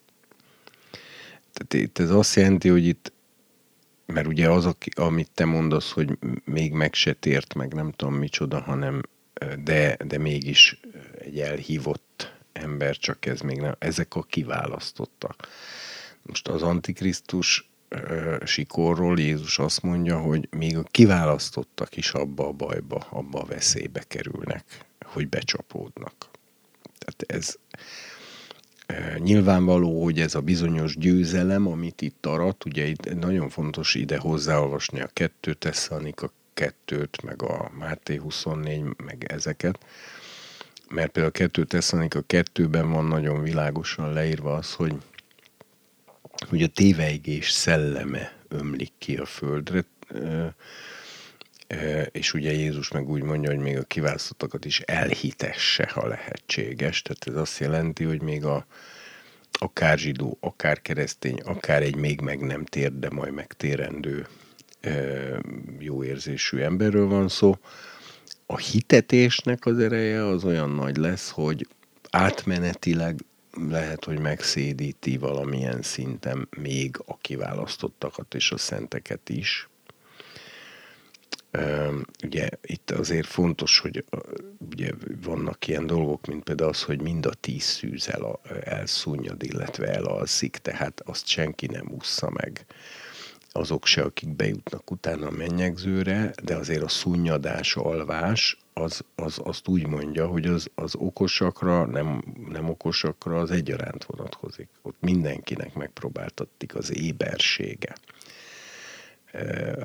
[1.53, 3.13] Tehát itt ez azt jelenti, hogy itt
[4.05, 8.61] mert ugye az, amit te mondasz, hogy még meg se tért, meg nem tudom micsoda,
[8.61, 9.01] hanem
[9.63, 10.79] de, de mégis
[11.19, 15.47] egy elhívott ember, csak ez még nem, ezek a kiválasztottak.
[16.21, 17.69] Most az Antikrisztus
[18.43, 24.03] sikorról Jézus azt mondja, hogy még a kiválasztottak is abba a bajba, abba a veszélybe
[24.07, 24.63] kerülnek,
[25.05, 26.13] hogy becsapódnak.
[26.97, 27.55] Tehát ez
[29.17, 35.01] nyilvánvaló, hogy ez a bizonyos győzelem, amit itt arat, ugye itt nagyon fontos ide hozzáolvasni
[35.01, 39.85] a kettő Tesszanik, a kettőt, meg a Máté 24, meg ezeket,
[40.89, 44.95] mert például a kettő Tesszanik a kettőben van nagyon világosan leírva az, hogy
[46.49, 49.85] hogy a téveigés szelleme ömlik ki a földre,
[52.11, 57.01] és ugye Jézus meg úgy mondja, hogy még a kiválasztottakat is elhitesse, ha lehetséges.
[57.01, 58.65] Tehát ez azt jelenti, hogy még a,
[59.51, 64.27] akár zsidó, akár keresztény, akár egy még meg nem tér, de majd megtérendő
[65.79, 67.57] jó érzésű emberről van szó.
[68.45, 71.67] A hitetésnek az ereje az olyan nagy lesz, hogy
[72.09, 73.19] átmenetileg
[73.55, 79.69] lehet, hogy megszédíti valamilyen szinten még a kiválasztottakat és a szenteket is.
[82.23, 84.05] Ugye itt azért fontos, hogy
[84.71, 89.87] ugye vannak ilyen dolgok, mint például az, hogy mind a tíz szűz el, elszúnyad, illetve
[89.87, 92.65] elalszik, tehát azt senki nem ússza meg
[93.57, 99.67] azok se, akik bejutnak utána a mennyegzőre, de azért a szunnyadás, alvás, az, az, azt
[99.67, 104.69] úgy mondja, hogy az, az okosakra, nem, nem okosakra, az egyaránt vonatkozik.
[104.81, 107.95] Ott mindenkinek megpróbáltattik az ébersége,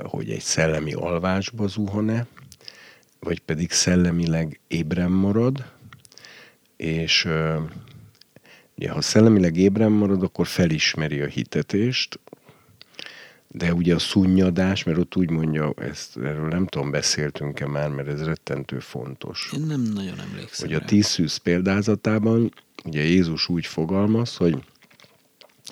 [0.02, 2.26] hogy egy szellemi alvásba zuhane,
[3.20, 5.72] vagy pedig szellemileg ébren marad,
[6.76, 7.28] és
[8.76, 12.20] ugye, ha szellemileg ébren marad, akkor felismeri a hitetést,
[13.52, 18.08] de ugye a szunnyadás, mert ott úgy mondja, ezt, erről nem tudom, beszéltünk-e már, mert
[18.08, 19.52] ez rettentő fontos.
[19.54, 20.68] Én nem nagyon emlékszem.
[20.68, 22.54] Hogy a tíz szűz példázatában,
[22.84, 24.64] ugye Jézus úgy fogalmaz, hogy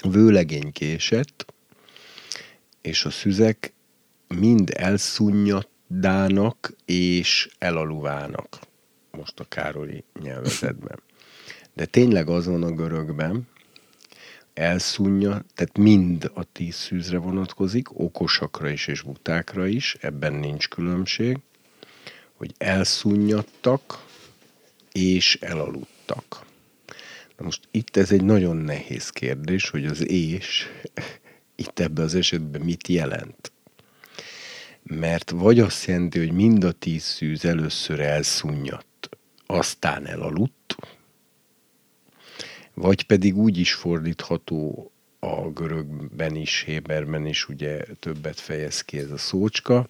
[0.02, 1.54] vőlegény késett,
[2.80, 3.72] és a szüzek
[4.28, 8.58] mind elszunnyaddának és elaluvának.
[9.10, 11.00] Most a Károli nyelvezetben.
[11.74, 13.48] De tényleg az van a görögben,
[14.58, 21.38] elszunja, tehát mind a tíz szűzre vonatkozik, okosakra is és butákra is, ebben nincs különbség,
[22.34, 24.06] hogy elszunnyadtak
[24.92, 26.46] és elaludtak.
[27.36, 30.66] Na most itt ez egy nagyon nehéz kérdés, hogy az és
[31.62, 33.52] itt ebben az esetben mit jelent.
[34.82, 39.08] Mert vagy azt jelenti, hogy mind a tíz szűz először elszúnyadt,
[39.46, 40.57] aztán elaludt,
[42.80, 49.10] vagy pedig úgy is fordítható a görögben is, Héberben is ugye többet fejez ki ez
[49.10, 49.88] a szócska,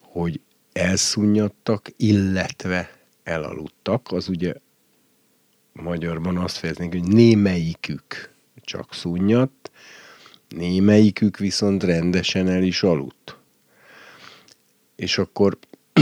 [0.00, 0.40] hogy
[0.72, 4.54] elszunnyadtak, illetve elaludtak, az ugye
[5.72, 9.70] magyarban azt fejeznénk, hogy némelyikük csak szunnyadt,
[10.48, 13.38] némelyikük viszont rendesen el is aludt.
[14.96, 15.58] És akkor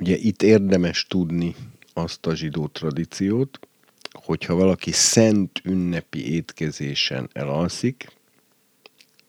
[0.00, 1.54] ugye itt érdemes tudni
[1.92, 3.58] azt a zsidó tradíciót,
[4.26, 8.12] hogyha valaki szent ünnepi étkezésen elalszik,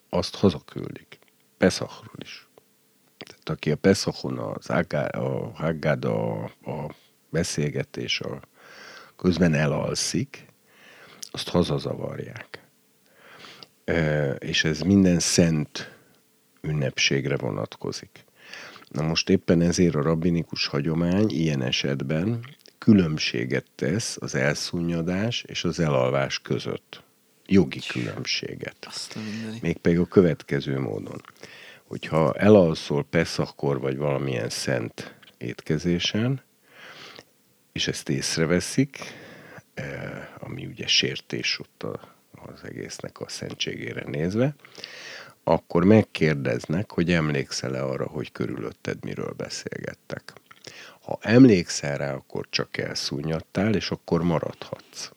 [0.09, 1.19] azt hazaküldik.
[1.57, 2.47] Peszachról is.
[3.17, 6.95] Tehát aki a Peszachon az Ágá, a Haggáda, a, a
[7.29, 8.39] beszélgetés a,
[9.15, 10.45] közben elalszik,
[11.31, 12.67] azt hazazavarják.
[13.83, 15.91] E, és ez minden szent
[16.61, 18.25] ünnepségre vonatkozik.
[18.87, 22.45] Na most éppen ezért a rabbinikus hagyomány ilyen esetben
[22.77, 27.03] különbséget tesz az elszúnyadás és az elalvás között.
[27.45, 28.87] Jogi különbséget.
[29.61, 31.21] Mégpedig a következő módon.
[31.83, 36.41] Hogyha elalszol Peszakor vagy valamilyen szent étkezésen,
[37.71, 38.97] és ezt észreveszik,
[39.73, 41.83] eh, ami ugye sértés ott
[42.31, 44.55] az egésznek a szentségére nézve,
[45.43, 50.33] akkor megkérdeznek, hogy emlékszel-e arra, hogy körülötted miről beszélgettek.
[51.07, 55.11] Ha emlékszel rá, akkor csak elszúnyadtál, és akkor maradhatsz.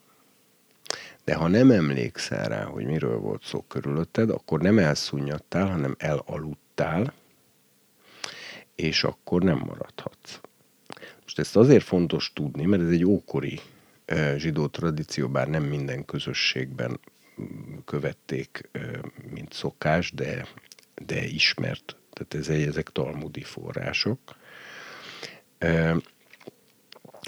[1.25, 7.13] De ha nem emlékszel rá, hogy miről volt szó körülötted, akkor nem elszúnyadtál, hanem elaludtál,
[8.75, 10.41] és akkor nem maradhatsz.
[11.23, 13.61] Most ezt azért fontos tudni, mert ez egy ókori
[14.37, 17.01] zsidó tradíció, bár nem minden közösségben
[17.85, 18.71] követték,
[19.31, 20.47] mint szokás, de,
[21.07, 21.97] de ismert.
[22.13, 24.39] Tehát ez, ezek talmudi források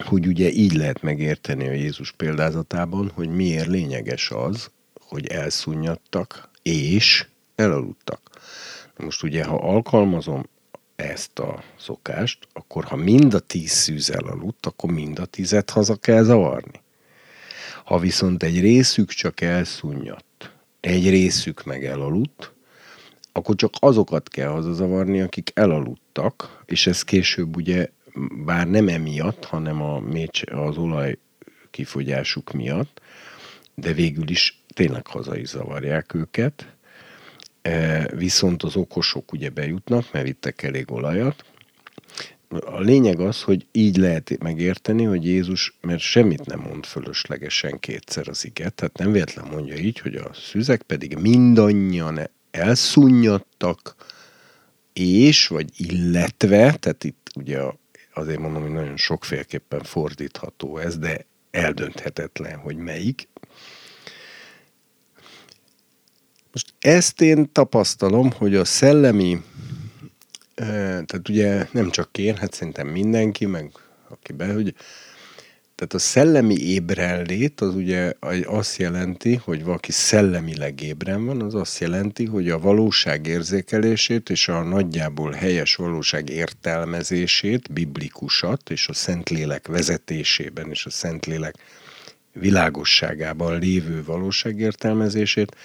[0.05, 4.71] hogy ugye így lehet megérteni a Jézus példázatában, hogy miért lényeges az,
[5.01, 8.31] hogy elszunnyadtak és elaludtak.
[8.97, 10.49] Most ugye, ha alkalmazom
[10.97, 15.97] ezt a szokást, akkor ha mind a tíz szűz elaludt, akkor mind a tizet haza
[15.97, 16.81] kell zavarni.
[17.85, 22.53] Ha viszont egy részük csak elszúnyadt, egy részük meg elaludt,
[23.33, 27.89] akkor csak azokat kell hazazavarni, akik elaludtak, és ez később ugye
[28.45, 31.19] bár nem emiatt, hanem a mécs, az olaj
[31.71, 33.01] kifogyásuk miatt,
[33.75, 36.77] de végül is tényleg haza is zavarják őket,
[37.63, 41.45] e, viszont az okosok ugye bejutnak, mert vittek elég olajat.
[42.49, 48.29] A lényeg az, hogy így lehet megérteni, hogy Jézus, mert semmit nem mond fölöslegesen kétszer
[48.29, 53.95] az iget, tehát nem véletlen mondja így, hogy a szüzek pedig mindannyian elszunnyadtak,
[54.93, 57.59] és, vagy illetve, tehát itt ugye
[58.15, 63.29] azért mondom, hogy nagyon sokféleképpen fordítható ez, de eldönthetetlen, hogy melyik.
[66.53, 69.43] Most ezt én tapasztalom, hogy a szellemi,
[70.55, 73.73] tehát ugye nem csak én, hát szerintem mindenki, meg
[74.09, 74.75] akiben, hogy
[75.83, 78.13] tehát a szellemi ébrenlét az ugye
[78.45, 84.49] azt jelenti, hogy valaki szellemileg ébren van, az azt jelenti, hogy a valóság érzékelését és
[84.49, 91.55] a nagyjából helyes valóság értelmezését, biblikusat és a Szentlélek vezetésében és a Szentlélek
[92.33, 95.57] világosságában lévő valóság értelmezését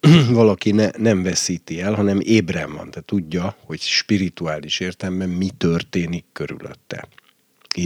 [0.30, 6.24] valaki ne, nem veszíti el, hanem ébren van, tehát tudja, hogy spirituális értelemben mi történik
[6.32, 7.08] körülötte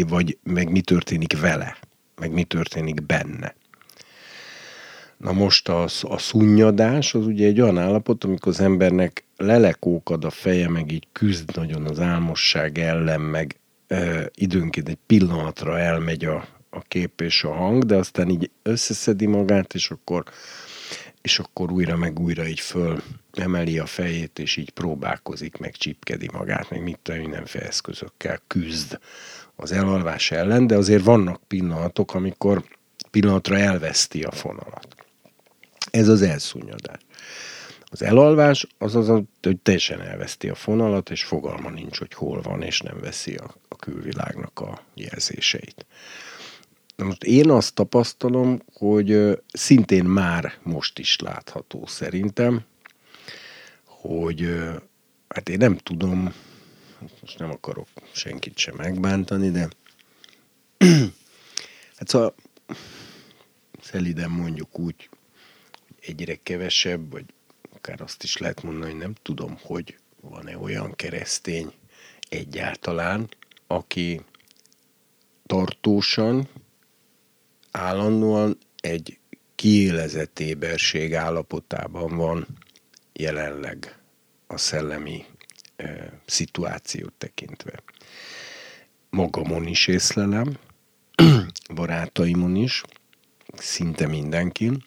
[0.00, 1.76] vagy meg mi történik vele,
[2.16, 3.54] meg mi történik benne.
[5.16, 10.30] Na most a, a szunnyadás az ugye egy olyan állapot, amikor az embernek lelekókad a
[10.30, 13.56] feje, meg így küzd nagyon az álmosság ellen, meg
[13.86, 19.26] e, időnként egy pillanatra elmegy a, a kép és a hang, de aztán így összeszedi
[19.26, 20.24] magát, és akkor,
[21.20, 26.28] és akkor újra meg újra így föl emeli a fejét, és így próbálkozik, meg csipkedi
[26.32, 28.98] magát, meg mit tudom, mindenféle eszközökkel küzd
[29.62, 32.64] az elalvás ellen, de azért vannak pillanatok, amikor
[33.10, 34.88] pillanatra elveszti a fonalat.
[35.90, 37.00] Ez az elszúnyadás.
[37.84, 39.06] Az elalvás az az,
[39.42, 43.54] hogy teljesen elveszti a fonalat, és fogalma nincs, hogy hol van, és nem veszi a,
[43.68, 45.86] a külvilágnak a jelzéseit.
[46.96, 52.64] Na most én azt tapasztalom, hogy szintén már most is látható szerintem,
[53.84, 54.48] hogy
[55.28, 56.34] hát én nem tudom,
[57.20, 59.68] most nem akarok senkit sem megbántani, de
[61.96, 62.34] hát szóval
[63.80, 65.08] szeliden mondjuk úgy,
[65.86, 67.24] hogy egyre kevesebb, vagy
[67.74, 71.72] akár azt is lehet mondani, hogy nem tudom, hogy van-e olyan keresztény
[72.28, 73.28] egyáltalán,
[73.66, 74.20] aki
[75.46, 76.48] tartósan,
[77.70, 79.18] állandóan egy
[79.54, 82.46] kiélezett éberség állapotában van
[83.12, 83.98] jelenleg
[84.46, 85.24] a szellemi
[86.26, 87.72] szituációt tekintve.
[89.10, 90.58] Magamon is észlelem,
[91.74, 92.82] barátaimon is,
[93.54, 94.84] szinte mindenkin,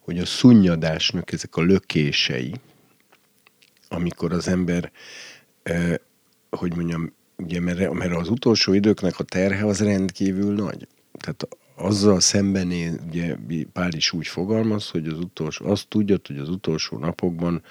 [0.00, 2.54] hogy a szunnyadásnak ezek a lökései,
[3.88, 4.92] amikor az ember,
[6.50, 10.88] hogy mondjam, ugye, mert az utolsó időknek a terhe az rendkívül nagy.
[11.18, 13.36] Tehát azzal szemben én, ugye
[13.72, 17.62] Pál is úgy fogalmaz, hogy az utolsó, azt tudja, hogy az utolsó napokban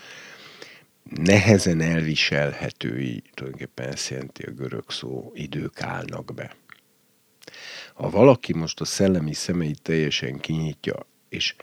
[1.10, 6.56] nehezen elviselhetői, tulajdonképpen ezt jelenti a görög szó, idők állnak be.
[7.94, 11.56] Ha valaki most a szellemi szemeit teljesen kinyitja, és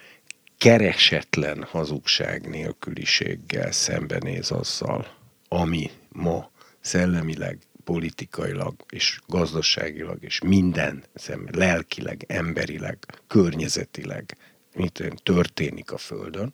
[0.58, 5.06] keresetlen hazugság nélküliséggel szembenéz azzal,
[5.48, 6.50] ami ma
[6.80, 14.36] szellemileg, politikailag és gazdaságilag és minden szem, lelkileg, emberileg, környezetileg
[14.74, 16.52] mit történik a Földön,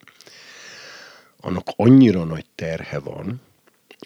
[1.43, 3.41] annak annyira nagy terhe van,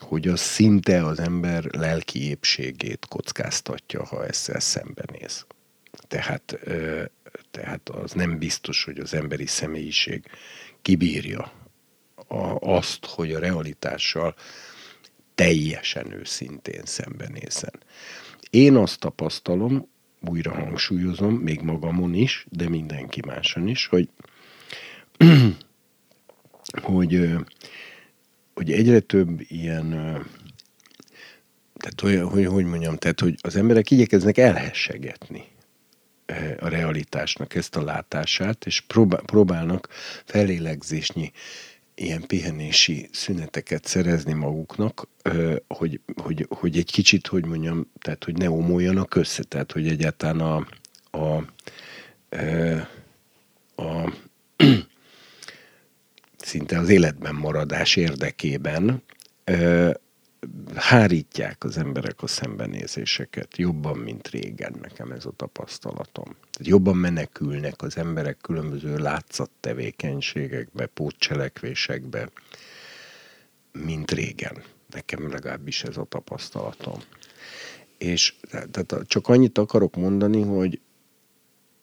[0.00, 5.46] hogy az szinte az ember lelki épségét kockáztatja, ha ezzel szembenéz.
[6.08, 6.58] Tehát,
[7.50, 10.24] tehát az nem biztos, hogy az emberi személyiség
[10.82, 11.52] kibírja
[12.60, 14.34] azt, hogy a realitással
[15.34, 17.82] teljesen őszintén szembenézzen.
[18.50, 19.88] Én azt tapasztalom,
[20.20, 24.08] újra hangsúlyozom, még magamon is, de mindenki máson is, hogy
[26.82, 27.30] hogy,
[28.54, 29.90] hogy egyre több ilyen,
[31.76, 35.44] tehát hogy, hogy, hogy mondjam, tehát hogy az emberek igyekeznek elhessegetni
[36.58, 38.80] a realitásnak ezt a látását, és
[39.26, 39.88] próbálnak
[40.24, 41.32] felélegzésnyi
[41.94, 45.08] ilyen pihenési szüneteket szerezni maguknak,
[45.68, 50.40] hogy, hogy, hogy egy kicsit, hogy mondjam, tehát hogy ne omoljanak össze, tehát hogy egyáltalán
[50.40, 50.66] a,
[51.18, 51.44] a,
[53.74, 54.12] a, a
[56.46, 59.02] szinte az életben maradás érdekében
[60.74, 66.36] hárítják az emberek a szembenézéseket jobban, mint régen, nekem ez a tapasztalatom.
[66.60, 72.30] Jobban menekülnek az emberek különböző látszattevékenységekbe, pótcselekvésekbe,
[73.72, 74.62] mint régen.
[74.90, 77.00] Nekem legalábbis ez a tapasztalatom.
[77.98, 80.80] És tehát csak annyit akarok mondani, hogy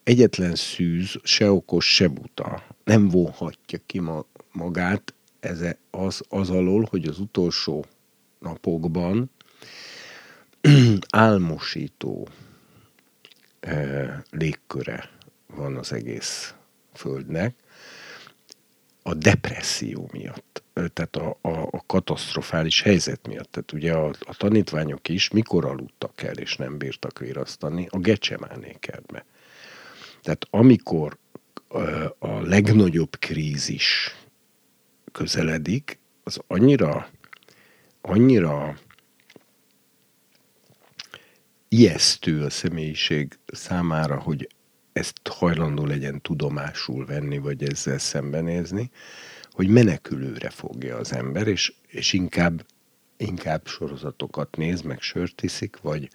[0.03, 3.99] egyetlen szűz, se okos, se buta nem vonhatja ki
[4.53, 7.85] magát ez az, az alól, hogy az utolsó
[8.39, 9.31] napokban
[11.09, 12.27] álmosító
[13.59, 15.09] eh, légköre
[15.47, 16.53] van az egész
[16.93, 17.55] Földnek,
[19.03, 23.51] a depresszió miatt, tehát a, a, a katasztrofális helyzet miatt.
[23.51, 27.87] Tehát ugye a, a tanítványok is mikor aludtak el, és nem bírtak virasztani?
[27.89, 29.25] A Gecsemáné kertbe.
[30.21, 31.17] Tehát amikor
[32.19, 34.15] a legnagyobb krízis
[35.13, 37.09] közeledik, az annyira,
[38.01, 38.77] annyira
[41.67, 44.47] ijesztő a személyiség számára, hogy
[44.93, 48.89] ezt hajlandó legyen tudomásul venni, vagy ezzel szembenézni,
[49.51, 52.65] hogy menekülőre fogja az ember, és, és inkább,
[53.17, 56.09] inkább sorozatokat néz, meg sört iszik, vagy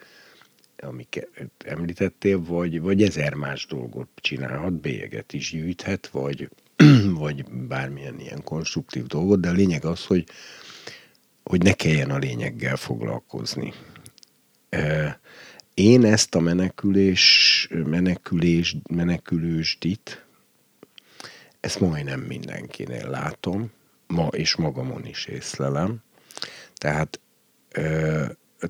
[0.76, 6.48] amiket említettél, vagy, vagy ezer más dolgot csinálhat, bélyeget is gyűjthet, vagy,
[7.22, 10.24] vagy bármilyen ilyen konstruktív dolgot, de a lényeg az, hogy,
[11.44, 13.72] hogy ne kelljen a lényeggel foglalkozni.
[15.74, 20.26] Én ezt a menekülés, menekülés, menekülősdit,
[21.60, 23.70] ezt majdnem mindenkinél látom,
[24.06, 26.02] ma és magamon is észlelem.
[26.74, 27.20] Tehát,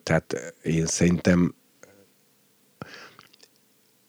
[0.03, 1.55] tehát én szerintem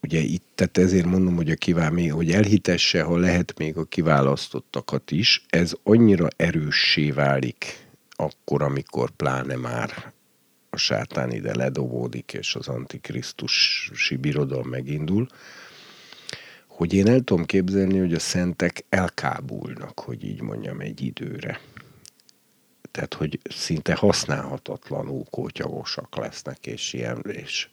[0.02, 5.12] ugye itt, tehát ezért mondom, hogy a kivál, hogy elhitesse, ha lehet még a kiválasztottakat
[5.12, 10.14] is, ez annyira erőssé válik akkor, amikor pláne már
[10.70, 15.28] a sátán ide ledobódik, és az antikrisztusi birodalom megindul,
[16.68, 21.60] hogy én el tudom képzelni, hogy a szentek elkábulnak, hogy így mondjam, egy időre.
[22.92, 27.70] Tehát, hogy szinte használhatatlanul kótyagosak lesznek, és ilyen, és,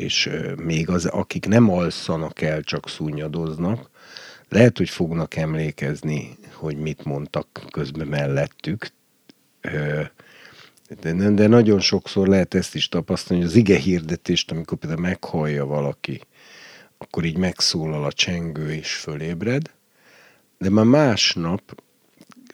[0.00, 3.90] és még az, akik nem alszanak el, csak szúnyadoznak,
[4.48, 8.88] lehet, hogy fognak emlékezni, hogy mit mondtak közben mellettük,
[11.00, 15.66] de, de nagyon sokszor lehet ezt is tapasztalni, hogy az ige hirdetést, amikor például meghallja
[15.66, 16.20] valaki,
[16.98, 19.70] akkor így megszólal a csengő és fölébred,
[20.58, 21.82] de már másnap,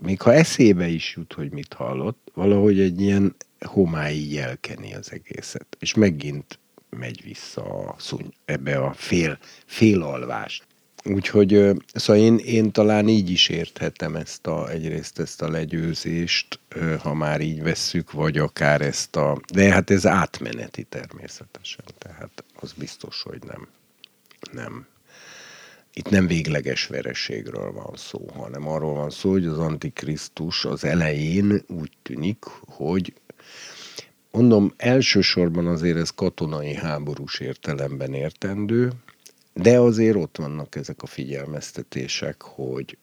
[0.01, 5.77] még ha eszébe is jut, hogy mit hallott, valahogy egy ilyen homályi jelkeni az egészet,
[5.79, 6.59] és megint
[6.99, 10.65] megy vissza a szúny, ebbe a fél, félalvást.
[11.05, 11.49] Úgyhogy
[11.95, 16.61] szóval én, én talán így is érthetem ezt a, egyrészt ezt a legyőzést,
[16.99, 19.41] ha már így vesszük, vagy akár ezt a...
[19.53, 23.69] De hát ez átmeneti természetesen, tehát az biztos, hogy nem.
[24.53, 24.87] Nem.
[25.93, 31.63] Itt nem végleges vereségről van szó, hanem arról van szó, hogy az Antikrisztus az elején
[31.69, 33.13] úgy tűnik, hogy
[34.37, 38.93] mondom, elsősorban azért ez katonai háborús értelemben értendő,
[39.53, 42.99] de azért ott vannak ezek a figyelmeztetések, hogy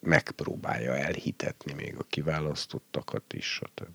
[0.00, 3.88] megpróbálja elhitetni még a kiválasztottakat is, stb.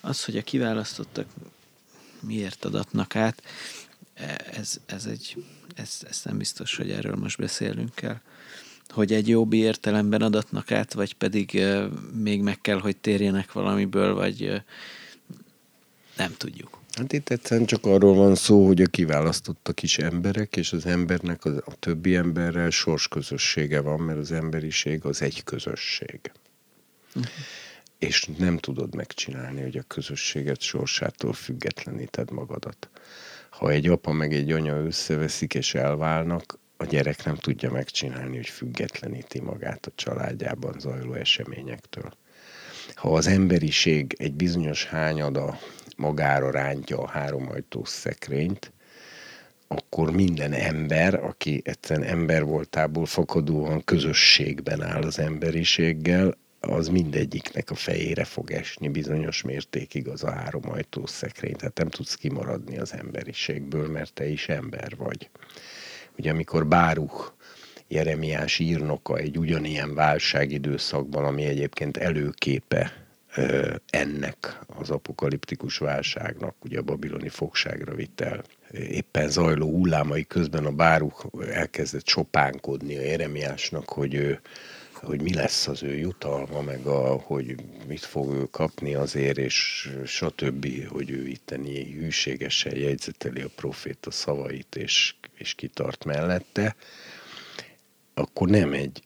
[0.00, 1.26] Az, hogy a kiválasztottak
[2.20, 3.42] miért adatnak át,
[4.52, 5.44] ez, ez egy,
[5.74, 8.20] ez, ez nem biztos, hogy erről most beszélünk kell.
[8.92, 11.62] Hogy egy jobb értelemben adatnak át, vagy pedig
[12.14, 14.62] még meg kell, hogy térjenek valamiből, vagy
[16.16, 16.80] nem tudjuk.
[16.92, 21.44] Hát itt egyszerűen csak arról van szó, hogy a kiválasztottak is emberek, és az embernek
[21.44, 26.20] a, a többi emberrel sorsközössége van, mert az emberiség az egy közösség.
[27.14, 27.32] Uh-huh.
[27.98, 32.88] És nem tudod megcsinálni, hogy a közösséget sorsától függetleníted magadat.
[33.50, 38.48] Ha egy apa meg egy anya összeveszik és elválnak, a gyerek nem tudja megcsinálni, hogy
[38.48, 42.12] függetleníti magát a családjában zajló eseményektől.
[42.94, 45.58] Ha az emberiség egy bizonyos hányada
[45.96, 48.72] magára rántja a háromajtós szekrényt,
[49.66, 57.74] akkor minden ember, aki egyszerűen ember voltából fakadóan közösségben áll az emberiséggel, az mindegyiknek a
[57.74, 61.56] fejére fog esni bizonyos mértékig az a háromajtós szekrény.
[61.56, 65.30] Tehát nem tudsz kimaradni az emberiségből, mert te is ember vagy.
[66.18, 67.32] Ugye amikor Báruch
[67.88, 72.92] Jeremiás írnoka egy ugyanilyen válságidőszakban, ami egyébként előképe
[73.90, 81.24] ennek az apokaliptikus válságnak, ugye a babiloni fogságra vitel éppen zajló hullámai közben a báruk
[81.50, 84.40] elkezdett sopánkodni a Jeremiásnak, hogy ő
[85.02, 87.54] hogy mi lesz az ő jutalma, meg a, hogy
[87.86, 94.76] mit fog ő kapni azért, és stb., hogy ő itteni hűségesen jegyzeteli a proféta szavait,
[94.76, 96.76] és, és kitart mellette,
[98.14, 99.02] akkor nem egy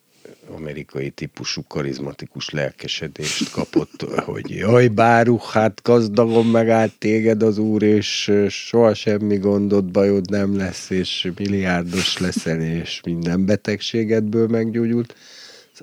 [0.49, 8.31] amerikai típusú karizmatikus lelkesedést kapott, hogy jaj, Báruch, hát gazdagon megállt téged az úr, és
[8.49, 15.15] soha semmi gondod, bajod nem lesz, és milliárdos leszel, és minden betegségedből meggyógyult,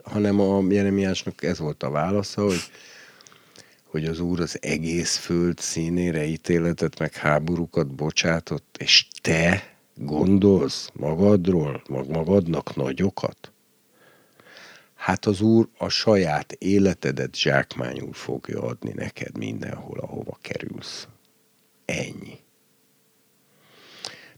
[0.03, 2.63] hanem a Jeremiásnak ez volt a válasza, hogy,
[3.85, 11.83] hogy az úr az egész föld színére ítéletet, meg háborúkat bocsátott, és te gondolsz magadról,
[11.89, 13.53] mag magadnak nagyokat?
[15.05, 21.09] hát az Úr a saját életedet zsákmányul fogja adni neked mindenhol, ahova kerülsz.
[21.85, 22.39] Ennyi.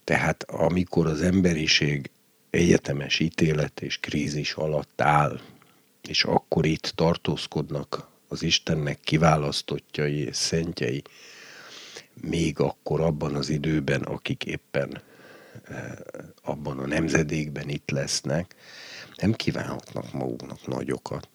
[0.04, 2.10] Tehát amikor az emberiség
[2.50, 5.40] egyetemes ítélet és krízis alatt áll,
[6.08, 11.02] és akkor itt tartózkodnak az Istennek kiválasztottjai és szentjei,
[12.20, 15.02] még akkor abban az időben, akik éppen
[15.64, 15.92] eh,
[16.42, 18.54] abban a nemzedékben itt lesznek,
[19.16, 21.28] nem kívánhatnak maguknak nagyokat.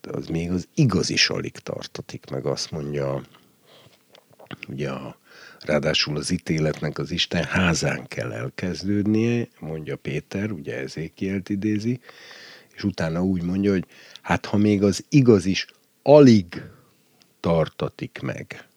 [0.00, 3.22] De az még az igazi alig tartatik meg, azt mondja,
[4.68, 5.18] ugye a,
[5.64, 12.00] ráadásul az ítéletnek az Isten házán kell elkezdődnie, mondja Péter, ugye Ezékielt idézi,
[12.74, 13.86] és utána úgy mondja, hogy
[14.22, 15.66] hát ha még az igaz is
[16.02, 16.62] alig
[17.40, 18.68] tartatik meg,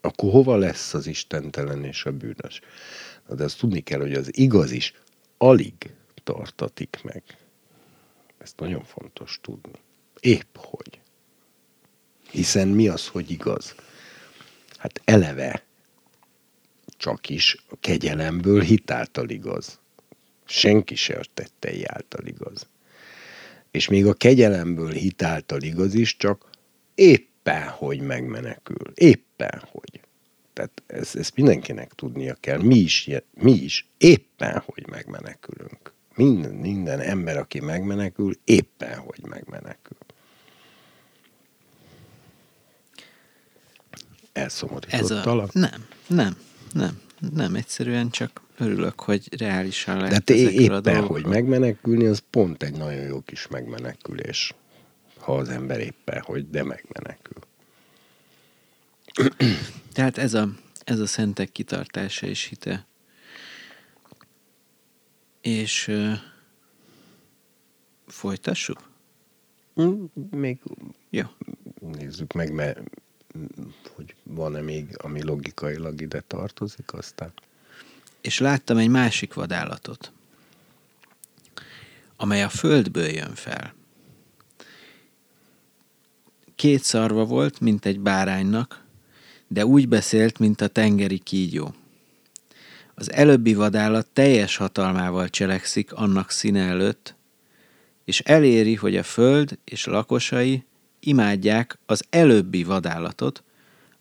[0.00, 2.60] akkor hova lesz az istentelen és a bűnös?
[3.28, 4.94] De azt tudni kell, hogy az igaz is
[5.38, 5.74] alig
[6.24, 7.22] tartatik meg.
[8.38, 9.78] Ezt nagyon fontos tudni.
[10.20, 11.00] Épp hogy.
[12.30, 13.74] Hiszen mi az, hogy igaz?
[14.76, 15.63] Hát eleve
[17.04, 19.80] csak is a kegyelemből hitáltal igaz.
[20.44, 22.66] Senki se tettei által igaz.
[23.70, 26.50] És még a kegyelemből hitáltal igaz is, csak
[26.94, 28.92] éppen hogy megmenekül.
[28.94, 30.00] Éppen hogy.
[30.52, 32.62] Tehát ezt, ezt mindenkinek tudnia kell.
[32.62, 35.92] Mi is, mi is éppen hogy megmenekülünk.
[36.14, 39.96] Minden, minden ember, aki megmenekül, éppen, hogy megmenekül.
[44.32, 45.48] Elszomorítottalak?
[45.48, 45.58] Ez a...
[45.58, 46.36] Nem, nem,
[46.74, 47.00] nem,
[47.32, 47.54] nem.
[47.54, 53.02] Egyszerűen csak örülök, hogy reálisan lehet De éppen, a hogy megmenekülni, az pont egy nagyon
[53.02, 54.54] jó kis megmenekülés.
[55.18, 57.38] Ha az ember éppen, hogy de megmenekül.
[59.92, 60.48] Tehát ez a,
[60.84, 62.86] ez a szentek kitartása és hite
[65.44, 66.12] és uh,
[68.06, 68.90] folytassuk?
[69.80, 70.58] Mm, még
[71.10, 71.24] Jó.
[71.80, 72.80] nézzük meg, mert
[73.94, 77.32] hogy van-e még, ami logikailag ide tartozik, aztán.
[78.20, 80.12] És láttam egy másik vadállatot,
[82.16, 83.74] amely a földből jön fel.
[86.54, 88.84] Két szarva volt, mint egy báránynak,
[89.46, 91.74] de úgy beszélt, mint a tengeri kígyó.
[92.94, 97.14] Az előbbi vadállat teljes hatalmával cselekszik annak színe előtt,
[98.04, 100.64] és eléri, hogy a föld és lakosai
[101.06, 103.42] imádják az előbbi vadállatot,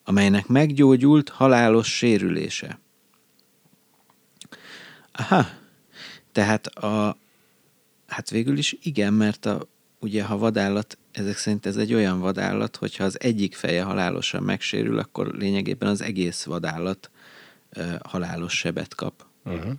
[0.03, 2.80] amelynek meggyógyult halálos sérülése.
[5.11, 5.45] Aha,
[6.32, 7.17] tehát a,
[8.07, 9.67] hát végül is igen, mert a,
[9.99, 14.99] ugye ha vadállat, ezek szerint ez egy olyan vadállat, hogyha az egyik feje halálosan megsérül,
[14.99, 17.11] akkor lényegében az egész vadállat
[18.03, 19.25] halálos sebet kap.
[19.45, 19.73] Uh-huh.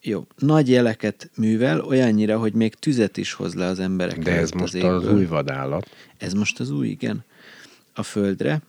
[0.00, 4.18] Jó, nagy jeleket művel, olyannyira, hogy még tüzet is hoz le az emberek.
[4.18, 5.90] De ez most az, az új vadállat.
[6.18, 7.24] Ez most az új, igen.
[7.94, 8.62] A földre.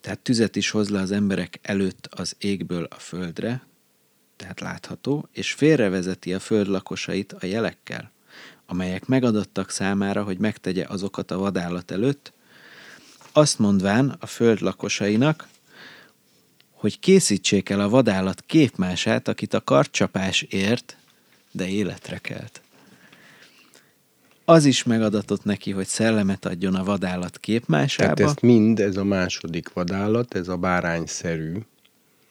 [0.00, 3.62] Tehát tüzet is hoz le az emberek előtt az égből a földre,
[4.36, 8.12] tehát látható, és félrevezeti a föld lakosait a jelekkel,
[8.66, 12.32] amelyek megadottak számára, hogy megtegye azokat a vadállat előtt,
[13.32, 15.48] azt mondván a föld lakosainak,
[16.84, 20.96] hogy készítsék el a vadállat képmását, akit a karcsapás ért,
[21.50, 22.60] de életre kelt.
[24.44, 28.14] Az is megadatott neki, hogy szellemet adjon a vadállat képmásába.
[28.14, 31.54] Tehát ezt mind, ez a második vadállat, ez a bárányszerű.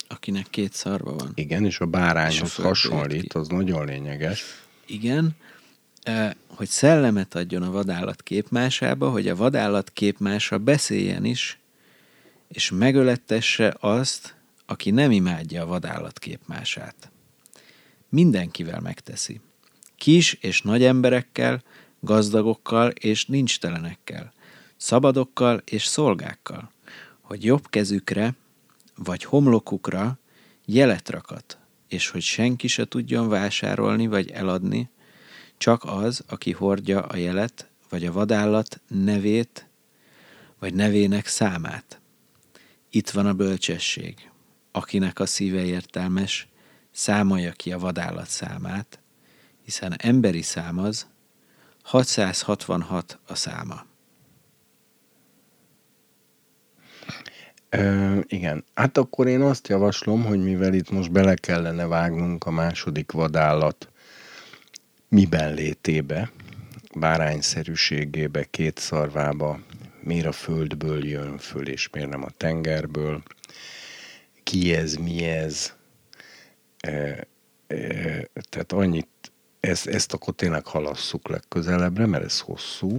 [0.07, 1.31] Akinek két szarva van.
[1.35, 4.43] Igen, és a bárányhoz hasonlít, az nagyon lényeges.
[4.85, 5.31] Igen,
[6.47, 11.57] hogy szellemet adjon a vadállat képmásába, hogy a vadállat képmása beszéljen is,
[12.47, 17.11] és megölettesse azt, aki nem imádja a vadállat képmását.
[18.09, 19.41] Mindenkivel megteszi.
[19.95, 21.63] Kis és nagy emberekkel,
[21.99, 24.33] gazdagokkal és nincs telenekkel,
[24.77, 26.71] szabadokkal és szolgákkal,
[27.21, 28.35] hogy jobb kezükre
[28.95, 30.17] vagy homlokukra
[30.65, 34.89] jelet rakat, és hogy senki se tudjon vásárolni vagy eladni,
[35.57, 39.67] csak az, aki hordja a jelet, vagy a vadállat nevét,
[40.59, 42.01] vagy nevének számát.
[42.89, 44.31] Itt van a bölcsesség.
[44.75, 46.47] Akinek a szíve értelmes,
[46.91, 48.99] számolja ki a vadállat számát,
[49.63, 51.07] hiszen emberi szám az,
[51.83, 53.85] 666 a száma.
[57.69, 62.51] Ö, igen, hát akkor én azt javaslom, hogy mivel itt most bele kellene vágnunk a
[62.51, 63.87] második vadállat
[65.13, 66.31] miben létébe,
[66.95, 69.59] bárányszerűségébe, két szarvába,
[70.01, 73.23] miért a földből jön föl, és miért nem a tengerből,
[74.43, 75.73] ki ez, mi ez,
[76.79, 77.27] e,
[77.67, 77.77] e,
[78.49, 79.07] tehát annyit,
[79.59, 82.97] ezt, ezt akkor tényleg halasszuk legközelebbre, mert ez hosszú.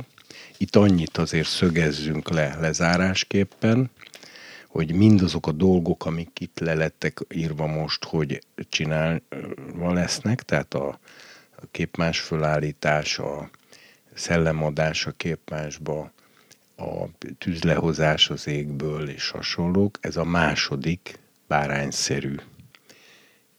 [0.56, 3.90] Itt annyit azért szögezzünk le lezárásképpen,
[4.68, 10.89] hogy mindazok a dolgok, amik itt lelettek írva most, hogy csinálva lesznek, tehát a,
[11.56, 13.50] a képmás fölállítás, a
[14.14, 16.12] szellemadás a képmásba,
[16.76, 17.05] a
[17.39, 21.18] tűzlehozás az égből és hasonlók, ez a második
[21.55, 22.34] bárányszerű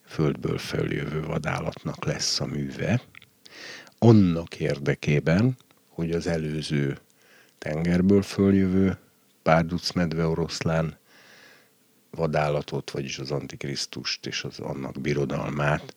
[0.06, 3.02] földből följövő vadállatnak lesz a műve,
[4.00, 5.58] annak érdekében,
[5.90, 6.98] hogy az előző
[7.58, 8.98] tengerből följövő
[9.44, 10.98] párducmedve oroszlán
[12.10, 15.96] vadállatot, vagyis az Antikrisztust és az annak birodalmát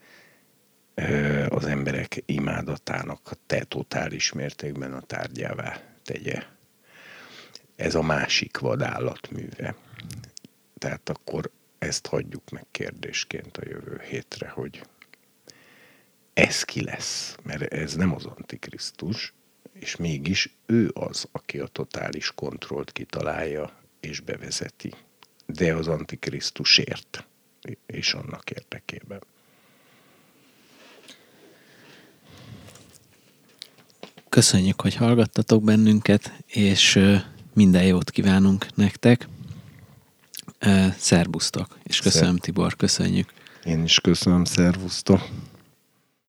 [1.48, 6.42] az emberek imádatának a te totális mértékben a tárgyává tegye.
[7.76, 9.74] Ez a másik vadállat műve.
[10.78, 14.82] Tehát akkor ezt hagyjuk meg kérdésként a jövő hétre, hogy
[16.34, 19.32] ez ki lesz, mert ez nem az Antikrisztus,
[19.72, 24.92] és mégis ő az, aki a totális kontrollt kitalálja és bevezeti
[25.52, 27.26] de az Antikrisztusért
[27.86, 29.22] és annak érdekében.
[34.28, 37.00] Köszönjük, hogy hallgattatok bennünket, és
[37.52, 39.28] minden jót kívánunk nektek.
[40.98, 43.32] Szerbusztok, és köszönöm Tibor, köszönjük.
[43.64, 45.28] Én is köszönöm, szervusztok.